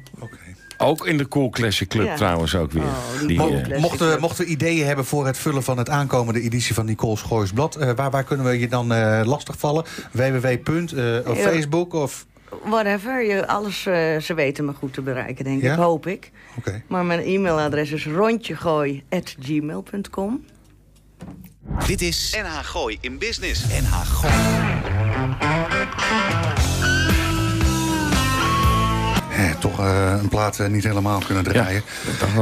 Ook 0.80 1.06
in 1.06 1.16
de 1.18 1.28
Cool 1.28 1.50
Classic 1.50 1.88
Club 1.88 2.06
Ja. 2.06 2.14
trouwens 2.16 2.54
ook 2.54 2.72
weer. 2.72 2.82
Oh, 2.82 3.26
die 3.26 3.42
eh. 3.42 3.80
Mochten, 3.80 4.20
mochten 4.20 4.44
we 4.44 4.50
ideeën 4.50 4.86
hebben 4.86 5.04
voor 5.04 5.26
het 5.26 5.38
vullen 5.38 5.62
van 5.62 5.78
het 5.78 5.88
aankomende 5.88 6.40
editie 6.40 6.74
van 6.74 6.86
Nicole's 6.86 7.22
Goois 7.22 7.52
Blad... 7.52 7.76
eh, 7.76 7.90
waar, 7.96 8.10
waar 8.10 8.24
kunnen 8.24 8.46
we 8.46 8.58
je 8.58 8.68
dan 8.68 8.92
eh 8.92 9.20
lastigvallen? 9.24 9.84
www. 10.12 10.46
eh, 10.46 11.28
of 11.30 11.36
Ja. 11.36 11.42
Facebook? 11.48 11.92
Of... 11.94 12.26
Whatever, 12.64 13.24
je, 13.24 13.46
alles, 13.46 13.86
eh, 13.86 14.16
ze 14.18 14.34
weten 14.34 14.64
me 14.64 14.72
goed 14.72 14.92
te 14.92 15.02
bereiken, 15.02 15.44
denk 15.44 15.62
Ja? 15.62 15.72
ik, 15.72 15.78
hoop 15.78 16.06
ik. 16.06 16.30
Oké. 16.58 16.82
Maar 16.86 17.04
mijn 17.04 17.20
e-mailadres 17.20 17.90
is 17.90 18.06
rondjegooi.gmail.com. 18.06 20.44
Dit 21.86 22.02
is 22.02 22.36
NH 22.42 22.58
Gooi 22.64 22.98
in 23.00 23.18
Business. 23.18 23.64
NH 23.66 24.00
Gooi. 24.04 24.32
Eh, 29.38 29.50
toch 29.58 29.80
eh, 29.80 30.14
een 30.22 30.28
plaat 30.28 30.58
eh, 30.60 30.66
niet 30.66 30.84
helemaal 30.84 31.22
kunnen 31.26 31.44
draaien. 31.44 31.82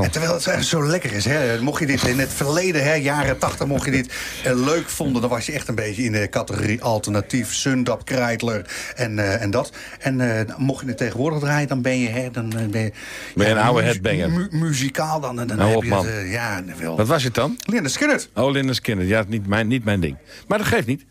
En 0.03 0.11
terwijl 0.11 0.33
het 0.45 0.65
zo 0.65 0.87
lekker 0.87 1.13
is. 1.13 1.25
Hè? 1.25 1.61
Mocht 1.61 1.81
je 1.81 1.87
dit 1.87 2.03
in 2.03 2.19
het 2.19 2.33
verleden, 2.33 2.85
hè, 2.85 2.93
jaren 2.95 3.39
80, 3.39 3.67
mocht 3.67 3.85
je 3.85 3.91
dit 3.91 4.13
eh, 4.45 4.55
leuk 4.65 4.89
vonden... 4.89 5.21
dan 5.21 5.31
was 5.31 5.47
je 5.47 5.53
echt 5.53 5.69
een 5.69 5.75
beetje 5.75 6.03
in 6.03 6.13
de 6.13 6.29
categorie 6.29 6.83
alternatief, 6.83 7.55
Sundap, 7.55 8.05
Kreidler 8.05 8.71
en, 8.95 9.41
en 9.41 9.51
dat. 9.51 9.73
En 10.01 10.47
mocht 10.57 10.81
je 10.83 10.87
het 10.89 10.97
tegenwoordig 10.97 11.39
draaien, 11.39 11.69
dan 11.69 11.83
ben 11.83 11.99
je... 11.99 12.09
Hè, 12.09 12.31
dan, 12.31 12.49
ben 12.49 12.81
je, 12.83 12.93
Ben 13.35 13.47
je 13.47 13.53
een 13.53 13.59
oude 13.59 13.83
headbanger? 13.83 14.31
mu- 14.31 14.49
muzikaal 14.51 15.21
dan, 15.21 15.37
dan 15.37 15.59
Hou 15.59 15.69
heb 15.69 15.77
op, 15.77 15.85
je 15.85 15.89
man. 15.91 16.07
het... 16.07 16.29
ja, 16.29 16.63
wel. 16.79 16.97
Wat 16.97 17.07
was 17.07 17.23
het 17.23 17.35
dan? 17.35 17.57
Linda 17.65 17.89
Skinner. 17.89 18.27
Oh, 18.35 18.51
Linda's 18.51 18.81
Kinder. 18.81 19.07
Ja, 19.07 19.25
niet 19.29 19.47
mijn, 19.47 19.67
niet 19.67 19.85
mijn 19.85 20.01
ding. 20.01 20.17
Maar 20.49 20.59
dat 20.59 20.67
geeft 20.67 20.87
niet. 20.87 21.05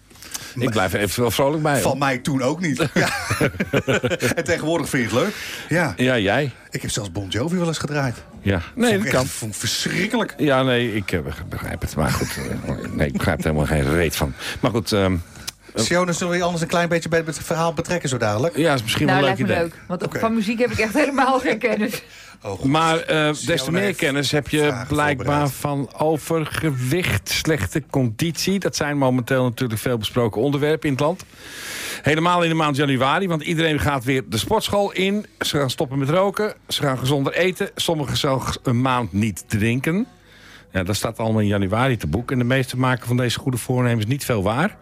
Ik 0.56 0.70
blijf 0.70 0.94
er 0.94 1.00
even 1.00 1.22
wel 1.22 1.32
vrolijk 1.32 1.64
bij. 1.64 1.74
hoor. 1.74 1.82
Van 1.82 1.98
mij 1.98 2.18
toen 2.18 2.42
ook 2.42 2.60
niet. 2.62 2.88
Ja. 2.94 3.10
en 4.36 4.44
tegenwoordig 4.44 4.90
vind 4.90 5.10
je 5.12 5.16
het 5.18 5.26
leuk. 5.26 5.36
Ja. 5.70 5.94
Ja, 5.98 6.18
jij. 6.18 6.52
Ik 6.70 6.82
heb 6.82 6.92
zelfs 6.92 7.12
Bon 7.12 7.28
Jovi 7.28 7.58
wel 7.58 7.68
eens 7.68 7.78
gedraaid. 7.78 8.16
Ja. 8.42 8.62
Nee, 8.76 8.92
Vond 8.92 9.04
dat 9.04 9.14
kan. 9.14 9.26
vond 9.26 9.54
ik 9.54 9.60
verschrikkelijk. 9.60 10.34
Ja, 10.38 10.64
nee, 10.64 10.96
ik 10.96 11.12
eh, 11.12 11.20
begrijp 11.50 11.82
het. 11.82 11.96
Maar 11.96 12.12
goed, 12.12 12.38
eh, 12.38 12.76
nee, 12.98 13.08
ik 13.08 13.14
begrijp 13.14 13.38
er 13.38 13.44
helemaal 13.44 13.66
geen 13.66 13.94
reet 13.96 14.16
van. 14.16 14.34
Maar 14.60 14.72
goed, 14.72 14.92
ehm, 14.92 15.16
Siona, 15.76 16.12
zullen 16.12 16.32
we 16.32 16.38
je 16.38 16.44
anders 16.44 16.62
een 16.62 16.68
klein 16.68 16.90
beetje 16.90 17.10
bij 17.10 17.24
het 17.26 17.38
verhaal 17.40 17.74
betrekken 17.74 18.10
zo 18.10 18.18
dadelijk? 18.18 18.58
ja, 18.58 18.74
is 18.74 18.82
misschien 18.84 19.06
Nou, 19.08 19.20
wel 19.22 19.30
een 19.30 19.36
lijkt 19.38 19.50
leuk 19.52 19.58
me 19.60 19.72
idee. 19.72 19.90
leuk. 19.98 20.10
Want 20.12 20.20
van 20.22 20.34
muziek 20.34 20.60
heb 20.60 20.72
ik 20.72 20.78
echt 20.80 20.94
helemaal 21.04 21.40
geen 21.40 21.58
kennis. 21.58 22.04
Oh, 22.44 22.64
maar 22.64 23.12
uh, 23.12 23.34
des 23.46 23.64
te 23.64 23.72
meer 23.72 23.96
kennis 23.96 24.32
heb 24.32 24.48
je 24.48 24.84
blijkbaar 24.88 25.50
van 25.50 25.90
overgewicht, 25.98 27.30
slechte 27.30 27.84
conditie. 27.90 28.60
Dat 28.60 28.76
zijn 28.76 28.98
momenteel 28.98 29.44
natuurlijk 29.44 29.80
veel 29.80 29.98
besproken 29.98 30.42
onderwerpen 30.42 30.88
in 30.88 30.94
het 30.94 31.04
land. 31.04 31.26
Helemaal 32.02 32.44
in 32.44 32.50
de 32.50 32.56
maand 32.56 32.76
januari, 32.76 33.28
want 33.28 33.42
iedereen 33.42 33.80
gaat 33.80 34.04
weer 34.04 34.24
de 34.30 34.38
sportschool 34.38 34.92
in. 34.92 35.26
Ze 35.40 35.58
gaan 35.58 35.70
stoppen 35.70 36.00
met 36.00 36.10
roken, 36.10 36.54
ze 36.68 36.82
gaan 36.82 36.98
gezonder 36.98 37.34
eten. 37.34 37.70
Sommigen 37.76 38.18
zelfs 38.18 38.58
een 38.64 38.82
maand 38.82 39.14
niet 39.14 39.44
drinken. 39.48 40.08
Ja, 40.72 40.84
dat 40.84 40.96
staat 40.96 41.20
allemaal 41.20 41.42
in 41.42 41.48
januari 41.48 41.98
te 41.98 42.08
boek. 42.08 42.32
En 42.32 42.38
de 42.38 42.44
meesten 42.44 42.80
maken 42.80 43.08
van 43.08 43.18
deze 43.18 43.40
goede 43.40 43.58
voornemens 43.58 44.06
niet 44.06 44.26
veel 44.26 44.44
waar. 44.44 44.78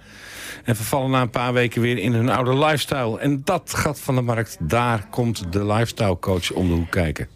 En 0.64 0.76
vervallen 0.76 1.12
na 1.12 1.22
een 1.22 1.30
paar 1.30 1.54
weken 1.54 1.82
weer 1.82 1.98
in 1.98 2.14
hun 2.14 2.30
oude 2.30 2.58
lifestyle. 2.58 3.20
En 3.20 3.42
dat 3.44 3.74
gat 3.74 4.00
van 4.00 4.16
de 4.16 4.22
markt, 4.22 4.58
daar 4.60 5.08
komt 5.10 5.54
de 5.54 5.66
lifestyle 5.66 6.20
coach 6.20 6.52
om 6.52 6.68
de 6.68 6.74
hoek 6.74 6.92
kijken. 6.92 7.28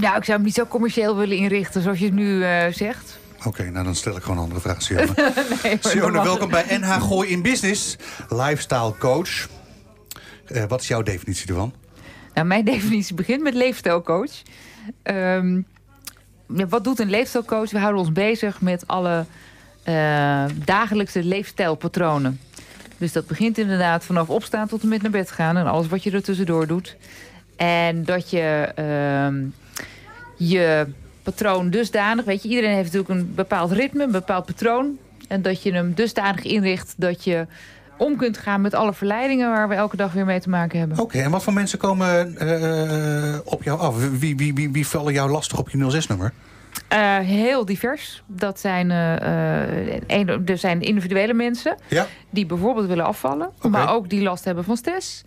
Nou, 0.00 0.16
ik 0.16 0.24
zou 0.24 0.36
hem 0.36 0.42
niet 0.42 0.54
zo 0.54 0.66
commercieel 0.66 1.16
willen 1.16 1.36
inrichten 1.36 1.82
zoals 1.82 1.98
je 1.98 2.04
het 2.04 2.14
nu 2.14 2.38
uh, 2.38 2.66
zegt. 2.70 3.18
Oké, 3.44 3.70
nou 3.70 3.84
dan 3.84 3.94
stel 3.94 4.16
ik 4.16 4.22
gewoon 4.22 4.36
een 4.36 4.42
andere 4.42 4.60
vraag, 4.60 4.82
Sione. 4.82 5.08
nee, 5.62 5.76
Sione, 5.80 6.22
welkom 6.22 6.50
bij 6.50 6.64
NH 6.78 7.02
Gooi 7.02 7.28
in 7.28 7.42
Business, 7.42 7.96
lifestyle 8.28 8.94
coach. 8.98 9.48
Uh, 10.48 10.64
wat 10.64 10.80
is 10.80 10.88
jouw 10.88 11.02
definitie 11.02 11.48
ervan? 11.48 11.72
Nou, 12.34 12.46
mijn 12.46 12.64
definitie 12.74 13.14
begint 13.14 13.42
met 13.42 13.54
leefstijlcoach. 13.54 14.42
Um, 15.02 15.66
wat 16.46 16.84
doet 16.84 16.98
een 16.98 17.10
leefstijlcoach? 17.10 17.70
We 17.70 17.78
houden 17.78 18.00
ons 18.00 18.12
bezig 18.12 18.60
met 18.60 18.86
alle 18.86 19.26
uh, 19.88 20.44
dagelijkse 20.64 21.24
leefstijlpatronen. 21.24 22.40
Dus 22.98 23.12
dat 23.12 23.26
begint 23.26 23.58
inderdaad 23.58 24.04
vanaf 24.04 24.28
opstaan 24.28 24.68
tot 24.68 24.82
en 24.82 24.88
met 24.88 25.02
naar 25.02 25.10
bed 25.10 25.30
gaan... 25.30 25.56
en 25.56 25.66
alles 25.66 25.88
wat 25.88 26.02
je 26.02 26.10
er 26.10 26.22
tussendoor 26.22 26.66
doet. 26.66 26.96
En 27.56 28.04
dat 28.04 28.30
je 28.30 28.72
uh, 28.78 29.50
je 30.36 30.86
patroon 31.22 31.70
dusdanig... 31.70 32.24
weet 32.24 32.42
je, 32.42 32.48
iedereen 32.48 32.74
heeft 32.74 32.92
natuurlijk 32.92 33.20
een 33.20 33.34
bepaald 33.34 33.72
ritme, 33.72 34.04
een 34.04 34.10
bepaald 34.10 34.46
patroon... 34.46 34.98
en 35.28 35.42
dat 35.42 35.62
je 35.62 35.72
hem 35.72 35.94
dusdanig 35.94 36.44
inricht 36.44 36.94
dat 36.96 37.24
je 37.24 37.46
om 37.96 38.16
kunt 38.16 38.38
gaan 38.38 38.60
met 38.60 38.74
alle 38.74 38.92
verleidingen 38.92 39.50
waar 39.50 39.68
we 39.68 39.74
elke 39.74 39.96
dag 39.96 40.12
weer 40.12 40.24
mee 40.24 40.40
te 40.40 40.48
maken 40.48 40.78
hebben. 40.78 40.98
Oké, 40.98 41.18
en 41.18 41.30
wat 41.30 41.42
voor 41.42 41.52
mensen 41.52 41.78
komen 41.78 42.36
uh, 42.42 43.38
op 43.44 43.62
jou 43.62 43.80
af? 43.80 44.18
Wie, 44.18 44.36
wie, 44.36 44.54
wie, 44.54 44.70
wie 44.70 44.86
vallen 44.86 45.12
jou 45.12 45.30
lastig 45.30 45.58
op 45.58 45.70
je 45.70 46.02
06-nummer? 46.02 46.32
Uh, 46.92 47.18
heel 47.18 47.64
divers. 47.64 48.22
Dat 48.26 48.60
zijn, 48.60 48.90
uh, 48.90 49.96
een, 50.06 50.46
er 50.46 50.58
zijn 50.58 50.80
individuele 50.80 51.34
mensen 51.34 51.76
ja? 51.88 52.06
die 52.30 52.46
bijvoorbeeld 52.46 52.86
willen 52.86 53.04
afvallen, 53.04 53.50
okay. 53.56 53.70
maar 53.70 53.94
ook 53.94 54.08
die 54.08 54.22
last 54.22 54.44
hebben 54.44 54.64
van 54.64 54.76
stress. 54.76 55.22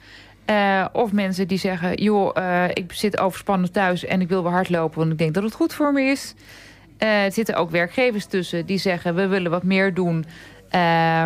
Uh, 0.50 0.86
of 0.92 1.12
mensen 1.12 1.48
die 1.48 1.58
zeggen, 1.58 1.94
joh, 2.04 2.36
ik 2.74 2.94
zit 2.94 3.20
overspannen 3.20 3.72
thuis 3.72 4.06
en 4.06 4.22
ik 4.22 4.28
wil 4.28 4.44
weer 4.44 4.52
hardlopen, 4.52 5.00
want 5.00 5.12
ik 5.12 5.18
denk 5.18 5.34
dat 5.34 5.44
het 5.44 5.54
goed 5.54 5.74
voor 5.74 5.94
me 5.94 6.02
is. 6.02 6.34
er 6.98 7.32
zitten 7.32 7.56
ook 7.56 7.72
werkgevers 7.72 8.26
tussen 8.26 8.66
die 8.66 8.78
zeggen, 8.78 9.16
we 9.16 9.28
willen 9.28 9.52
wat 9.52 9.64
meer 9.64 9.94
doen 9.94 10.26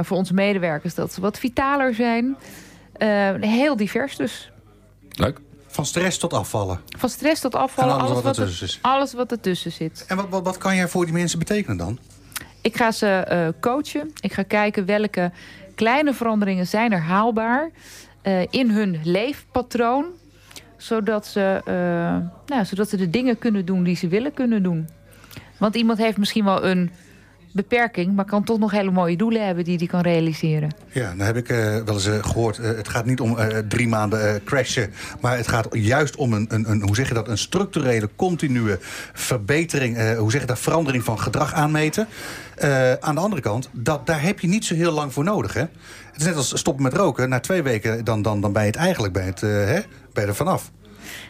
voor 0.01 0.17
onze 0.17 0.34
medewerkers, 0.34 0.95
dat 0.95 1.13
ze 1.13 1.21
wat 1.21 1.39
vitaler 1.39 1.93
zijn. 1.93 2.36
heel 3.39 3.75
divers 3.75 4.15
dus. 4.15 4.51
Leuk. 5.10 5.39
Van 5.71 5.86
stress 5.86 6.17
tot 6.17 6.34
afvallen. 6.34 6.79
Van 6.97 7.10
stress 7.10 7.41
tot 7.41 7.55
afvallen. 7.55 7.93
alles, 7.93 8.03
alles 8.03 8.13
wat, 8.13 8.23
wat 8.23 8.38
ertussen 8.38 8.67
zit. 8.67 8.79
Alles 8.81 9.13
wat 9.13 9.31
ertussen 9.31 9.71
zit. 9.71 10.05
En 10.07 10.15
wat, 10.15 10.25
wat, 10.29 10.43
wat 10.43 10.57
kan 10.57 10.75
jij 10.75 10.88
voor 10.88 11.05
die 11.05 11.13
mensen 11.13 11.39
betekenen 11.39 11.77
dan? 11.77 11.99
Ik 12.62 12.77
ga 12.77 12.91
ze 12.91 13.27
uh, 13.31 13.62
coachen. 13.62 14.12
Ik 14.19 14.34
ga 14.34 14.43
kijken 14.43 14.86
welke 14.86 15.31
kleine 15.75 16.13
veranderingen 16.13 16.67
zijn 16.67 16.91
er 16.91 17.01
haalbaar 17.01 17.69
uh, 18.23 18.41
in 18.49 18.69
hun 18.69 18.99
leefpatroon. 19.03 20.05
Zodat 20.77 21.25
ze, 21.25 21.62
uh, 21.67 21.73
nou, 22.45 22.65
zodat 22.65 22.89
ze 22.89 22.97
de 22.97 23.10
dingen 23.10 23.38
kunnen 23.38 23.65
doen 23.65 23.84
die 23.84 23.95
ze 23.95 24.07
willen 24.07 24.34
kunnen 24.34 24.63
doen. 24.63 24.88
Want 25.57 25.75
iemand 25.75 25.97
heeft 25.97 26.17
misschien 26.17 26.43
wel 26.45 26.65
een 26.65 26.91
beperking... 27.53 28.15
maar 28.15 28.25
kan 28.25 28.43
toch 28.43 28.59
nog 28.59 28.71
hele 28.71 28.91
mooie 28.91 29.17
doelen 29.17 29.45
hebben 29.45 29.63
die 29.63 29.77
hij 29.77 29.87
kan 29.87 30.01
realiseren. 30.01 30.69
Ja, 30.91 31.13
dan 31.17 31.25
heb 31.25 31.37
ik 31.37 31.49
uh, 31.49 31.57
wel 31.57 31.93
eens 31.93 32.07
uh, 32.07 32.23
gehoord... 32.23 32.57
Uh, 32.57 32.65
het 32.65 32.89
gaat 32.89 33.05
niet 33.05 33.19
om 33.19 33.37
drie 33.67 33.87
maanden 33.87 34.43
crashen... 34.43 34.93
maar 35.21 35.37
het 35.37 35.47
gaat 35.47 35.67
juist 35.71 36.15
om 36.15 36.33
een, 36.33 36.45
een, 36.49 36.69
een, 36.69 36.81
hoe 36.81 36.95
zeg 36.95 37.07
je 37.07 37.13
dat, 37.13 37.27
een 37.27 37.37
structurele, 37.37 38.09
continue 38.15 38.77
verbetering... 39.13 40.15
hoe 40.17 40.31
zeg 40.31 40.41
je 40.41 40.47
dat, 40.47 40.59
verandering 40.59 41.03
van 41.03 41.19
gedrag 41.19 41.53
aanmeten. 41.53 42.07
aan 42.99 43.15
de 43.15 43.21
andere 43.21 43.41
kant, 43.41 43.69
dat, 43.71 44.05
daar 44.05 44.21
heb 44.21 44.39
je 44.39 44.47
niet 44.47 44.65
zo 44.65 44.75
heel 44.75 44.91
lang 44.91 45.13
voor 45.13 45.23
nodig. 45.23 45.53
Hè? 45.53 45.61
Het 46.11 46.21
is 46.21 46.25
net 46.25 46.35
als 46.35 46.57
stoppen 46.57 46.83
met 46.83 46.93
roken. 46.93 47.29
Na 47.29 47.39
twee 47.39 47.61
weken 47.61 48.05
dan, 48.05 48.21
dan, 48.21 48.41
dan 48.41 48.53
ben 48.53 48.61
je 48.61 48.67
het 48.67 48.77
eigenlijk 48.77 49.13
bij, 49.13 49.25
het, 49.25 49.41
hè, 49.41 49.79
bij 50.13 50.27
er 50.27 50.35
vanaf. 50.35 50.71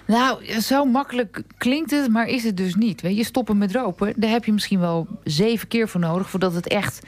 Nou, 0.05 0.59
zo 0.61 0.85
makkelijk 0.85 1.41
klinkt 1.57 1.91
het, 1.91 2.09
maar 2.09 2.27
is 2.27 2.43
het 2.43 2.57
dus 2.57 2.75
niet. 2.75 3.01
Weet 3.01 3.17
je, 3.17 3.23
stoppen 3.23 3.57
met 3.57 3.71
roken, 3.71 4.13
daar 4.15 4.29
heb 4.29 4.45
je 4.45 4.53
misschien 4.53 4.79
wel 4.79 5.07
zeven 5.23 5.67
keer 5.67 5.87
voor 5.87 5.99
nodig... 5.99 6.29
voordat 6.29 6.53
het 6.53 6.67
echt, 6.67 7.01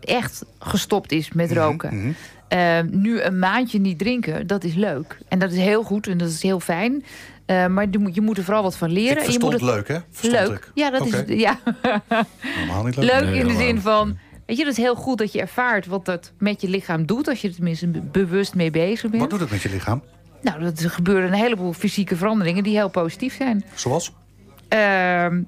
echt 0.00 0.44
gestopt 0.58 1.12
is 1.12 1.32
met 1.32 1.50
mhm, 1.50 1.58
roken. 1.58 1.94
Mm 1.94 2.00
-hmm. 2.00 2.14
uh, 2.58 2.80
nu 2.90 3.20
een 3.20 3.38
maandje 3.38 3.78
niet 3.78 3.98
drinken, 3.98 4.46
dat 4.46 4.64
is 4.64 4.74
leuk. 4.74 5.18
En 5.28 5.38
dat 5.38 5.52
is 5.52 5.58
heel 5.58 5.82
goed 5.82 6.06
en 6.06 6.18
dat 6.18 6.28
is 6.28 6.42
heel 6.42 6.60
fijn. 6.60 7.04
Uh, 7.46 7.66
maar 7.66 7.86
je 7.90 7.98
moet, 7.98 8.14
je 8.14 8.20
moet 8.20 8.38
er 8.38 8.44
vooral 8.44 8.62
wat 8.62 8.76
van 8.76 8.90
leren. 8.90 9.22
Ik 9.22 9.30
je 9.30 9.38
moet 9.38 9.52
het 9.52 9.62
leuk, 9.62 9.88
hè? 9.88 9.98
Verstond 10.10 10.48
leuk. 10.48 10.70
Ja, 10.74 10.90
dat 10.90 11.00
okay. 11.00 11.22
is... 11.22 11.40
Ja. 11.40 11.58
Normaal 12.58 12.84
niet 12.84 12.96
leuk. 12.96 13.10
Leuk 13.10 13.24
nee, 13.24 13.40
in 13.40 13.46
de 13.46 13.56
zin 13.56 13.80
van... 13.80 14.18
Weet 14.46 14.56
je, 14.56 14.64
dat 14.64 14.72
is 14.72 14.78
heel 14.78 14.94
goed 14.94 15.18
dat 15.18 15.32
je 15.32 15.40
ervaart 15.40 15.86
wat 15.86 16.04
dat 16.04 16.32
met 16.38 16.60
je 16.60 16.68
lichaam 16.68 17.06
doet... 17.06 17.28
als 17.28 17.40
je 17.40 17.48
er 17.48 17.54
tenminste 17.54 17.86
bewust 17.88 18.54
mee 18.54 18.70
bezig 18.70 19.10
bent. 19.10 19.22
Wat 19.22 19.30
doet 19.30 19.40
het 19.40 19.50
met 19.50 19.62
je 19.62 19.70
lichaam? 19.70 20.02
Nou, 20.42 20.64
er 20.64 20.90
gebeuren 20.90 21.24
een 21.24 21.38
heleboel 21.38 21.72
fysieke 21.72 22.16
veranderingen 22.16 22.62
die 22.62 22.76
heel 22.76 22.90
positief 22.90 23.36
zijn. 23.36 23.64
Zoals? 23.74 24.12
Uh, 24.72 24.78
uh, 24.78 25.38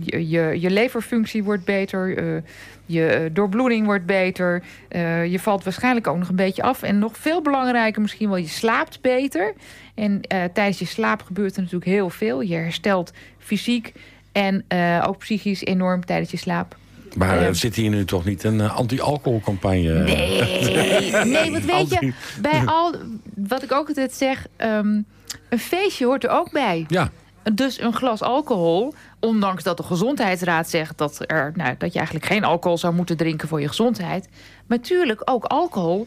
je, 0.00 0.28
je, 0.28 0.60
je, 0.60 0.70
leverfunctie 0.70 1.44
wordt 1.44 1.64
beter, 1.64 2.24
uh, 2.24 2.42
je 2.86 3.30
doorbloeding 3.32 3.86
wordt 3.86 4.06
beter. 4.06 4.62
Eh, 4.88 5.26
je 5.26 5.38
valt 5.38 5.64
waarschijnlijk 5.64 6.06
ook 6.06 6.18
nog 6.18 6.28
een 6.28 6.36
beetje 6.36 6.62
af. 6.62 6.82
En 6.82 6.98
nog 6.98 7.16
veel 7.16 7.42
belangrijker 7.42 8.02
misschien 8.02 8.28
wel, 8.28 8.36
je 8.36 8.48
slaapt 8.48 9.00
beter. 9.00 9.54
En 9.94 10.20
eh, 10.20 10.44
tijdens 10.52 10.78
je 10.78 10.84
slaap 10.84 11.22
gebeurt 11.22 11.54
er 11.54 11.62
natuurlijk 11.62 11.90
heel 11.90 12.10
veel. 12.10 12.40
Je 12.40 12.54
herstelt 12.54 13.12
fysiek 13.38 13.92
en 14.32 14.64
eh, 14.68 15.04
ook 15.06 15.18
psychisch 15.18 15.64
enorm 15.64 16.04
tijdens 16.04 16.30
je 16.30 16.36
slaap. 16.36 16.76
Maar 17.16 17.42
uh, 17.42 17.48
zit 17.52 17.74
hier 17.74 17.90
nu 17.90 18.04
toch 18.04 18.24
niet 18.24 18.44
een 18.44 18.58
uh, 18.58 18.76
anti-alcoholcampagne? 18.76 20.02
Nee, 20.02 21.24
nee, 21.24 21.50
wat 21.50 21.62
weet 21.62 21.90
je, 21.90 22.12
bij 22.40 22.62
al, 22.64 22.94
wat 23.34 23.62
ik 23.62 23.72
ook 23.72 23.88
altijd 23.88 24.12
zeg, 24.12 24.46
um, 24.56 25.06
een 25.48 25.58
feestje 25.58 26.04
hoort 26.04 26.24
er 26.24 26.30
ook 26.30 26.52
bij. 26.52 26.84
Ja. 26.88 27.10
Dus 27.52 27.80
een 27.80 27.94
glas 27.94 28.22
alcohol, 28.22 28.94
ondanks 29.20 29.62
dat 29.62 29.76
de 29.76 29.82
gezondheidsraad 29.82 30.70
zegt... 30.70 30.98
Dat, 30.98 31.18
er, 31.26 31.52
nou, 31.54 31.74
dat 31.78 31.92
je 31.92 31.98
eigenlijk 31.98 32.26
geen 32.26 32.44
alcohol 32.44 32.78
zou 32.78 32.94
moeten 32.94 33.16
drinken 33.16 33.48
voor 33.48 33.60
je 33.60 33.68
gezondheid. 33.68 34.28
Maar 34.66 34.78
natuurlijk, 34.78 35.22
ook 35.24 35.44
alcohol 35.44 36.06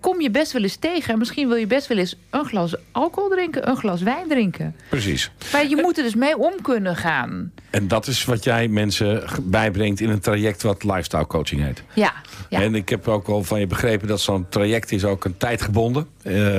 kom 0.00 0.20
je 0.20 0.30
best 0.30 0.52
wel 0.52 0.62
eens 0.62 0.76
tegen. 0.76 1.12
En 1.12 1.18
misschien 1.18 1.48
wil 1.48 1.56
je 1.56 1.66
best 1.66 1.86
wel 1.86 1.98
eens 1.98 2.16
een 2.30 2.44
glas 2.44 2.74
alcohol 2.92 3.30
drinken, 3.30 3.68
een 3.68 3.76
glas 3.76 4.02
wijn 4.02 4.28
drinken. 4.28 4.76
Precies. 4.88 5.30
Maar 5.52 5.68
je 5.68 5.76
moet 5.76 5.96
er 5.98 6.04
dus 6.04 6.14
mee 6.14 6.38
om 6.38 6.52
kunnen 6.62 6.96
gaan. 6.96 7.52
En 7.76 7.88
dat 7.88 8.06
is 8.06 8.24
wat 8.24 8.44
jij 8.44 8.68
mensen 8.68 9.24
bijbrengt 9.42 10.00
in 10.00 10.10
een 10.10 10.20
traject 10.20 10.62
wat 10.62 10.84
lifestyle 10.84 11.26
coaching 11.26 11.62
heet. 11.62 11.82
Ja. 11.94 12.12
ja. 12.48 12.60
En 12.60 12.74
ik 12.74 12.88
heb 12.88 13.08
ook 13.08 13.28
al 13.28 13.42
van 13.44 13.60
je 13.60 13.66
begrepen 13.66 14.08
dat 14.08 14.20
zo'n 14.20 14.46
traject 14.48 14.92
is 14.92 15.04
ook 15.04 15.24
een 15.24 15.36
tijdgebonden. 15.36 16.06
Uh, 16.22 16.58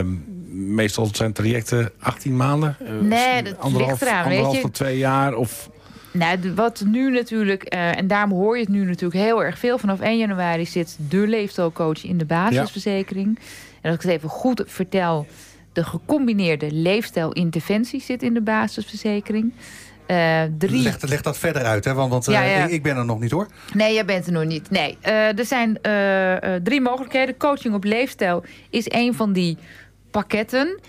meestal 0.49 1.10
zijn 1.12 1.34
trajecten 1.34 1.91
18 1.99 2.36
maanden. 2.36 2.77
Uh, 2.82 2.89
nee, 3.01 3.43
dat 3.43 3.60
anderhalf, 3.60 3.91
ligt 3.91 4.01
eraan. 4.01 4.23
Anderhalf 4.23 4.51
weet 4.51 4.56
je? 4.56 4.62
tot 4.62 4.73
twee 4.73 4.97
jaar 4.97 5.36
of... 5.36 5.69
Nou, 6.12 6.53
wat 6.56 6.84
nu 6.86 7.12
natuurlijk, 7.12 7.73
uh, 7.73 7.97
en 7.97 8.08
daarom 8.08 8.32
hoor 8.32 8.56
je 8.58 8.63
het 8.63 8.73
nu 8.73 8.86
natuurlijk 8.86 9.23
heel 9.23 9.43
erg 9.43 9.58
veel. 9.58 9.77
Vanaf 9.77 9.99
1 9.99 10.17
januari 10.17 10.65
zit 10.65 10.97
de 11.10 11.27
leefstijlcoach 11.27 12.06
in 12.06 12.17
de 12.17 12.25
basisverzekering. 12.25 13.38
Ja. 13.39 13.45
En 13.82 13.89
als 13.91 13.95
ik 13.95 14.01
het 14.01 14.12
even 14.12 14.30
goed 14.30 14.63
vertel, 14.65 15.27
de 15.73 15.84
gecombineerde 15.84 16.71
leefstijlinterventie 16.71 18.01
zit 18.01 18.23
in 18.23 18.34
de 18.34 18.41
basisverzekering. 18.41 19.53
Uh, 20.08 20.41
drie... 20.58 20.82
leg, 20.82 21.02
leg, 21.02 21.22
dat 21.22 21.38
verder 21.38 21.63
uit, 21.63 21.86
hè? 21.86 21.93
want, 21.93 22.12
want 22.12 22.26
ja, 22.26 22.41
ja. 22.41 22.63
Ik, 22.63 22.72
ik, 22.72 22.84
ben 22.84 22.98
er 22.98 23.06
nog 23.06 23.20
niet 23.20 23.32
hoor. 23.32 23.48
Nee, 23.74 23.93
jij 23.93 24.06
bent 24.06 24.26
er 24.26 24.32
nog 24.32 24.46
niet. 24.46 24.70
Nee, 24.70 24.98
uh, 25.08 25.39
er 25.39 25.46
zijn 25.46 25.70
uh, 25.70 26.56
drie 26.63 26.82
mogelijkheden. 26.82 27.38
Coaching 27.38 27.74
op 27.74 27.84
leefstijl 27.84 28.43
is 28.70 28.86
een 28.91 29.13
van 29.13 29.34
die 29.34 29.58
pakketten. 30.12 30.80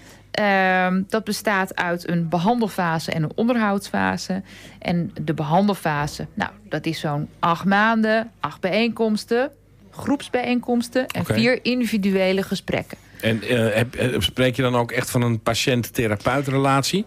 Uh, 0.41 0.87
dat 1.09 1.25
bestaat 1.25 1.77
uit 1.77 2.09
een 2.09 2.29
behandelfase 2.29 3.13
en 3.13 3.23
een 3.23 3.33
onderhoudsfase. 3.35 4.43
En 4.79 5.11
de 5.23 5.35
behandelfase, 5.35 6.27
nou, 6.35 6.51
dat 6.69 6.87
is 6.87 7.01
zo'n 7.01 7.29
acht 7.39 7.65
maanden, 7.65 8.31
acht 8.41 8.61
bijeenkomsten, 8.61 9.51
groepsbijeenkomsten 9.91 11.07
en 11.07 11.21
okay. 11.21 11.37
vier 11.37 11.59
individuele 11.63 12.43
gesprekken. 12.43 12.99
En 13.21 13.53
uh, 13.53 13.75
heb, 13.75 14.23
spreek 14.23 14.57
je 14.57 14.63
dan 14.63 14.77
ook 14.77 14.93
echt 14.93 15.11
van 15.11 15.23
een 15.23 15.41
patiënt-therapeut 15.41 16.49
relatie? 16.49 17.05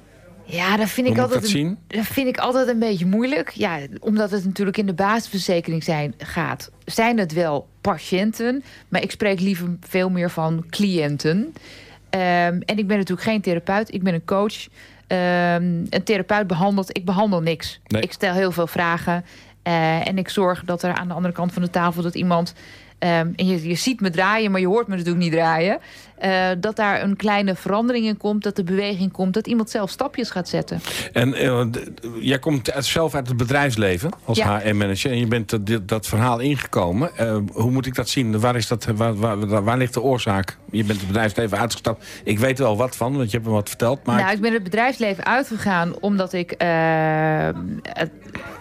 Ja, 0.51 0.77
dat 0.77 0.89
vind, 0.89 1.07
ik 1.07 1.17
altijd 1.17 1.41
dat, 1.41 1.51
een, 1.51 1.77
dat 1.87 2.05
vind 2.05 2.27
ik 2.27 2.37
altijd 2.37 2.67
een 2.67 2.79
beetje 2.79 3.05
moeilijk. 3.05 3.49
Ja, 3.49 3.79
omdat 3.99 4.31
het 4.31 4.45
natuurlijk 4.45 4.77
in 4.77 4.85
de 4.85 4.93
basisverzekering 4.93 5.83
zijn, 5.83 6.13
gaat. 6.17 6.71
Zijn 6.85 7.17
het 7.17 7.33
wel 7.33 7.67
patiënten, 7.81 8.63
maar 8.89 9.01
ik 9.01 9.11
spreek 9.11 9.39
liever 9.39 9.77
veel 9.79 10.09
meer 10.09 10.29
van 10.31 10.65
cliënten. 10.69 11.37
Um, 11.37 12.61
en 12.61 12.77
ik 12.77 12.87
ben 12.87 12.97
natuurlijk 12.97 13.27
geen 13.27 13.41
therapeut, 13.41 13.93
ik 13.93 14.03
ben 14.03 14.13
een 14.13 14.25
coach. 14.25 14.67
Ehm, 15.07 15.63
een 15.89 16.03
therapeut 16.03 16.47
behandelt, 16.47 16.97
ik 16.97 17.05
behandel 17.05 17.41
niks. 17.41 17.79
Nee. 17.87 18.01
Ik 18.01 18.11
stel 18.11 18.33
heel 18.33 18.51
veel 18.51 18.67
vragen. 18.67 19.25
eh, 19.63 20.07
en 20.07 20.17
ik 20.17 20.29
zorg 20.29 20.63
dat 20.65 20.83
er 20.83 20.93
aan 20.93 21.07
de 21.07 21.13
andere 21.13 21.33
kant 21.33 21.53
van 21.53 21.61
de 21.61 21.69
tafel 21.69 22.01
dat 22.01 22.15
iemand. 22.15 22.53
Ehm, 23.01 23.27
en 23.35 23.47
je, 23.47 23.67
je 23.67 23.75
ziet 23.75 24.01
me 24.01 24.09
draaien, 24.09 24.51
maar 24.51 24.59
je 24.61 24.67
hoort 24.67 24.87
me 24.87 24.95
natuurlijk 24.95 25.23
niet 25.23 25.31
draaien. 25.33 25.79
eh, 26.17 26.47
dat 26.59 26.75
daar 26.75 27.03
een 27.03 27.15
kleine 27.15 27.55
verandering 27.55 28.05
in 28.05 28.17
komt, 28.17 28.43
dat 28.43 28.57
er 28.57 28.63
beweging 28.63 29.11
komt, 29.11 29.33
dat 29.33 29.47
iemand 29.47 29.69
zelf 29.69 29.89
stapjes 29.89 30.29
gaat 30.29 30.47
zetten. 30.49 30.81
En 31.13 31.33
eh, 31.33 31.61
d- 31.61 31.79
jij 32.19 32.39
komt 32.39 32.71
uit- 32.71 32.85
zelf 32.85 33.15
uit 33.15 33.27
het 33.27 33.37
bedrijfsleven 33.37 34.11
als 34.25 34.37
Ja. 34.37 34.59
HR-manager... 34.59 35.11
en 35.11 35.17
je 35.19 35.27
bent 35.27 35.49
dat, 35.67 35.87
dat 35.89 36.07
verhaal 36.07 36.39
ingekomen. 36.39 37.17
Eh, 37.17 37.37
hoe 37.53 37.71
moet 37.71 37.85
ik 37.85 37.95
dat 37.95 38.09
zien? 38.09 38.39
Waar, 38.39 38.55
is 38.55 38.67
dat, 38.67 38.85
waar, 38.95 39.15
waar, 39.15 39.63
waar 39.63 39.77
ligt 39.77 39.93
de 39.93 40.01
oorzaak? 40.01 40.57
Je 40.71 40.83
bent 40.83 40.97
het 40.99 41.07
bedrijfsleven 41.07 41.57
uitgestapt. 41.57 42.05
Ik 42.23 42.39
weet 42.39 42.57
er 42.59 42.63
wel 42.65 42.77
wat 42.77 42.95
van, 42.95 43.17
want 43.17 43.31
je 43.31 43.37
hebt 43.37 43.49
me 43.49 43.55
wat 43.55 43.69
verteld. 43.69 44.05
Maar 44.05 44.19
Nou, 44.21 44.31
ik 44.31 44.41
ben 44.41 44.53
het 44.53 44.63
bedrijfsleven 44.63 45.25
uitgegaan 45.25 45.93
omdat 45.99 46.33
ik... 46.33 46.51
eh, 46.51 47.47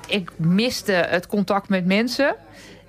ik 0.06 0.30
miste 0.36 0.92
het 0.92 1.26
contact 1.26 1.68
met 1.68 1.86
mensen. 1.86 2.34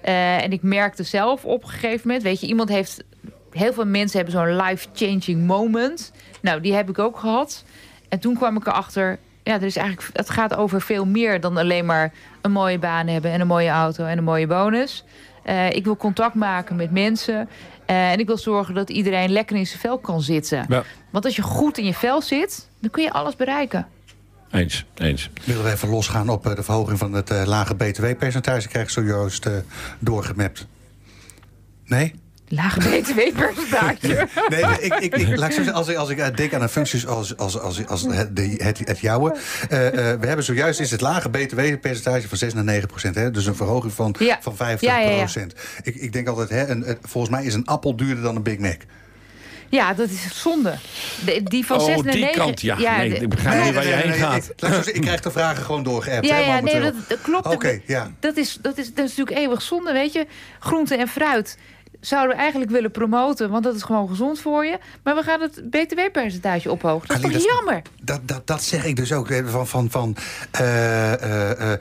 Eh, 0.01 0.43
en 0.43 0.51
ik 0.51 0.61
merkte 0.61 1.03
zelf 1.03 1.45
op 1.45 1.63
een 1.63 1.69
gegeven 1.69 2.01
moment... 2.07 2.23
Weet 2.23 2.39
je, 2.39 2.47
iemand 2.47 2.69
heeft... 2.69 3.03
Heel 3.51 3.73
veel 3.73 3.85
mensen 3.85 4.17
hebben 4.17 4.35
zo'n 4.39 4.55
life-changing 4.55 5.47
moment. 5.47 6.11
Nou, 6.41 6.61
die 6.61 6.73
heb 6.73 6.89
ik 6.89 6.99
ook 6.99 7.19
gehad. 7.19 7.63
En 8.09 8.19
toen 8.19 8.35
kwam 8.35 8.57
ik 8.57 8.67
erachter... 8.67 9.19
Ja, 9.43 9.53
er 9.53 9.63
is 9.63 9.75
eigenlijk, 9.75 10.09
het 10.13 10.29
gaat 10.29 10.55
over 10.55 10.81
veel 10.81 11.05
meer 11.05 11.41
dan 11.41 11.57
alleen 11.57 11.85
maar 11.85 12.13
een 12.41 12.51
mooie 12.51 12.79
baan 12.79 13.07
hebben... 13.07 13.31
en 13.31 13.41
een 13.41 13.47
mooie 13.47 13.69
auto 13.69 14.05
en 14.05 14.17
een 14.17 14.23
mooie 14.23 14.47
bonus. 14.47 15.03
Eh, 15.43 15.69
ik 15.71 15.83
wil 15.83 15.97
contact 15.97 16.35
maken 16.35 16.75
met 16.75 16.91
mensen. 16.91 17.49
Eh, 17.85 18.11
en 18.11 18.19
ik 18.19 18.27
wil 18.27 18.37
zorgen 18.37 18.73
dat 18.73 18.89
iedereen 18.89 19.31
lekker 19.31 19.55
in 19.55 19.67
zijn 19.67 19.79
vel 19.79 19.97
kan 19.97 20.21
zitten. 20.21 20.65
Ja. 20.67 20.83
Want 21.09 21.25
als 21.25 21.35
je 21.35 21.41
goed 21.41 21.77
in 21.77 21.85
je 21.85 21.93
vel 21.93 22.21
zit, 22.21 22.67
dan 22.79 22.89
kun 22.89 23.03
je 23.03 23.11
alles 23.11 23.35
bereiken. 23.35 23.87
Eens, 24.51 24.85
eens. 24.95 25.29
Willen 25.43 25.63
we 25.63 25.71
even 25.71 25.89
losgaan 25.89 26.29
op 26.29 26.47
eh, 26.47 26.55
de 26.55 26.63
verhoging 26.63 26.97
van 26.97 27.13
het 27.13 27.29
eh, 27.29 27.41
lage 27.45 27.75
btw-percentage... 27.75 28.67
krijg 28.67 28.85
ik 28.85 28.91
zojuist 28.91 29.45
eh, 29.45 29.53
doorgemapt. 29.99 30.67
Nee? 31.85 32.13
Lage 32.47 32.79
btw-percentage. 32.79 34.27
Nee, 34.49 34.65
nee, 34.65 34.79
ik, 34.79 34.93
ik, 34.93 35.15
ik, 35.15 35.37
laat 35.37 35.49
ik 35.49 35.55
zeggen, 35.55 35.73
als 35.73 35.87
ik, 35.87 35.95
als 35.97 36.09
ik 36.09 36.37
denk 36.37 36.53
aan 36.53 36.61
een 36.61 36.69
functies 36.69 37.07
als, 37.07 37.37
als, 37.37 37.59
als, 37.59 37.87
als 37.87 38.01
het, 38.01 38.35
de, 38.35 38.55
het, 38.63 38.79
het 38.87 38.99
jouwe. 38.99 39.35
eh, 39.69 39.87
eh, 39.87 40.19
we 40.19 40.27
hebben 40.27 40.45
zojuist 40.45 40.79
is 40.79 40.91
het 40.91 41.01
lage 41.01 41.29
btw-percentage 41.29 42.27
van 42.27 42.37
6 42.37 42.53
naar 42.53 42.63
9 42.63 42.87
procent. 42.87 43.15
Hè? 43.15 43.31
Dus 43.31 43.45
een 43.45 43.55
verhoging 43.55 43.93
van, 43.93 44.15
Ja. 44.19 44.37
van 44.41 44.55
50 44.55 44.89
Ja, 44.89 44.99
ja, 44.99 45.09
ja. 45.09 45.17
procent. 45.17 45.53
Ik, 45.83 45.95
ik 45.95 46.13
denk 46.13 46.27
altijd, 46.27 46.49
hè, 46.49 46.67
een, 46.67 46.89
een- 46.89 46.97
volgens 47.01 47.33
mij 47.35 47.43
is 47.45 47.53
een 47.53 47.65
appel 47.65 47.95
duurder 47.95 48.23
dan 48.23 48.35
een 48.35 48.43
Big 48.43 48.57
Mac. 48.57 48.81
Ja, 49.71 49.93
dat 49.93 50.09
is 50.09 50.41
zonde. 50.41 50.73
De- 51.25 51.43
die 51.43 51.65
van 51.65 51.79
Oh, 51.79 51.85
6 51.85 52.01
naar 52.01 52.13
die 52.13 52.21
9. 52.21 52.37
kant, 52.37 52.61
ja. 52.61 52.97
Nee, 52.97 53.13
ik 53.15 53.29
begrijp 53.29 53.63
niet 53.63 53.73
waar 53.73 53.87
je 53.87 53.93
heen 53.93 54.13
gaat. 54.13 54.51
laat 54.57 54.87
ik, 54.87 55.01
krijg 55.01 55.19
de 55.19 55.31
vragen 55.31 55.63
gewoon 55.63 55.83
doorgeappt. 55.83 56.25
ja, 56.27 56.37
ja, 56.37 56.59
nee, 56.59 56.79
dat, 56.81 56.93
dat 57.07 57.21
klopt. 57.21 57.45
Oké, 57.47 57.79
ja. 57.85 58.11
Dat 58.19 58.37
is, 58.37 58.57
dat, 58.61 58.77
is, 58.77 58.93
dat 58.93 59.05
is 59.05 59.15
natuurlijk 59.15 59.37
eeuwig 59.37 59.61
zonde, 59.61 59.91
weet 59.93 60.13
je. 60.13 60.27
Groente 60.59 60.95
en 60.95 61.07
fruit 61.07 61.57
zouden 61.99 62.35
we 62.35 62.41
eigenlijk 62.41 62.71
willen 62.71 62.91
promoten... 62.91 63.49
want 63.49 63.63
dat 63.63 63.75
is 63.75 63.81
gewoon 63.83 64.07
gezond 64.07 64.39
voor 64.39 64.65
je. 64.65 64.77
Maar 65.03 65.15
we 65.15 65.23
gaan 65.23 65.41
het 65.41 65.61
btw-percentage 65.69 66.71
ophogen. 66.71 67.07
Dat 67.07 67.17
is 67.17 67.23
toch 67.23 67.31
dat 67.31 67.43
jammer? 67.43 67.81
Dat, 68.01 68.27
dat, 68.27 68.47
dat 68.47 68.63
zeg 68.63 68.85
ik 68.85 68.95
dus 68.95 69.13
ook. 69.13 69.27
Van, 69.45 69.67
van, 69.67 69.89
van, 69.89 70.15
eh, 70.51 71.13
eh, 71.13 71.71
eh, 71.73 71.79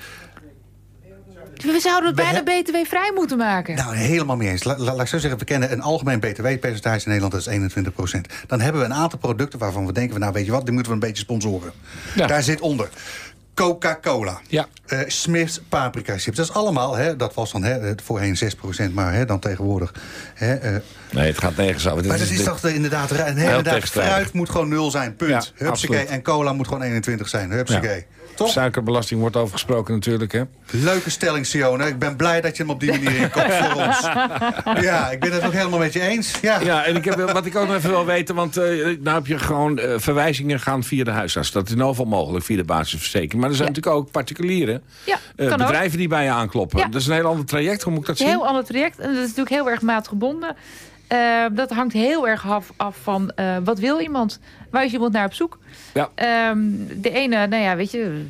We 1.62 1.80
zouden 1.80 2.08
het 2.08 2.16
We 2.18 2.22
bijna 2.42 2.62
btw-vrij 2.62 3.12
moeten 3.14 3.38
maken. 3.38 3.74
Nou, 3.76 3.94
helemaal 3.96 4.36
mee 4.36 4.48
eens. 4.48 4.64
La- 4.64 4.78
la- 4.78 4.84
laat 4.92 5.00
ik 5.00 5.06
zo 5.06 5.18
zeggen, 5.18 5.38
we 5.38 5.44
kennen 5.44 5.72
een 5.72 5.82
algemeen 5.82 6.20
btw-percentage 6.20 6.96
in 7.04 7.10
Nederland, 7.12 7.32
dat 7.32 7.40
is 7.40 7.46
21% 7.46 8.20
Dan 8.46 8.60
hebben 8.60 8.80
we 8.80 8.86
een 8.86 8.94
aantal 8.94 9.18
producten 9.18 9.58
waarvan 9.58 9.86
we 9.86 9.92
denken, 9.92 10.12
van, 10.12 10.20
nou 10.20 10.32
weet 10.32 10.44
je 10.44 10.50
wat, 10.50 10.64
die 10.64 10.72
moeten 10.74 10.92
we 10.92 10.98
een 10.98 11.06
beetje 11.06 11.22
sponsoren. 11.22 11.72
Ja. 12.14 12.26
Daar 12.26 12.42
zit 12.42 12.60
onder 12.60 12.88
Coca-Cola. 13.54 14.40
Ja. 14.48 14.66
Eh, 14.86 14.98
Smith's 15.06 15.60
paprika 15.68 16.18
chips. 16.18 16.36
Dat 16.36 16.48
is 16.48 16.52
allemaal, 16.54 16.96
hè, 16.96 17.16
dat 17.16 17.34
was 17.34 17.52
dan 17.52 17.62
hè, 17.62 17.92
voorheen 18.02 18.36
6% 18.36 18.92
maar 18.94 19.12
hè, 19.12 19.24
dan 19.24 19.38
tegenwoordig. 19.38 19.94
Hè, 20.34 20.54
eh, 20.54 20.76
Nee, 21.10 21.26
het 21.26 21.38
gaat 21.38 21.56
nergens 21.56 21.88
over. 21.88 22.06
Maar 22.06 22.18
dat 22.18 22.28
is 22.30 22.42
toch 22.44 22.60
de- 22.60 22.74
inderdaad, 22.74 23.08
tegenstrijdig. 23.08 23.90
fruit 23.90 24.32
moet 24.32 24.50
gewoon 24.50 24.68
nul 24.68 24.90
zijn, 24.90 25.16
punt. 25.16 25.52
Ja, 25.58 25.64
Hupsakee. 25.64 26.04
En 26.06 26.22
cola 26.22 26.52
moet 26.52 26.66
gewoon 26.68 26.82
21 26.82 27.28
zijn, 27.28 27.50
hupsakee. 27.50 28.06
Toch? 28.40 28.50
Suikerbelasting 28.50 29.20
wordt 29.20 29.36
over 29.36 29.52
gesproken 29.52 29.94
natuurlijk, 29.94 30.32
hè? 30.32 30.42
Leuke 30.70 31.10
stelling, 31.10 31.46
Sione. 31.46 31.86
Ik 31.86 31.98
ben 31.98 32.16
blij 32.16 32.40
dat 32.40 32.56
je 32.56 32.62
hem 32.62 32.72
op 32.72 32.80
die 32.80 32.90
manier 32.90 33.16
inkomt 33.16 33.52
voor 33.52 33.82
ons. 33.84 34.00
Ja, 34.86 35.10
ik 35.10 35.20
ben 35.20 35.32
het 35.32 35.44
ook 35.44 35.52
helemaal 35.52 35.78
met 35.78 35.92
je 35.92 36.00
eens. 36.00 36.32
Ja. 36.42 36.60
Ja, 36.60 36.84
en 36.84 36.96
ik 36.96 37.04
heb, 37.04 37.30
wat 37.32 37.46
ik 37.46 37.56
ook 37.56 37.66
nog 37.66 37.76
even 37.76 37.90
wil 37.90 38.04
weten... 38.06 38.34
want 38.34 38.56
eh, 38.56 38.64
nou 39.00 39.16
heb 39.16 39.26
je 39.26 39.38
gewoon 39.38 39.78
eh, 39.78 39.94
verwijzingen 39.96 40.60
gaan 40.60 40.82
via 40.84 41.04
de 41.04 41.10
huisarts. 41.10 41.52
Dat 41.52 41.66
is 41.68 41.74
in 41.74 41.80
geval 41.80 42.04
mogelijk 42.04 42.44
via 42.44 42.56
de 42.56 42.64
basisverzekering. 42.64 43.40
Maar 43.40 43.50
er 43.50 43.56
zijn 43.56 43.68
Ja. 43.68 43.74
natuurlijk 43.74 44.02
ook 44.04 44.10
particulieren. 44.10 44.82
Ja, 45.04 45.18
eh, 45.36 45.52
ook. 45.52 45.56
bedrijven 45.56 45.98
die 45.98 46.08
bij 46.08 46.24
je 46.24 46.30
aankloppen. 46.30 46.78
Ja. 46.78 46.86
Dat 46.86 47.00
is 47.00 47.06
een 47.06 47.14
heel 47.14 47.24
ander 47.26 47.46
traject. 47.46 47.82
Hoe 47.82 47.92
moet 47.92 48.00
ik 48.00 48.06
dat 48.06 48.14
is 48.14 48.20
een 48.22 48.28
zien? 48.28 48.36
heel 48.38 48.46
ander 48.46 48.64
traject. 48.64 48.98
En 48.98 49.06
dat 49.08 49.16
is 49.16 49.20
natuurlijk 49.28 49.48
heel 49.50 49.68
erg 49.70 49.80
maatgebonden. 49.82 50.56
Eh, 51.10 51.44
dat 51.52 51.70
hangt 51.70 51.92
heel 51.92 52.28
erg 52.28 52.46
af, 52.46 52.72
af 52.76 52.96
van 53.02 53.30
eh, 53.30 53.56
wat 53.64 53.78
wil 53.78 54.00
iemand? 54.00 54.40
Waar 54.70 54.84
is 54.84 54.92
iemand 54.92 55.12
naar 55.12 55.24
op 55.24 55.34
zoek? 55.34 55.58
Ja. 55.94 56.10
Ehm, 56.14 56.58
de 56.96 57.10
ene, 57.10 57.46
nou 57.46 57.62
ja, 57.62 57.76
weet 57.76 57.90
je... 57.90 58.24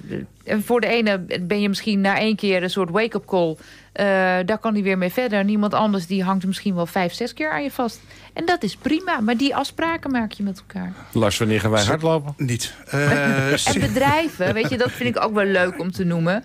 Voor 0.45 0.81
de 0.81 0.87
ene 0.87 1.19
ben 1.41 1.61
je 1.61 1.69
misschien 1.69 2.01
na 2.01 2.19
één 2.19 2.37
keer 2.37 2.63
een 2.63 2.71
soort 2.71 2.91
wake-up 2.91 3.27
call. 3.27 3.57
Eh, 3.93 4.07
daar 4.47 4.59
kan 4.61 4.73
hij 4.73 4.83
weer 4.83 4.99
mee 4.99 5.13
verder. 5.13 5.39
En 5.39 5.49
iemand 5.49 5.75
anders 5.75 6.07
die 6.07 6.23
hangt 6.25 6.47
misschien 6.47 6.75
wel 6.75 6.87
vijf, 6.87 7.13
zes 7.13 7.35
keer 7.35 7.51
aan 7.51 7.63
je 7.63 7.71
vast. 7.71 8.01
En 8.33 8.45
dat 8.45 8.63
is 8.63 8.77
prima. 8.77 9.21
Maar 9.21 9.37
die 9.37 9.57
afspraken 9.57 10.11
maak 10.11 10.33
je 10.33 10.43
met 10.43 10.59
elkaar. 10.59 10.93
Lars, 11.13 11.39
wanneer 11.39 11.61
gaan 11.61 11.71
wij 11.71 11.85
hardlopen? 11.85 12.35
Niet. 12.37 12.75
Eh, 12.87 13.67
En 13.75 13.81
bedrijven, 13.81 14.55
weet 14.55 14.71
je, 14.71 14.79
dat 14.79 14.91
vind 14.91 15.17
ik 15.17 15.25
ook 15.25 15.35
wel 15.35 15.45
leuk 15.45 15.81
om 15.81 15.91
te 15.93 16.05
noemen. 16.05 16.45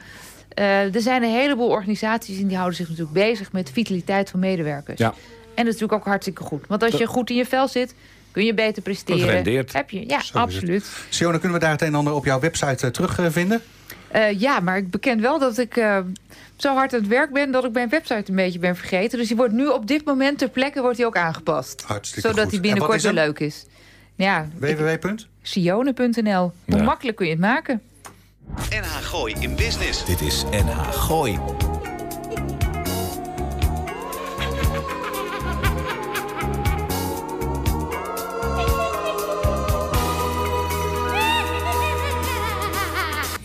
Eh, 0.50 0.95
er 0.95 1.02
zijn 1.02 1.24
een 1.24 1.34
heleboel 1.34 1.69
organisaties 1.69 2.39
en 2.39 2.48
die 2.48 2.58
houden 2.58 2.78
zich 2.78 2.89
natuurlijk 2.89 3.15
bezig 3.15 3.52
met 3.52 3.71
vitaliteit 3.71 4.30
van 4.30 4.39
medewerkers. 4.39 5.00
Ja. 5.00 5.13
En 5.56 5.65
dat 5.65 5.74
is 5.74 5.80
natuurlijk 5.80 5.94
ook 5.94 6.06
hartstikke 6.06 6.44
goed. 6.44 6.68
Want 6.68 6.84
als 6.84 6.94
je 6.94 7.06
goed 7.06 7.30
in 7.30 7.36
je 7.36 7.46
vel 7.46 7.68
zit, 7.68 7.96
kun 8.32 8.46
je 8.46 8.54
beter 8.54 8.82
presteren. 8.82 9.20
Dat 9.22 9.30
rendeert. 9.30 9.74
Heb 9.74 9.89
je, 9.89 10.08
ja, 10.08 10.22
absoluut. 10.34 10.86
Sione, 11.10 11.39
kunnen 11.39 11.58
we 11.58 11.63
daar 11.63 11.72
het 11.72 11.82
een 11.82 11.88
en 11.88 11.96
ander 11.96 12.13
op 12.13 12.26
jouw 12.26 12.39
website 12.39 12.86
eh, 12.86 12.91
terugvinden? 12.91 13.62
Eh, 14.08 14.39
ja, 14.39 14.60
maar 14.60 14.78
ik 14.78 14.89
beken 14.89 15.22
wel 15.22 15.39
dat 15.39 15.58
ik 15.58 15.78
eh, 15.78 15.98
zo 16.56 16.74
hard 16.74 16.94
aan 16.94 17.00
het 17.00 17.08
werk 17.08 17.34
ben 17.34 17.52
dat 17.52 17.63
ik 17.65 17.72
mijn 17.72 17.89
website 17.89 18.24
een 18.30 18.36
beetje 18.36 18.60
ben 18.60 18.76
vergeten. 18.76 19.18
Dus 19.18 19.28
die 19.28 19.38
wordt 19.38 19.54
nu 19.54 19.68
op 19.68 19.88
dit 19.88 20.06
moment 20.06 20.38
ter 20.38 20.50
plekke 20.50 20.82
wordt 20.82 20.98
die 20.98 21.06
ook 21.06 21.18
aangepast. 21.18 21.84
Hartstikke 21.86 22.28
zodat 22.28 22.44
goed. 22.44 22.50
die 22.52 22.60
En 22.62 22.65
binnenkort 22.68 23.02
weer 23.02 23.13
leuk 23.13 23.39
is. 23.39 23.65
Ja, 24.15 24.48
www. 24.58 25.08
sione.nl. 25.41 26.52
Hoe 26.65 26.78
Ja. 26.78 26.84
makkelijk 26.84 27.18
kun 27.18 27.26
je 27.26 27.32
het 27.32 27.41
maken? 27.41 27.82
NH 28.70 28.96
Gooi 29.02 29.36
in 29.39 29.56
Business. 29.56 30.06
Dit 30.06 30.22
is 30.22 30.44
NH 30.52 30.91
Gooi. 30.91 31.39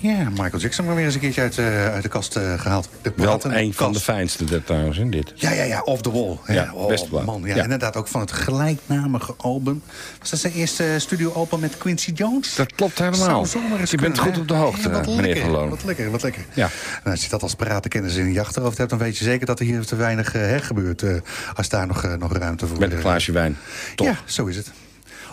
Ja, 0.03 0.29
Michael 0.31 0.59
Jackson 0.59 0.85
maar 0.85 0.95
weer 0.95 1.05
eens 1.05 1.15
een 1.15 1.21
keertje 1.21 1.41
uit, 1.41 1.59
eh, 1.59 1.93
uit 1.93 2.03
de 2.03 2.09
kast 2.09 2.37
eh, 2.37 2.61
gehaald. 2.61 2.89
De 3.03 3.13
Wel 3.17 3.41
een 3.45 3.75
van 3.75 3.93
de 3.93 4.01
fijnste 4.01 4.45
dat 4.45 4.67
trouwens, 4.67 4.99
in 4.99 5.11
dit. 5.11 5.33
Ja, 5.35 5.51
ja, 5.51 5.63
ja, 5.63 5.81
Off 5.81 6.03
the 6.03 6.13
Wall. 6.13 6.39
Ja, 6.47 6.71
oh, 6.75 6.89
best 6.89 7.11
wel. 7.11 7.23
man, 7.23 7.43
ja, 7.45 7.55
Ja. 7.55 7.63
Inderdaad, 7.63 7.97
ook 7.97 8.09
van 8.09 8.21
het 8.21 8.33
gelijknamige 8.33 9.35
album. 9.37 9.83
Was 10.19 10.31
dat 10.31 10.39
zijn 10.39 10.53
eerste 10.53 10.95
studio-album 10.99 11.61
met 11.61 11.79
Quincy 11.79 12.11
Jones? 12.15 12.55
Dat 12.55 12.73
klopt 12.73 12.99
helemaal. 12.99 13.47
Je 13.47 13.59
bent 13.61 13.89
kunnen, 13.89 14.19
goed 14.19 14.35
hè? 14.35 14.41
op 14.41 14.49
de 14.49 14.55
hoogte, 14.55 14.89
Ja, 14.89 14.95
wat 14.95 15.07
meneer 15.07 15.35
lekker. 15.35 15.69
Wat 15.69 15.85
lekker, 15.85 16.11
wat 16.11 16.23
lekker. 16.23 16.45
Ja. 16.55 16.69
En 17.05 17.11
als 17.11 17.23
je 17.23 17.29
dat 17.29 17.43
als 17.43 17.55
paratenkennis 17.55 18.17
in 18.17 18.33
je 18.33 18.41
achterhoofd 18.41 18.79
hebt... 18.79 18.91
dan 18.91 18.99
weet 18.99 19.19
je 19.19 19.25
zeker 19.25 19.47
dat 19.47 19.59
er 19.59 19.65
hier 19.65 19.87
te 19.87 19.97
weinig 19.97 20.35
gebeurt... 20.67 21.03
eh, 21.03 21.15
als 21.55 21.69
daar 21.69 21.87
nog, 21.87 22.19
nog 22.19 22.33
ruimte 22.33 22.67
voor 22.67 22.79
Met 22.79 22.93
een 22.93 23.01
glaasje 23.01 23.33
wijn. 23.33 23.57
Top. 23.95 24.07
Ja, 24.07 24.17
zo 24.25 24.47
is 24.47 24.57
het. 24.57 24.71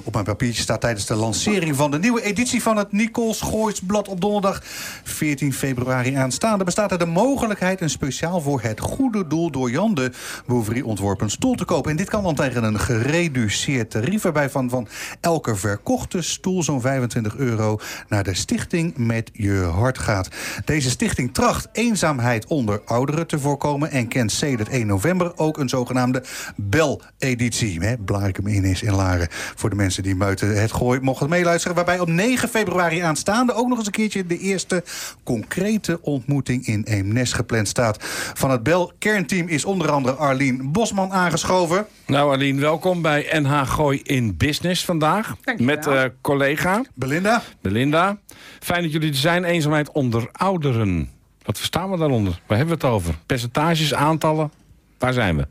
Op 0.04 0.14
mijn 0.14 0.26
papiertje 0.26 0.62
staat 0.62 0.82
tijdens 0.82 1.06
de 1.06 1.16
lancering 1.16 1.76
van 1.76 1.92
de 1.92 2.00
nieuwe 2.00 2.22
editie 2.22 2.62
van 2.62 2.78
het 2.78 2.92
Nicols 2.92 3.42
Gooisblad 3.42 4.08
op 4.08 4.22
donderdag 4.22 4.62
14 5.04 5.54
februari 5.54 6.14
aanstaande 6.14 6.64
bestaat 6.64 6.92
er 6.92 6.98
de 6.98 7.06
mogelijkheid 7.06 7.82
een 7.82 7.90
speciaal 7.90 8.42
voor 8.42 8.62
het 8.62 8.80
goede 8.80 9.28
doel 9.28 9.52
door 9.52 9.72
Jan 9.72 9.94
de 9.94 10.12
Bouverie 10.46 10.86
ontworpen 10.86 11.30
stoel 11.30 11.56
te 11.56 11.66
kopen. 11.66 11.92
En 11.92 11.98
dit 11.98 12.10
kan 12.10 12.24
dan 12.24 12.36
tegen 12.36 12.64
een 12.64 12.80
gereduceerd 12.80 13.92
tarief 13.92 14.22
waarbij 14.22 14.50
van, 14.50 14.70
van 14.70 14.88
elke 15.22 15.56
verkochte 15.56 16.22
stoel 16.22 16.64
zo'n 16.64 16.82
25 16.82 17.36
euro 17.36 17.80
naar 18.08 18.24
de 18.24 18.34
stichting 18.34 18.98
Met 18.98 19.30
Je 19.34 19.70
Hart 19.74 19.98
gaat. 19.98 20.30
Deze 20.66 20.90
stichting 20.90 21.34
tracht 21.34 21.68
eenzaamheid 21.72 22.46
onder 22.46 22.82
ouderen 22.86 23.28
te 23.28 23.40
voorkomen 23.40 23.92
en 23.92 24.08
kent 24.08 24.32
sedert 24.32 24.70
1 24.70 24.88
november 24.88 25.38
ook 25.38 25.58
een 25.58 25.70
zogenaamde 25.70 26.24
Bel-editie. 26.56 27.98
Blarikum 27.98 28.48
in 28.48 28.64
is 28.64 28.82
in 28.82 28.94
Laren 28.94 29.28
voor 29.32 29.70
de 29.70 29.76
mensen 29.78 30.04
die 30.04 30.16
buiten 30.16 30.62
het 30.62 30.72
gooi 30.72 31.00
mochten 31.00 31.30
meeluisteren. 31.30 31.76
Waarbij 31.76 32.00
op 32.00 32.08
9 32.08 32.50
februari 32.50 33.00
aanstaande 33.00 33.54
ook 33.54 33.68
nog 33.68 33.78
eens 33.78 33.86
een 33.86 33.92
keertje... 33.92 34.26
de 34.26 34.38
eerste 34.38 34.84
concrete 35.24 36.00
ontmoeting 36.02 36.66
in 36.66 36.84
Eemnes 36.84 37.34
gepland 37.34 37.68
staat. 37.68 37.98
Van 38.34 38.52
het 38.52 38.64
Bel 38.64 38.92
kernteam 39.00 39.48
is 39.48 39.66
onder 39.66 39.92
andere 39.92 40.16
Arlien 40.16 40.72
Bosman 40.72 41.12
aangeschoven. 41.12 41.88
Nou 42.08 42.32
Arlien, 42.32 42.60
welkom 42.60 43.02
bij 43.02 43.28
NH 43.32 43.62
Gooi 43.70 44.02
in 44.04 44.38
Business 44.38 44.86
vandaag. 44.86 45.36
Met 45.58 45.88
uh, 45.88 46.04
collega... 46.22 46.82
Belinda. 46.94 47.42
Belinda. 47.62 48.18
Fijn 48.60 48.82
dat 48.82 48.92
jullie 48.92 49.10
er 49.10 49.16
zijn. 49.16 49.44
Eenzaamheid 49.44 49.92
onder 49.92 50.30
ouderen. 50.32 51.10
Wat 51.44 51.58
verstaan 51.58 51.92
we 51.92 51.98
daaronder? 51.98 52.42
Waar 52.46 52.58
hebben 52.58 52.80
we 52.80 52.86
het 52.86 52.96
over? 52.96 53.16
Percentages, 53.26 53.94
aantallen? 53.94 54.52
Waar 54.98 55.14
zijn 55.14 55.38
we? 55.38 55.48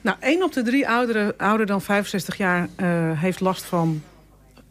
Nou, 0.00 0.16
één 0.20 0.42
op 0.42 0.52
de 0.52 0.62
drie 0.62 0.88
ouderen, 0.88 1.36
ouder 1.36 1.66
dan 1.66 1.82
65 1.82 2.36
jaar 2.36 2.68
uh, 2.76 3.20
heeft 3.20 3.40
last 3.40 3.62
van 3.64 4.02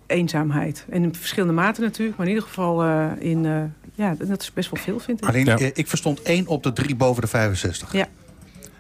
eenzaamheid. 0.06 0.86
En 0.90 1.04
in 1.04 1.16
verschillende 1.16 1.54
maten 1.54 1.84
natuurlijk, 1.84 2.18
maar 2.18 2.26
in 2.26 2.34
ieder 2.34 2.48
geval 2.48 2.86
uh, 2.86 3.12
in... 3.20 3.44
Uh, 3.44 3.64
ja, 3.96 4.16
dat 4.20 4.42
is 4.42 4.54
best 4.54 4.70
wel 4.72 4.84
veel, 4.84 5.00
vind 5.00 5.22
ik. 5.22 5.28
Alleen, 5.28 5.46
ja. 5.46 5.58
ik 5.74 5.88
verstond 5.88 6.22
één 6.22 6.48
op 6.48 6.64
de 6.64 6.74
drie 6.74 6.96
boven 6.96 7.22
de 7.22 7.28
65. 7.28 7.94
Ja. 7.94 8.08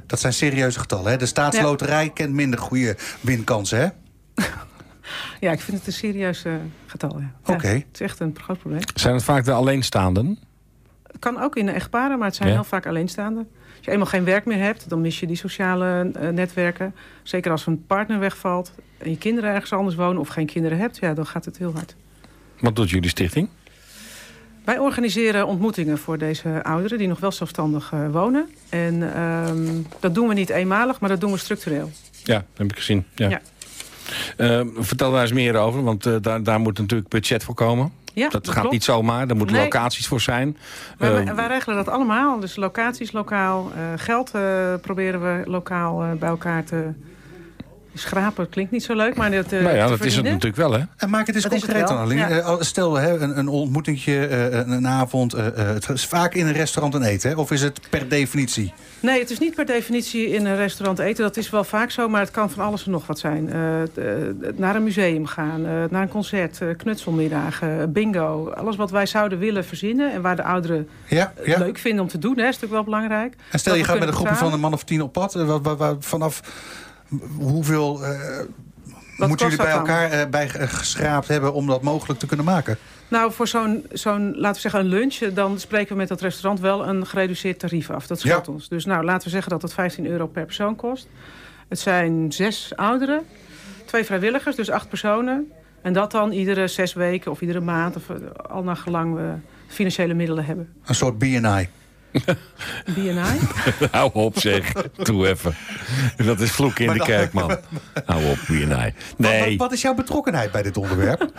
Dat 0.05 0.19
zijn 0.19 0.33
serieuze 0.33 0.79
getallen, 0.79 1.11
hè? 1.11 1.17
De 1.17 1.25
staatsloterij 1.25 2.03
ja. 2.03 2.09
kent 2.09 2.33
minder 2.33 2.59
goede 2.59 2.97
winkansen, 3.21 3.79
hè? 3.79 3.87
ja, 5.47 5.51
ik 5.51 5.59
vind 5.59 5.77
het 5.77 5.87
een 5.87 5.93
serieus 5.93 6.43
getal, 6.85 7.19
ja. 7.19 7.31
Oké. 7.41 7.51
Okay. 7.51 7.75
het 7.75 7.85
is 7.93 7.99
echt 7.99 8.19
een 8.19 8.37
groot 8.41 8.59
probleem. 8.59 8.81
Zijn 8.93 9.13
het 9.13 9.23
vaak 9.23 9.45
de 9.45 9.51
alleenstaanden? 9.51 10.39
Het 11.17 11.33
kan 11.33 11.43
ook 11.43 11.55
in 11.55 11.65
de 11.65 11.71
echtparen, 11.71 12.17
maar 12.17 12.27
het 12.27 12.35
zijn 12.35 12.49
heel 12.49 12.63
vaak 12.63 12.85
alleenstaanden. 12.85 13.47
Als 13.75 13.85
je 13.85 13.91
eenmaal 13.91 14.07
geen 14.07 14.23
werk 14.23 14.45
meer 14.45 14.57
hebt, 14.57 14.89
dan 14.89 15.01
mis 15.01 15.19
je 15.19 15.27
die 15.27 15.35
sociale 15.35 16.11
uh, 16.21 16.29
netwerken. 16.29 16.95
Zeker 17.23 17.51
als 17.51 17.65
een 17.65 17.85
partner 17.85 18.19
wegvalt 18.19 18.71
en 18.97 19.09
je 19.09 19.17
kinderen 19.17 19.53
ergens 19.53 19.73
anders 19.73 19.95
wonen... 19.95 20.21
of 20.21 20.27
geen 20.27 20.45
kinderen 20.45 20.77
hebt, 20.77 20.97
ja, 20.97 21.13
dan 21.13 21.25
gaat 21.25 21.45
het 21.45 21.57
heel 21.57 21.73
hard. 21.73 21.95
Wat 22.59 22.75
doet 22.75 22.89
jullie 22.89 23.09
stichting? 23.09 23.49
Wij 24.63 24.79
organiseren 24.79 25.47
ontmoetingen 25.47 25.97
voor 25.97 26.17
deze 26.17 26.63
ouderen... 26.63 26.97
die 26.97 27.07
nog 27.07 27.19
wel 27.19 27.31
zelfstandig 27.31 27.91
uh, 27.91 28.11
wonen. 28.11 28.49
En 28.69 28.95
uh, 28.95 29.49
dat 29.99 30.15
doen 30.15 30.27
we 30.27 30.33
niet 30.33 30.49
eenmalig, 30.49 30.99
maar 30.99 31.09
dat 31.09 31.21
doen 31.21 31.31
we 31.31 31.37
structureel. 31.37 31.91
Ja, 32.23 32.35
dat 32.35 32.45
heb 32.53 32.69
ik 32.69 32.75
gezien. 32.77 33.05
Ja. 33.15 33.29
ja. 33.29 33.41
Uh, 34.37 34.67
vertel 34.75 35.11
daar 35.11 35.21
eens 35.21 35.33
meer 35.33 35.55
over, 35.55 35.83
want 35.83 36.05
uh, 36.05 36.15
daar, 36.21 36.43
daar 36.43 36.59
moet 36.59 36.77
natuurlijk 36.77 37.09
budget 37.09 37.43
voor 37.43 37.55
komen. 37.55 37.91
Ja, 38.17 38.29
dat, 38.29 38.31
dat 38.31 38.47
gaat 38.47 38.59
klopt. 38.59 38.71
niet 38.73 38.83
zomaar, 38.83 39.27
er 39.27 39.35
moeten 39.35 39.55
Nee. 39.55 39.63
locaties 39.63 40.07
voor 40.07 40.21
zijn. 40.21 40.57
Wij, 40.97 41.23
Uh, 41.23 41.31
wij 41.33 41.47
regelen 41.47 41.75
dat 41.77 41.87
allemaal. 41.89 42.39
Dus 42.39 42.55
locaties 42.55 43.11
lokaal. 43.11 43.71
eh, 43.75 43.81
geld 43.95 44.31
eh, 44.31 44.41
proberen 44.81 45.21
we 45.21 45.49
lokaal 45.49 46.03
eh, 46.03 46.11
bij 46.11 46.29
elkaar 46.29 46.63
te 46.63 46.89
schrapen. 47.97 48.49
Klinkt 48.49 48.71
niet 48.71 48.83
zo 48.83 48.95
leuk, 48.95 49.15
maar 49.15 49.31
dat, 49.31 49.51
eh, 49.51 49.61
nou 49.63 49.75
ja, 49.75 49.87
dat 49.87 50.05
is 50.05 50.15
het 50.15 50.23
natuurlijk 50.25 50.55
wel, 50.55 50.71
hè? 50.73 50.79
En 50.97 51.09
maak 51.09 51.25
het 51.27 51.35
eens 51.35 51.43
Dat 51.43 51.53
concreet 51.59 51.87
dan, 51.87 51.97
Arlien. 51.97 52.17
ja. 52.17 52.29
Eh, 52.29 52.55
Stel, 52.59 52.95
hè, 52.95 53.19
een, 53.19 53.37
een 53.37 53.47
ontmoetingje, 53.47 54.27
eh, 54.27 54.43
een, 54.57 54.69
een 54.71 54.87
avond. 54.87 55.33
eh, 55.33 55.47
eh, 55.47 55.53
het 55.73 55.89
is 55.89 56.05
vaak 56.05 56.33
in 56.33 56.45
een 56.47 56.53
restaurant 56.53 56.95
en 56.95 57.01
eten, 57.03 57.29
hè? 57.29 57.35
Of 57.35 57.51
is 57.51 57.61
het 57.61 57.79
per 57.89 58.09
definitie? 58.09 58.73
Nee, 58.99 59.19
het 59.19 59.29
is 59.29 59.39
niet 59.39 59.55
per 59.55 59.65
definitie 59.65 60.29
in 60.29 60.45
een 60.45 60.55
restaurant 60.55 60.99
eten. 60.99 61.23
Dat 61.23 61.37
is 61.37 61.49
wel 61.49 61.63
vaak 61.63 61.91
zo, 61.91 62.09
maar 62.09 62.21
het 62.21 62.31
kan 62.31 62.49
van 62.51 62.63
alles 62.65 62.85
en 62.85 62.91
nog 62.91 63.07
wat 63.07 63.19
zijn. 63.19 63.49
Naar 64.55 64.75
een 64.75 64.83
museum 64.83 65.25
gaan, 65.25 65.65
eh, 65.65 65.71
naar 65.89 66.01
een 66.01 66.07
concert, 66.09 66.61
eh, 66.61 66.67
knutselmiddagen, 66.77 67.91
bingo. 67.91 68.49
Alles 68.49 68.75
wat 68.75 68.91
wij 68.91 69.05
zouden 69.05 69.39
willen 69.39 69.65
verzinnen 69.65 70.11
en 70.13 70.21
waar 70.21 70.35
de 70.35 70.43
ouderen 70.43 70.87
Ja, 71.07 71.33
het 71.35 71.45
ja. 71.45 71.57
leuk 71.59 71.77
vinden 71.77 72.01
om 72.01 72.07
te 72.09 72.17
doen. 72.17 72.31
Hè, 72.35 72.39
is 72.41 72.45
natuurlijk 72.45 72.73
wel 72.73 72.83
belangrijk. 72.83 73.33
En 73.51 73.59
stel 73.59 73.71
Dat 73.73 73.81
je 73.81 73.87
gaat 73.87 73.99
met 73.99 74.07
een 74.07 74.13
groepje 74.13 74.35
van 74.35 74.53
een 74.53 74.59
man 74.59 74.73
of 74.73 74.83
tien 74.83 75.01
op 75.01 75.13
pad. 75.13 75.35
eh, 75.35 75.45
wa- 75.47 75.61
wa- 75.61 75.75
wa- 75.75 75.95
vanaf 75.99 76.41
hoeveel 77.37 78.05
eh 78.05 78.39
moeten 79.17 79.49
jullie 79.49 79.63
bij 79.63 79.71
elkaar 79.71 80.11
eh, 80.11 80.29
bij 80.29 80.49
eh, 80.49 80.67
geschraapt 80.67 81.27
hebben 81.27 81.53
om 81.53 81.67
dat 81.67 81.81
mogelijk 81.81 82.19
te 82.19 82.25
kunnen 82.25 82.45
maken? 82.45 82.77
Nou, 83.07 83.31
voor 83.31 83.47
zo'n, 83.47 83.85
zo'n, 83.91 84.33
laten 84.35 84.53
we 84.53 84.59
zeggen, 84.59 84.79
een 84.79 84.85
lunch... 84.85 85.17
dan 85.33 85.59
spreken 85.59 85.91
we 85.91 85.95
met 85.95 86.07
dat 86.07 86.21
restaurant 86.21 86.59
wel 86.59 86.87
een 86.87 87.05
gereduceerd 87.05 87.59
tarief 87.59 87.89
af. 87.89 88.07
Dat 88.07 88.19
scheelt 88.19 88.45
Ja. 88.45 88.51
ons. 88.51 88.67
Dus 88.67 88.85
nou, 88.85 89.03
laten 89.03 89.23
we 89.23 89.29
zeggen 89.29 89.51
dat 89.51 89.61
het 89.61 89.73
15 89.73 90.05
euro 90.05 90.27
per 90.27 90.45
persoon 90.45 90.75
kost. 90.75 91.07
Het 91.67 91.79
zijn 91.79 92.31
zes 92.31 92.71
ouderen, 92.75 93.23
twee 93.85 94.03
vrijwilligers, 94.03 94.55
dus 94.55 94.69
acht 94.69 94.89
personen. 94.89 95.51
En 95.81 95.93
dat 95.93 96.11
dan 96.11 96.31
iedere 96.31 96.67
zes 96.67 96.93
weken 96.93 97.31
of 97.31 97.41
iedere 97.41 97.59
maand... 97.59 97.95
of 97.95 98.03
al 98.49 98.63
naar 98.63 98.77
gelang 98.77 99.15
we 99.15 99.33
financiële 99.67 100.13
middelen 100.13 100.45
hebben. 100.45 100.73
Een 100.85 100.95
soort 100.95 101.17
BNI. 101.17 101.69
BNI? 102.95 103.39
Hou 103.91 104.09
op 104.13 104.39
zeg, 104.39 104.71
doe 105.03 105.27
even. 105.27 105.55
Dat 106.25 106.39
is 106.39 106.51
vloeken 106.51 106.85
in 106.85 106.93
de 106.93 106.99
kerk, 107.03 107.33
man. 107.33 107.57
Hou 108.05 108.25
op, 108.29 108.37
BNI. 108.47 108.65
Wat, 108.67 108.93
Nee, 109.17 109.57
wat 109.57 109.71
is 109.71 109.81
jouw 109.81 109.93
betrokkenheid 109.93 110.51
bij 110.51 110.61
dit 110.63 110.77
onderwerp? 110.77 111.31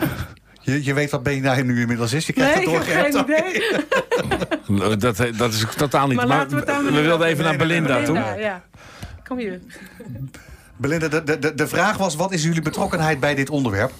je, 0.61 0.83
je 0.83 0.93
weet 0.93 1.11
wat 1.11 1.23
BNI 1.23 1.63
nu 1.63 1.81
inmiddels 1.81 2.13
is. 2.13 2.25
Je 2.27 2.33
krijgt 2.33 2.55
Nee, 2.65 2.75
het 2.75 2.87
ik 2.87 2.93
heb 2.93 3.05
geen 3.05 3.19
idee. 4.79 4.97
dat, 4.97 5.17
dat 5.37 5.53
is 5.53 5.65
totaal 5.77 6.07
niet. 6.07 6.15
Maar 6.15 6.27
laten 6.27 6.49
we 6.49 6.59
het 6.59 6.69
aan 6.69 6.77
we 6.83 6.83
meneer- 6.89 7.03
wilden 7.03 7.27
even 7.27 7.43
naar 7.43 7.57
Belinda 7.57 7.95
toe. 8.03 8.13
Belinda, 8.19 8.33
ja. 8.39 8.63
Kom 9.27 9.37
hier. 9.37 9.59
Belinda, 10.77 11.07
de, 11.07 11.39
de- 11.39 11.53
de 11.53 11.67
vraag 11.67 11.97
was, 11.97 12.15
wat 12.15 12.31
is 12.31 12.43
jullie 12.43 12.61
betrokkenheid 12.61 13.19
bij 13.19 13.35
dit 13.35 13.49
onderwerp? 13.49 13.91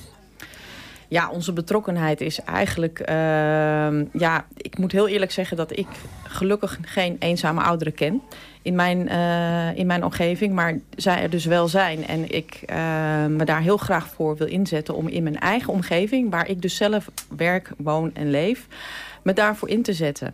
Ja, 1.10 1.30
onze 1.30 1.54
betrokkenheid 1.54 2.22
is 2.22 2.40
eigenlijk... 2.40 3.00
ehm, 3.00 4.06
ja, 4.14 4.46
ik 4.58 4.78
moet 4.78 4.92
heel 4.92 5.08
eerlijk 5.08 5.32
zeggen 5.32 5.58
dat 5.58 5.78
ik 5.78 5.88
gelukkig 6.24 6.80
geen 6.82 7.16
eenzame 7.20 7.62
ouderen 7.62 7.94
ken 7.94 8.22
in 8.62 8.76
mijn, 8.76 9.08
eh, 9.08 9.78
in 9.78 9.88
mijn 9.88 10.04
omgeving. 10.04 10.54
Maar 10.54 10.80
zij 10.96 11.22
er 11.22 11.30
dus 11.30 11.46
wel 11.46 11.68
zijn. 11.68 12.08
En 12.08 12.36
ik 12.36 12.64
eh, 12.66 12.78
me 13.26 13.46
daar 13.46 13.62
heel 13.62 13.78
graag 13.78 14.08
voor 14.08 14.38
wil 14.38 14.48
inzetten 14.48 14.96
om 14.96 15.08
in 15.08 15.24
mijn 15.24 15.40
eigen 15.40 15.74
omgeving... 15.74 16.32
waar 16.32 16.48
ik 16.48 16.62
dus 16.62 16.76
zelf 16.76 17.10
werk, 17.36 17.72
woon 17.78 18.12
en 18.14 18.30
leef, 18.30 18.68
me 19.22 19.34
daarvoor 19.34 19.70
in 19.70 19.82
te 19.82 19.94
zetten. 19.94 20.34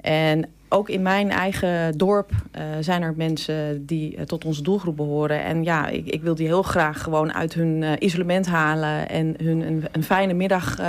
En 0.00 0.48
ook 0.72 0.88
in 0.88 1.02
mijn 1.02 1.30
eigen 1.30 1.98
dorp 1.98 2.30
eh, 2.52 2.62
zijn 2.80 3.02
er 3.02 3.14
mensen 3.16 3.86
die 3.86 4.16
eh, 4.16 4.24
tot 4.24 4.44
onze 4.44 4.62
doelgroep 4.62 4.96
behoren. 4.96 5.44
En 5.44 5.64
ja, 5.64 5.86
ik, 5.88 6.06
ik 6.06 6.22
wil 6.22 6.34
die 6.34 6.46
heel 6.46 6.62
graag 6.62 7.02
gewoon 7.02 7.32
uit 7.32 7.54
hun 7.54 7.82
eh, 7.82 7.92
isolement 7.98 8.46
halen... 8.46 9.08
en 9.08 9.34
hun 9.42 9.60
een, 9.60 9.84
een 9.92 10.04
fijne 10.04 10.32
middag 10.32 10.78
eh, 10.78 10.86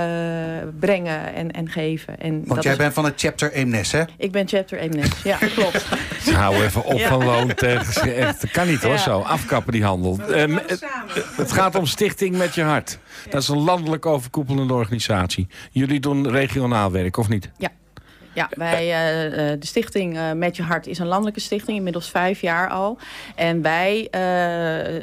brengen 0.78 1.34
en, 1.34 1.50
en 1.50 1.68
geven. 1.68 2.20
En 2.20 2.32
Want 2.32 2.48
dat 2.54 2.62
jij 2.62 2.72
is- 2.72 2.78
bent 2.78 2.92
van 2.94 3.04
het 3.04 3.14
chapter 3.16 3.52
Eemnes, 3.52 3.92
hè? 3.92 4.02
Ik 4.16 4.32
ben 4.32 4.48
chapter 4.48 4.78
Eemnes, 4.78 5.22
ja, 5.22 5.36
klopt. 5.56 5.86
Hou 6.34 6.54
even 6.54 6.84
op 6.84 6.98
Ja. 6.98 7.08
van 7.08 7.24
loon 7.24 7.54
tegen. 7.54 8.34
Kan 8.52 8.66
niet 8.66 8.82
hoor, 8.82 8.92
Ja. 8.92 8.98
zo. 8.98 9.18
Afkappen 9.20 9.72
die 9.72 9.84
handel. 9.84 10.18
Het, 10.20 10.84
het 11.36 11.52
gaat 11.52 11.74
om 11.74 11.86
Stichting 11.86 12.36
Met 12.36 12.54
Je 12.54 12.62
Hart. 12.62 12.98
Dat 13.30 13.42
is 13.42 13.48
een 13.48 13.58
landelijk 13.62 14.06
overkoepelende 14.06 14.72
organisatie. 14.74 15.46
Jullie 15.70 16.00
doen 16.00 16.30
regionaal 16.30 16.90
werk, 16.92 17.16
of 17.16 17.28
niet? 17.28 17.50
Ja, 17.58 17.68
wij, 18.50 18.90
eh, 18.90 19.52
eh, 19.52 19.60
de 19.60 19.66
stichting 19.66 20.16
eh, 20.16 20.32
Met 20.32 20.56
Je 20.56 20.62
Hart 20.62 20.86
is 20.86 20.98
een 20.98 21.06
landelijke 21.06 21.40
stichting, 21.40 21.76
inmiddels 21.76 22.10
vijf 22.10 22.40
jaar 22.40 22.68
al. 22.68 22.98
En 23.34 23.62
wij 23.62 24.08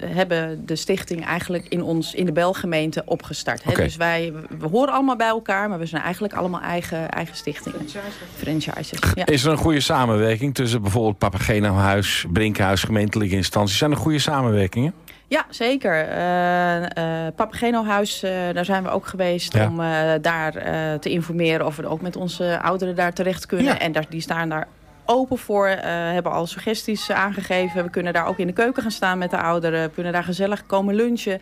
hebben 0.05 0.65
de 0.65 0.75
stichting 0.75 1.25
eigenlijk 1.25 1.65
in, 1.67 1.83
ons, 1.83 2.13
in 2.13 2.25
de 2.25 2.31
Belgemeente 2.31 3.01
opgestart. 3.05 3.63
Hè? 3.63 3.73
Dus 3.73 3.95
wij, 3.95 4.33
we 4.59 4.67
horen 4.67 4.93
allemaal 4.93 5.15
bij 5.15 5.27
elkaar, 5.27 5.69
maar 5.69 5.79
we 5.79 5.85
zijn 5.85 6.01
eigenlijk 6.01 6.33
allemaal 6.33 6.61
eigen, 6.61 7.09
eigen 7.09 7.35
stichtingen. 7.35 7.87
Franchises. 8.35 8.99
Ja. 9.13 9.25
Is 9.25 9.43
er 9.43 9.51
een 9.51 9.57
goede 9.57 9.79
samenwerking 9.79 10.55
tussen 10.55 10.81
bijvoorbeeld 10.81 11.17
Papageno-huis, 11.17 12.25
Brinkhuis, 12.31 12.83
gemeentelijke 12.83 13.35
instanties? 13.35 13.77
Zijn 13.77 13.91
er 13.91 13.97
goede 13.97 14.19
samenwerkingen? 14.19 14.93
Ja, 15.29 15.45
zeker. 15.49 16.07
Eh 16.07 17.27
eh 17.27 17.33
Papageno-huis, 17.35 18.23
eh, 18.23 18.31
daar 18.53 18.65
zijn 18.65 18.83
we 18.83 18.89
ook 18.89 19.07
geweest 19.07 19.53
Ja. 19.53 19.67
om 19.67 19.77
daar 20.21 20.51
te 20.99 21.09
informeren 21.09 21.65
of 21.65 21.75
we 21.75 21.87
ook 21.87 22.01
met 22.01 22.15
onze 22.15 22.59
ouderen 22.61 22.95
daar 22.95 23.13
terecht 23.13 23.45
kunnen. 23.45 23.73
Ja. 23.73 23.79
En 23.79 23.91
daar, 23.91 24.05
die 24.09 24.21
staan 24.21 24.49
daar 24.49 24.67
open 25.05 25.37
voor, 25.37 25.67
hebben 25.67 26.31
al 26.31 26.47
suggesties 26.47 27.11
aangegeven. 27.11 27.83
We 27.83 27.89
kunnen 27.89 28.13
daar 28.13 28.27
ook 28.27 28.37
in 28.37 28.47
de 28.47 28.53
keuken 28.53 28.81
gaan 28.81 28.91
staan 28.91 29.17
met 29.17 29.31
de 29.31 29.41
ouderen. 29.41 29.83
We 29.83 29.93
kunnen 29.93 30.13
daar 30.13 30.23
gezellig 30.23 30.65
komen 30.65 30.95
lunchen, 30.95 31.41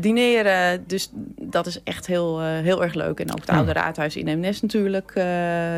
dineren. 0.00 0.84
Dus 0.86 1.10
dat 1.40 1.66
is 1.66 1.82
echt 1.82 2.06
heel, 2.06 2.40
heel 2.42 2.82
erg 2.82 2.94
leuk. 2.94 3.20
En 3.20 3.32
ook 3.32 3.40
het 3.40 3.50
oude 3.50 3.72
raadhuis 3.72 4.16
in 4.16 4.28
Eemnes 4.28 4.62
natuurlijk, 4.62 5.12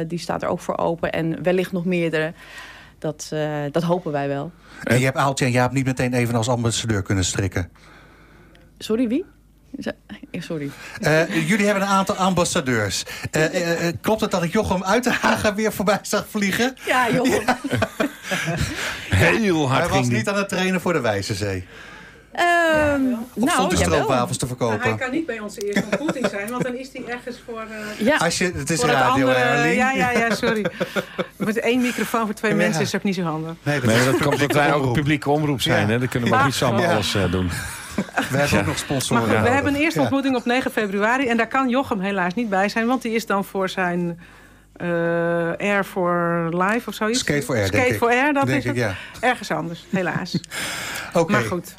die 0.06 0.18
staat 0.18 0.42
er 0.42 0.48
ook 0.48 0.60
voor 0.60 0.78
open. 0.78 1.12
En 1.12 1.42
wellicht 1.42 1.72
nog 1.72 1.84
meerdere. 1.84 2.32
Dat, 2.98 3.28
eh, 3.32 3.62
dat 3.70 3.82
hopen 3.82 4.12
wij 4.12 4.28
wel. 4.28 4.52
En 4.82 4.98
je 4.98 5.04
hebt 5.04 5.16
Aaltje 5.16 5.44
en 5.44 5.50
Jaap 5.50 5.72
niet 5.72 5.84
meteen 5.84 6.14
even 6.14 6.34
als 6.34 6.48
ambassadeur 6.48 7.02
kunnen 7.02 7.24
strikken. 7.24 7.70
Sorry, 8.78 9.08
wie? 9.08 9.24
Eh, 10.30 10.40
Sorry. 10.40 10.70
Eh, 11.00 11.48
jullie 11.48 11.64
hebben 11.64 11.82
een 11.82 11.88
aantal 11.88 12.14
ambassadeurs. 12.14 13.04
Klopt 14.00 14.20
het 14.20 14.30
dat 14.30 14.42
ik 14.42 14.52
Jochem 14.52 14.84
uit 14.84 15.04
de 15.04 15.12
Haga 15.12 15.54
weer 15.54 15.72
voorbij 15.72 15.98
zag 16.02 16.26
vliegen? 16.28 16.76
Ja, 16.86 17.10
joh. 17.10 17.26
Heel 19.08 19.68
hard 19.68 19.88
Hij 19.88 19.98
was 19.98 20.08
niet 20.08 20.28
aan 20.28 20.36
het 20.36 20.48
trainen 20.48 20.80
voor 20.80 20.92
de 20.92 21.00
Wijze 21.00 21.34
Zee. 21.34 21.66
Ehm, 22.38 23.12
Of 23.34 23.44
nou, 23.44 23.50
stond 23.50 23.70
de 23.70 23.76
jawel. 23.76 23.94
stroopwafels 23.94 24.36
te 24.38 24.46
Maar 24.46 24.56
hij 24.58 24.68
verkopen? 24.78 24.98
kan 24.98 25.10
niet 25.10 25.26
bij 25.26 25.40
onze 25.40 25.60
eerste 25.60 25.84
ontmoeting 25.90 26.26
zijn, 26.30 26.50
want 26.50 26.62
dan 26.62 26.74
is 26.74 26.88
hij 26.92 27.02
ergens 27.06 27.36
voor... 27.46 27.60
eh, 27.60 28.06
Ja, 28.06 28.16
Als 28.16 28.38
je, 28.38 28.44
het 28.54 28.70
is 28.70 28.80
voor 28.80 28.88
het 28.88 28.98
radio, 28.98 29.26
andere, 29.26 29.68
ja, 29.68 29.90
ja, 29.92 30.10
ja, 30.10 30.34
sorry. 30.34 30.64
Met 31.36 31.58
één 31.60 31.80
microfoon 31.80 32.24
voor 32.26 32.34
twee 32.34 32.50
Ja. 32.50 32.56
mensen 32.56 32.82
is 32.82 32.94
ook 32.94 33.02
niet 33.02 33.14
zo 33.14 33.22
handig. 33.22 33.52
Nee, 33.62 33.80
dat 33.80 33.90
Nee, 33.90 34.04
dat 34.04 34.16
komt 34.22 34.38
dat 34.38 34.52
wij 34.52 34.72
ook 34.72 34.84
een 34.86 34.92
publieke 34.92 35.30
omroep 35.30 35.60
zijn. 35.60 35.86
Ja. 35.86 35.92
Hè? 35.92 35.98
Dan 35.98 36.08
kunnen 36.08 36.28
we 36.30 36.36
ook 36.36 36.44
niet 36.44 36.54
zomaar 36.54 36.80
Ja. 36.80 36.92
alles 36.92 37.14
eh, 37.14 37.30
doen. 37.32 37.50
We 38.30 38.36
hebben 38.36 38.58
ook 38.60 38.66
nog 38.66 38.78
sponsoren 38.78 39.22
Maar 39.26 39.34
goed, 39.36 39.46
we 39.48 39.54
hebben 39.54 39.74
een 39.74 39.80
eerste 39.80 39.98
Ja. 39.98 40.04
ontmoeting 40.04 40.36
op 40.36 40.44
9 40.44 40.70
februari. 40.70 41.26
En 41.28 41.36
daar 41.36 41.48
kan 41.48 41.68
Jochem 41.68 42.00
helaas 42.00 42.34
niet 42.34 42.48
bij 42.48 42.68
zijn. 42.68 42.86
Want 42.86 43.02
die 43.02 43.12
is 43.12 43.26
dan 43.26 43.44
voor 43.44 43.68
zijn 43.68 44.20
eh, 44.76 44.88
Air 45.56 45.84
for 45.84 46.48
Life 46.62 46.88
of 46.88 46.94
zoiets. 46.94 47.18
Skate 47.18 47.42
for 47.42 47.54
Air, 47.56 47.66
Skate 47.66 47.82
denk 47.82 47.92
ik. 47.92 47.98
for 47.98 48.08
Air, 48.10 48.32
dat 48.32 48.46
Denk 48.46 48.58
is 48.58 48.64
ik, 48.64 48.70
het. 48.70 48.78
ja. 48.78 48.94
Ergens 49.28 49.50
anders, 49.50 49.86
helaas. 49.90 50.38
Oké. 51.12 51.32
Maar 51.32 51.42
goed. 51.42 51.74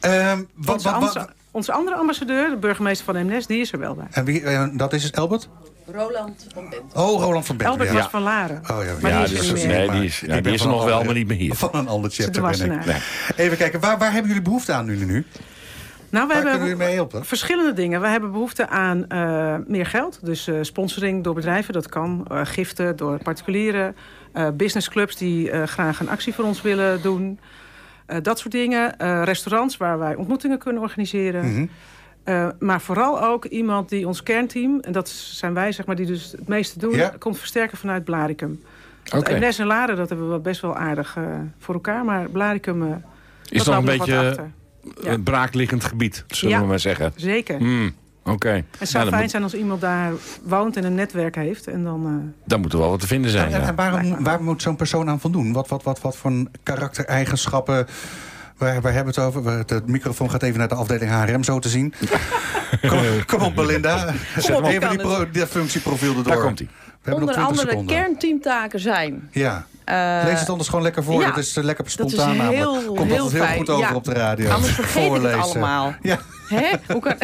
Ehm, 0.00 0.42
wat, 0.54 0.74
Onze, 0.74 0.90
wat, 0.90 1.14
wat- 1.14 1.28
onze, 1.50 1.72
andere 1.72 1.96
ambassadeur, 1.96 2.50
de 2.50 2.56
burgemeester 2.56 3.04
van 3.04 3.16
Emnes, 3.16 3.46
die 3.46 3.60
is 3.60 3.72
er 3.72 3.78
wel 3.78 3.94
bij. 3.94 4.06
en 4.10 4.24
wie, 4.24 4.42
eh, 4.42 4.66
dat 4.72 4.92
is 4.92 5.04
het, 5.04 5.16
Albert? 5.18 5.48
Roland 5.92 6.46
van 6.54 6.68
Bent. 6.70 6.94
Oh, 6.94 7.22
Roland 7.22 7.46
van 7.46 7.56
Bent. 7.56 7.70
Albert 7.70 7.88
ja. 7.90 7.94
was 7.94 8.06
van 8.06 8.22
Laren. 8.22 8.62
Oh, 8.70 8.84
ja, 8.84 8.92
Maar 9.02 9.10
ja, 9.10 9.24
die 9.24 9.38
is 9.38 9.48
dus, 9.50 9.64
nee, 9.64 9.90
die 9.90 10.04
is, 10.04 10.20
ja, 10.20 10.40
die 10.40 10.52
is 10.52 10.60
er 10.60 10.68
nog 10.68 10.84
wel, 10.84 11.04
maar 11.04 11.14
niet 11.14 11.26
meer 11.28 11.36
hier. 11.36 11.54
Van 11.54 11.68
een 11.72 11.88
ander 11.88 12.10
chapter 12.10 12.44
er 12.44 12.50
ben 12.50 12.60
ik. 12.70 12.76
wassenaar. 12.76 13.32
Even 13.36 13.56
kijken, 13.56 13.80
waar, 13.80 13.98
waar 13.98 14.10
hebben 14.12 14.26
jullie 14.28 14.42
behoefte 14.44 14.72
aan 14.72 14.84
nu? 14.86 15.04
nu? 15.04 15.26
Nou, 16.10 16.26
we 16.26 16.32
Waar 16.34 16.42
hebben 16.42 16.60
jullie 16.62 16.76
mee 16.76 16.94
helpen? 16.94 17.24
verschillende 17.24 17.72
dingen. 17.72 18.00
We 18.00 18.08
hebben 18.08 18.32
behoefte 18.32 18.68
aan 18.68 19.08
eh, 19.08 19.54
meer 19.66 19.86
geld. 19.86 20.18
Dus 20.22 20.46
eh, 20.46 20.54
sponsoring 20.60 21.24
door 21.24 21.34
bedrijven, 21.34 21.72
dat 21.74 21.88
kan. 21.88 22.24
Eh, 22.30 22.40
giften 22.44 22.96
door 22.96 23.22
particulieren. 23.22 23.96
eh 24.32 24.48
businessclubs 24.54 25.16
die 25.16 25.50
eh, 25.50 25.62
graag 25.62 26.00
een 26.00 26.08
actie 26.08 26.34
voor 26.34 26.44
ons 26.44 26.62
willen 26.62 27.02
doen. 27.02 27.38
Eh, 28.08 28.16
dat 28.22 28.38
soort 28.38 28.52
dingen. 28.52 28.98
Eh, 28.98 29.22
restaurants 29.24 29.76
waar 29.76 29.98
wij 29.98 30.14
ontmoetingen 30.14 30.58
kunnen 30.58 30.82
organiseren. 30.82 31.52
Mhm. 31.52 31.66
Eh, 32.24 32.48
maar 32.58 32.80
vooral 32.80 33.22
ook 33.22 33.44
iemand 33.44 33.88
die 33.88 34.06
ons 34.06 34.22
kernteam... 34.22 34.80
en 34.80 34.92
dat 34.92 35.08
zijn 35.08 35.54
wij, 35.54 35.72
zeg 35.72 35.86
maar, 35.86 35.96
die 35.96 36.06
dus 36.06 36.32
het 36.32 36.48
meeste 36.48 36.78
doen... 36.78 36.94
Ja. 36.94 37.12
komt 37.18 37.38
versterken 37.38 37.78
vanuit 37.78 38.04
Blaricum. 38.04 38.62
Oké. 39.06 39.16
Okay. 39.16 39.42
en 39.58 39.66
Laren, 39.66 39.96
dat 39.96 40.08
hebben 40.08 40.26
we 40.26 40.32
wel 40.32 40.40
best 40.40 40.60
wel 40.60 40.76
aardig 40.76 41.16
voor 41.58 41.74
elkaar. 41.74 42.04
Maar 42.04 42.28
Blaricum... 42.30 42.82
eh, 42.82 42.96
Is 43.48 43.64
dat 43.64 43.74
nog 43.74 43.76
een 43.76 43.98
beetje 43.98 44.36
een 45.02 45.22
braakliggend 45.22 45.84
gebied, 45.84 46.24
zullen 46.28 46.54
Ja. 46.54 46.60
we 46.60 46.66
maar 46.66 46.80
zeggen. 46.80 47.12
Zeker. 47.16 47.58
Hmm, 47.58 47.94
Oké. 48.28 48.64
Het 48.78 48.88
zou 48.88 48.98
Nou, 48.98 49.08
fijn 49.08 49.20
moet, 49.22 49.30
zijn 49.30 49.42
als 49.42 49.54
iemand 49.54 49.80
daar 49.80 50.12
woont 50.42 50.76
en 50.76 50.84
een 50.84 50.94
netwerk 50.94 51.34
heeft. 51.34 51.66
En 51.66 51.84
dan, 51.84 52.06
eh, 52.06 52.32
dan 52.46 52.60
moet 52.60 52.72
er 52.72 52.78
wel 52.78 52.90
wat 52.90 53.00
te 53.00 53.06
vinden 53.06 53.30
zijn. 53.30 53.52
En, 53.52 53.60
Ja. 53.60 53.66
en 53.66 53.74
waarom, 53.74 54.24
waar 54.24 54.42
moet 54.42 54.62
zo'n 54.62 54.76
persoon 54.76 55.08
aan 55.08 55.20
voldoen? 55.20 55.52
Wat, 55.52 55.68
wat, 55.68 55.82
wat, 55.82 56.00
wat 56.00 56.16
voor 56.16 56.32
karaktereigenschappen... 56.62 57.86
Waar, 58.56 58.80
waar 58.80 58.92
hebben 58.92 59.14
we 59.14 59.20
het 59.20 59.28
over? 59.36 59.42
We- 59.56 59.62
De 59.66 59.82
microfoon 59.86 60.30
gaat 60.30 60.42
even 60.42 60.58
naar 60.58 60.68
de 60.68 60.74
afdeling 60.74 61.10
HRM 61.10 61.42
zo 61.44 61.58
te 61.58 61.68
zien. 61.68 61.94
Kom, 62.88 63.00
kom 63.26 63.40
op, 63.42 63.54
Belinda. 63.54 64.14
Zet 64.38 64.56
op, 64.56 64.64
even 64.64 64.80
die, 64.80 64.88
het. 64.88 65.00
pro, 65.00 65.30
die 65.30 65.46
functieprofiel 65.46 66.08
erdoor. 66.08 66.24
Daar 66.24 66.38
komt 66.42 66.58
hij. 66.58 66.68
We 67.02 67.10
hebben 67.10 67.26
nog 67.26 67.36
Onder 67.36 67.44
20 67.44 67.46
andere 67.48 67.68
seconden. 67.70 67.96
kernteamtaken 67.96 68.80
zijn. 68.80 69.28
Ja. 69.32 69.66
Eh, 69.88 70.20
Lees 70.24 70.40
het 70.40 70.48
anders 70.50 70.68
gewoon 70.68 70.84
lekker 70.84 71.04
voor. 71.04 71.20
ja, 71.20 71.28
dat 71.28 71.36
is 71.38 71.56
eh, 71.56 71.64
lekker 71.64 71.84
dat 71.84 71.92
is 72.06 72.12
spontaan 72.12 72.36
namelijk. 72.36 72.56
heel- 72.56 72.94
Komt 72.94 73.10
heel 73.10 73.30
heel 73.30 73.46
goed 73.46 73.68
over 73.70 73.88
Ja. 73.88 73.94
op 73.94 74.04
de 74.04 74.12
radio. 74.12 74.50
Anders 74.50 74.72
vergeet 74.72 75.04
ik 75.04 75.10
het 75.12 75.20
Voorlezen. 75.20 75.40
allemaal. 75.40 75.94
Ja, 76.02 76.18
Hè? 76.48 76.66
Hoe 76.92 77.00
kan... 77.00 77.14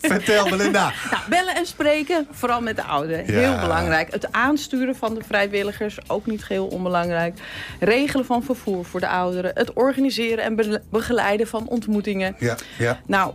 vertel 0.00 0.48
Belinda. 0.50 0.92
nou, 1.10 1.22
bellen 1.28 1.54
en 1.54 1.66
spreken, 1.66 2.26
vooral 2.30 2.60
met 2.60 2.76
de 2.76 2.82
ouderen. 2.84 3.26
Ja. 3.26 3.32
Heel 3.38 3.60
belangrijk. 3.60 4.12
Het 4.12 4.32
aansturen 4.32 4.96
van 4.96 5.14
de 5.14 5.20
vrijwilligers, 5.26 5.98
ook 6.06 6.26
niet 6.26 6.44
geheel 6.44 6.66
onbelangrijk. 6.66 7.38
Regelen 7.80 8.24
van 8.24 8.42
vervoer 8.42 8.84
voor 8.84 9.00
de 9.00 9.08
ouderen. 9.08 9.50
Het 9.54 9.72
organiseren 9.72 10.44
en 10.44 10.56
be- 10.56 10.82
begeleiden 10.90 11.46
van 11.46 11.68
ontmoetingen. 11.68 12.36
Ja, 12.38 12.56
ja, 12.78 13.00
Nou, 13.06 13.32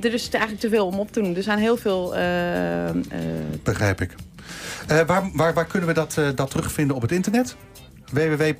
er 0.00 0.12
is 0.14 0.28
eigenlijk 0.30 0.60
te 0.60 0.68
veel 0.68 0.86
om 0.86 0.98
op 0.98 1.12
te 1.12 1.20
doen. 1.22 1.36
Er 1.36 1.42
zijn 1.42 1.58
heel 1.58 1.76
veel... 1.76 2.14
eh, 2.16 2.88
eh, 2.88 2.94
begrijp 3.62 4.00
ik. 4.00 4.14
Eh, 4.86 5.00
waar, 5.00 5.30
waar, 5.32 5.54
waar 5.54 5.66
kunnen 5.66 5.88
we 5.88 5.94
dat, 5.94 6.18
eh, 6.18 6.28
dat 6.34 6.50
terugvinden 6.50 6.96
op 6.96 7.02
het 7.02 7.12
internet? 7.12 7.56
www. 8.12 8.52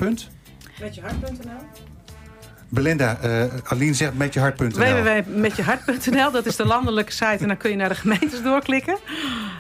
Belinda, 2.75 3.19
eh 3.23 3.43
Aline 3.65 3.95
zegt 3.95 4.15
met 4.17 4.35
je 4.35 4.41
hart.nl. 4.41 4.69
www.metjehart.nl, 4.71 6.31
dat 6.31 6.47
is 6.47 6.57
de 6.57 6.65
landelijke 6.67 7.13
site. 7.13 7.37
En 7.41 7.47
dan 7.49 7.57
kun 7.57 7.71
je 7.71 7.77
naar 7.77 7.89
de 7.89 7.95
gemeentes 7.95 8.43
doorklikken. 8.43 8.99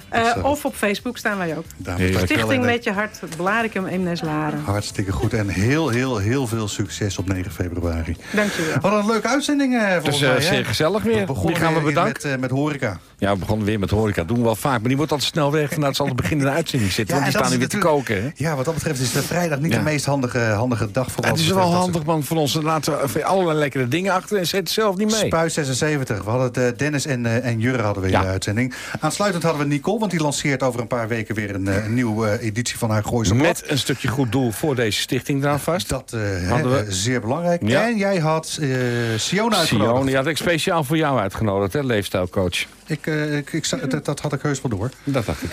Eh, 0.09 0.31
of 0.43 0.65
op 0.65 0.75
Facebook 0.75 1.19
staan 1.19 1.39
wij 1.39 1.57
ook. 1.57 1.65
Dames. 1.77 2.19
Stichting 2.21 2.65
Met 2.65 2.85
Je 2.85 2.93
Hart, 2.93 3.19
Blaricum, 3.37 3.87
Eemnes, 3.87 4.23
Laren. 4.23 4.61
Hartstikke 4.65 5.13
goed. 5.13 5.33
En 5.35 5.49
heel, 5.49 5.89
heel, 5.89 6.19
heel 6.19 6.47
veel 6.47 6.69
succes 6.69 7.19
op 7.19 7.29
9 7.29 7.51
februari. 7.53 8.17
Dankjewel. 8.33 8.81
Wat 8.81 8.93
een 8.93 9.07
leuke 9.07 9.29
uitzending 9.29 9.75
eh 9.75 9.93
volgens 9.93 10.23
eh, 10.23 10.29
mij. 10.29 10.37
hè? 10.37 10.43
zeer 10.43 10.65
gezellig 10.65 11.03
weer. 11.03 11.27
begonnen 11.27 11.53
Wie 11.55 11.63
gaan 11.63 11.75
we 11.75 11.81
weer 11.81 11.89
bedanken? 11.89 12.31
Met, 12.31 12.41
met 12.41 12.51
horeca. 12.51 12.99
Ja, 13.19 13.33
we 13.33 13.39
begonnen 13.39 13.67
weer 13.67 13.79
met 13.79 13.91
horeca. 13.91 14.25
Doen 14.25 14.37
we 14.37 14.43
wel 14.43 14.57
vaak. 14.57 14.79
Maar 14.79 14.89
die 14.89 14.97
wordt 14.97 15.13
altijd 15.13 15.31
snel 15.31 15.53
weg. 15.53 15.69
Vandaar 15.69 15.87
dat 15.87 15.97
ze 15.97 16.03
altijd 16.03 16.21
begin 16.21 16.39
in 16.39 16.45
de 16.45 16.51
uitzending 16.51 16.93
zitten. 16.93 17.03
Ja, 17.17 17.21
want 17.21 17.33
die 17.33 17.41
en 17.41 17.47
staan 17.47 17.59
nu 17.59 17.65
dat 17.65 17.73
weer 17.73 17.81
te 17.81 17.89
koken. 17.89 18.23
Hè? 18.23 18.31
Ja, 18.35 18.57
wat 18.57 18.65
dat 18.65 18.75
betreft 18.75 19.01
is 19.01 19.13
de 19.13 19.23
vrijdag 19.23 19.59
niet 19.59 19.73
Ja. 19.73 19.79
de 19.79 19.85
meest 19.85 20.05
handige, 20.05 20.39
handige 20.39 20.91
dag 20.91 21.11
voor 21.11 21.23
Het 21.25 21.31
wat 21.31 21.41
is 21.41 21.49
wel 21.49 21.71
dat 21.71 21.81
handig, 21.81 22.05
man, 22.05 22.23
voor 22.23 22.37
ons. 22.37 22.55
Laten 22.55 22.93
we 22.93 23.04
allerlei 23.23 23.59
lekkere 23.59 23.89
dingen 23.89 24.13
achter 24.13 24.39
en 24.39 24.47
zet 24.47 24.71
zelf 24.71 24.97
niet 24.97 25.11
mee. 25.11 25.27
Spuis 25.27 25.55
76. 25.55 26.25
We 26.25 26.31
hadden 26.31 26.47
het, 26.47 26.57
eh, 26.57 26.79
Dennis 26.79 27.07
en, 27.07 27.27
eh, 27.27 27.47
en 27.47 27.61
Jurre 27.61 27.83
hadden 27.83 28.03
we 28.03 28.09
in 28.09 28.15
Ja. 28.15 28.21
de 28.23 28.27
uitzending. 28.29 28.75
Aansluitend 29.01 29.43
hadden 29.43 29.63
we 29.63 29.69
Nicole, 29.69 29.99
want 29.99 30.11
die 30.11 30.21
lanceert 30.21 30.63
over 30.63 30.81
een 30.81 30.87
paar 30.87 31.09
weken 31.09 31.35
weer 31.35 31.55
een, 31.55 31.69
eh, 31.69 31.87
nieuwe 31.87 32.41
editie 32.41 32.79
van 32.79 32.91
haar 32.91 33.05
Gooise 33.05 33.35
Blad. 33.35 33.47
Met 33.47 33.71
een 33.71 33.79
stukje 33.79 34.09
goed 34.09 34.33
doel 34.33 34.51
voor 34.51 34.75
deze 34.75 35.01
stichting 35.01 35.43
eraan 35.43 35.61
vast. 35.61 35.89
Dat 35.89 36.17
Hadden 36.49 36.85
we- 36.87 36.93
zeer 36.93 37.21
belangrijk. 37.21 37.63
Ja. 37.67 37.87
En 37.87 37.97
jij 37.97 38.19
had 38.19 38.47
Siona 38.47 39.17
uitgenodigd. 39.17 39.67
Sione, 39.69 40.07
die 40.07 40.17
had 40.17 40.27
ik 40.27 40.37
speciaal 40.37 40.85
voor 40.85 40.97
jou 40.97 41.19
uitgenodigd, 41.19 41.73
hè, 41.73 41.83
leefstijlcoach. 41.83 42.65
Ik, 42.87 43.07
ik, 43.07 43.53
ik, 43.53 43.91
dat, 43.91 44.05
dat 44.05 44.21
had 44.21 44.33
ik 44.33 44.43
heus 44.43 44.61
wel 44.63 44.79
door. 44.79 44.91
Dat 45.05 45.27
dacht 45.27 45.43
ik. 45.43 45.51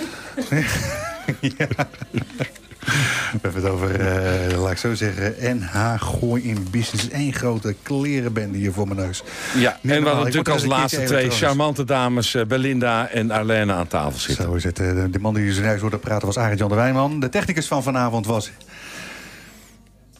We 2.86 3.40
hebben 3.42 3.64
het 3.64 3.72
over, 3.72 4.00
eh, 4.00 4.60
laat 4.62 4.72
ik 4.72 4.78
zo 4.78 4.94
zeggen, 4.94 5.36
NH 5.58 6.02
Gooi 6.02 6.44
in 6.44 6.68
Business. 6.72 7.08
Eén 7.12 7.34
grote 7.34 7.76
klerenbende 7.84 8.58
hier 8.58 8.72
voor 8.74 8.88
mijn 8.88 9.00
neus. 9.00 9.24
Ja, 9.58 9.78
Niet 9.82 9.94
en 9.94 10.00
we 10.02 10.06
hadden 10.08 10.24
natuurlijk 10.26 10.50
als 10.50 10.66
laatste 10.66 11.04
twee 11.04 11.30
charmante 11.30 11.84
dames... 11.84 12.34
eh, 12.36 12.46
Belinda 12.46 13.08
en 13.10 13.32
Arlene 13.32 13.74
aan 13.74 13.88
tafel 13.88 14.20
zitten. 14.20 14.46
Zo 14.46 14.54
is 14.54 14.64
het. 14.64 14.80
Eh, 14.80 14.88
De, 15.12 15.20
man 15.20 15.34
die 15.34 15.46
je 15.46 15.54
zojuist 15.54 15.82
hoorde 15.82 15.98
praten 15.98 16.28
was 16.28 16.38
Arend 16.38 16.60
Jan 16.60 16.70
de 16.70 16.76
Wijnman. 16.76 17.20
De 17.20 17.30
technicus 17.30 17.68
van 17.68 17.84
vanavond 17.84 18.26
was... 18.26 18.52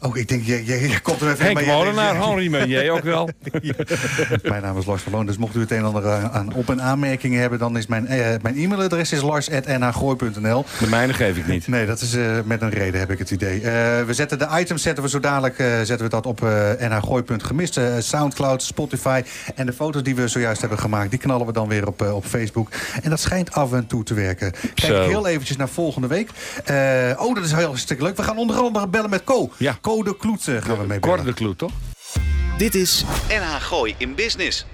Oh, 0.04 0.16
ik 0.16 0.28
denk, 0.28 0.44
je, 0.44 0.64
je, 0.66 0.88
je 0.88 1.00
komt 1.00 1.20
er 1.20 1.30
even 1.30 1.44
Henk 1.44 1.66
Molenaar, 1.66 2.14
jij- 2.14 2.24
Henri 2.26 2.50
Meunier 2.50 2.90
ook 2.90 3.02
wel. 3.02 3.28
Mijn 4.42 4.62
naam 4.62 4.78
is 4.78 4.86
Lars 4.86 5.02
van 5.02 5.12
Loon, 5.12 5.26
dus 5.26 5.36
mocht 5.36 5.54
u 5.56 5.60
het 5.60 5.70
een 5.70 5.76
en 5.78 5.84
ander 5.84 6.10
aan- 6.10 6.30
aan 6.30 6.52
op- 6.54 6.70
en 6.70 6.82
aanmerkingen 6.82 7.40
hebben... 7.40 7.58
dan 7.58 7.76
is 7.76 7.86
mijn, 7.86 8.06
eh, 8.06 8.26
mijn 8.42 8.56
e-mailadres 8.56 9.12
is 9.12 9.20
lars.nhgooi.nl. 9.22 10.64
De 10.80 10.86
mijne 10.88 11.12
geef 11.14 11.36
ik 11.36 11.46
niet. 11.46 11.68
Nee, 11.68 11.86
dat 11.86 12.00
is 12.00 12.14
eh, 12.14 12.24
met 12.44 12.62
een 12.62 12.70
reden, 12.70 13.00
heb 13.00 13.10
ik 13.10 13.18
het 13.18 13.30
idee. 13.30 13.56
Eh, 13.60 13.62
we 14.04 14.14
zetten 14.14 14.38
de 14.38 14.48
items 14.58 14.82
zetten 14.82 15.04
we 15.04 15.10
zo 15.10 15.20
dadelijk 15.20 15.58
eh, 15.58 15.66
zetten 15.76 15.98
we 16.02 16.08
dat 16.08 16.26
op 16.26 16.42
eh 16.44 16.70
nhgooi.gemist. 16.88 17.76
eh, 17.76 17.84
Soundcloud, 17.98 18.62
Spotify. 18.62 19.22
En 19.54 19.66
de 19.66 19.72
foto's 19.72 20.02
die 20.02 20.14
we 20.14 20.28
zojuist 20.28 20.60
hebben 20.60 20.78
gemaakt... 20.78 21.10
die 21.10 21.18
knallen 21.18 21.46
we 21.46 21.52
dan 21.52 21.68
weer 21.68 21.86
op, 21.86 22.02
eh, 22.02 22.14
op 22.14 22.24
Facebook. 22.24 22.68
En 23.02 23.10
dat 23.10 23.20
schijnt 23.20 23.52
af 23.52 23.72
en 23.72 23.86
toe 23.86 24.02
te 24.04 24.14
werken. 24.14 24.50
Kijk 24.74 24.92
Zo. 24.94 25.02
heel 25.08 25.26
eventjes 25.26 25.56
naar 25.56 25.68
volgende 25.68 26.06
week. 26.06 26.30
Eh, 26.64 26.76
oh, 27.16 27.34
dat 27.34 27.44
is 27.44 27.52
heel 27.52 27.66
hartstikke 27.66 28.02
leuk. 28.02 28.16
We 28.16 28.22
gaan 28.22 28.38
onder 28.38 28.56
andere 28.56 28.88
bellen 28.88 29.10
met 29.10 29.24
Co. 29.24 29.50
Ja. 29.56 29.78
Co 29.80 29.91
de 30.00 30.16
Kloet 30.16 30.48
eh, 30.48 30.62
gaan 30.62 30.78
we 30.78 30.86
mee 30.86 31.00
Cor 31.00 31.10
bellen. 31.10 31.26
de 31.26 31.34
Kloet, 31.34 31.58
toch? 31.58 31.72
Dit 32.58 32.74
is 32.74 33.04
NH 33.28 33.54
Gooi 33.60 33.94
in 33.98 34.14
Business. 34.14 34.66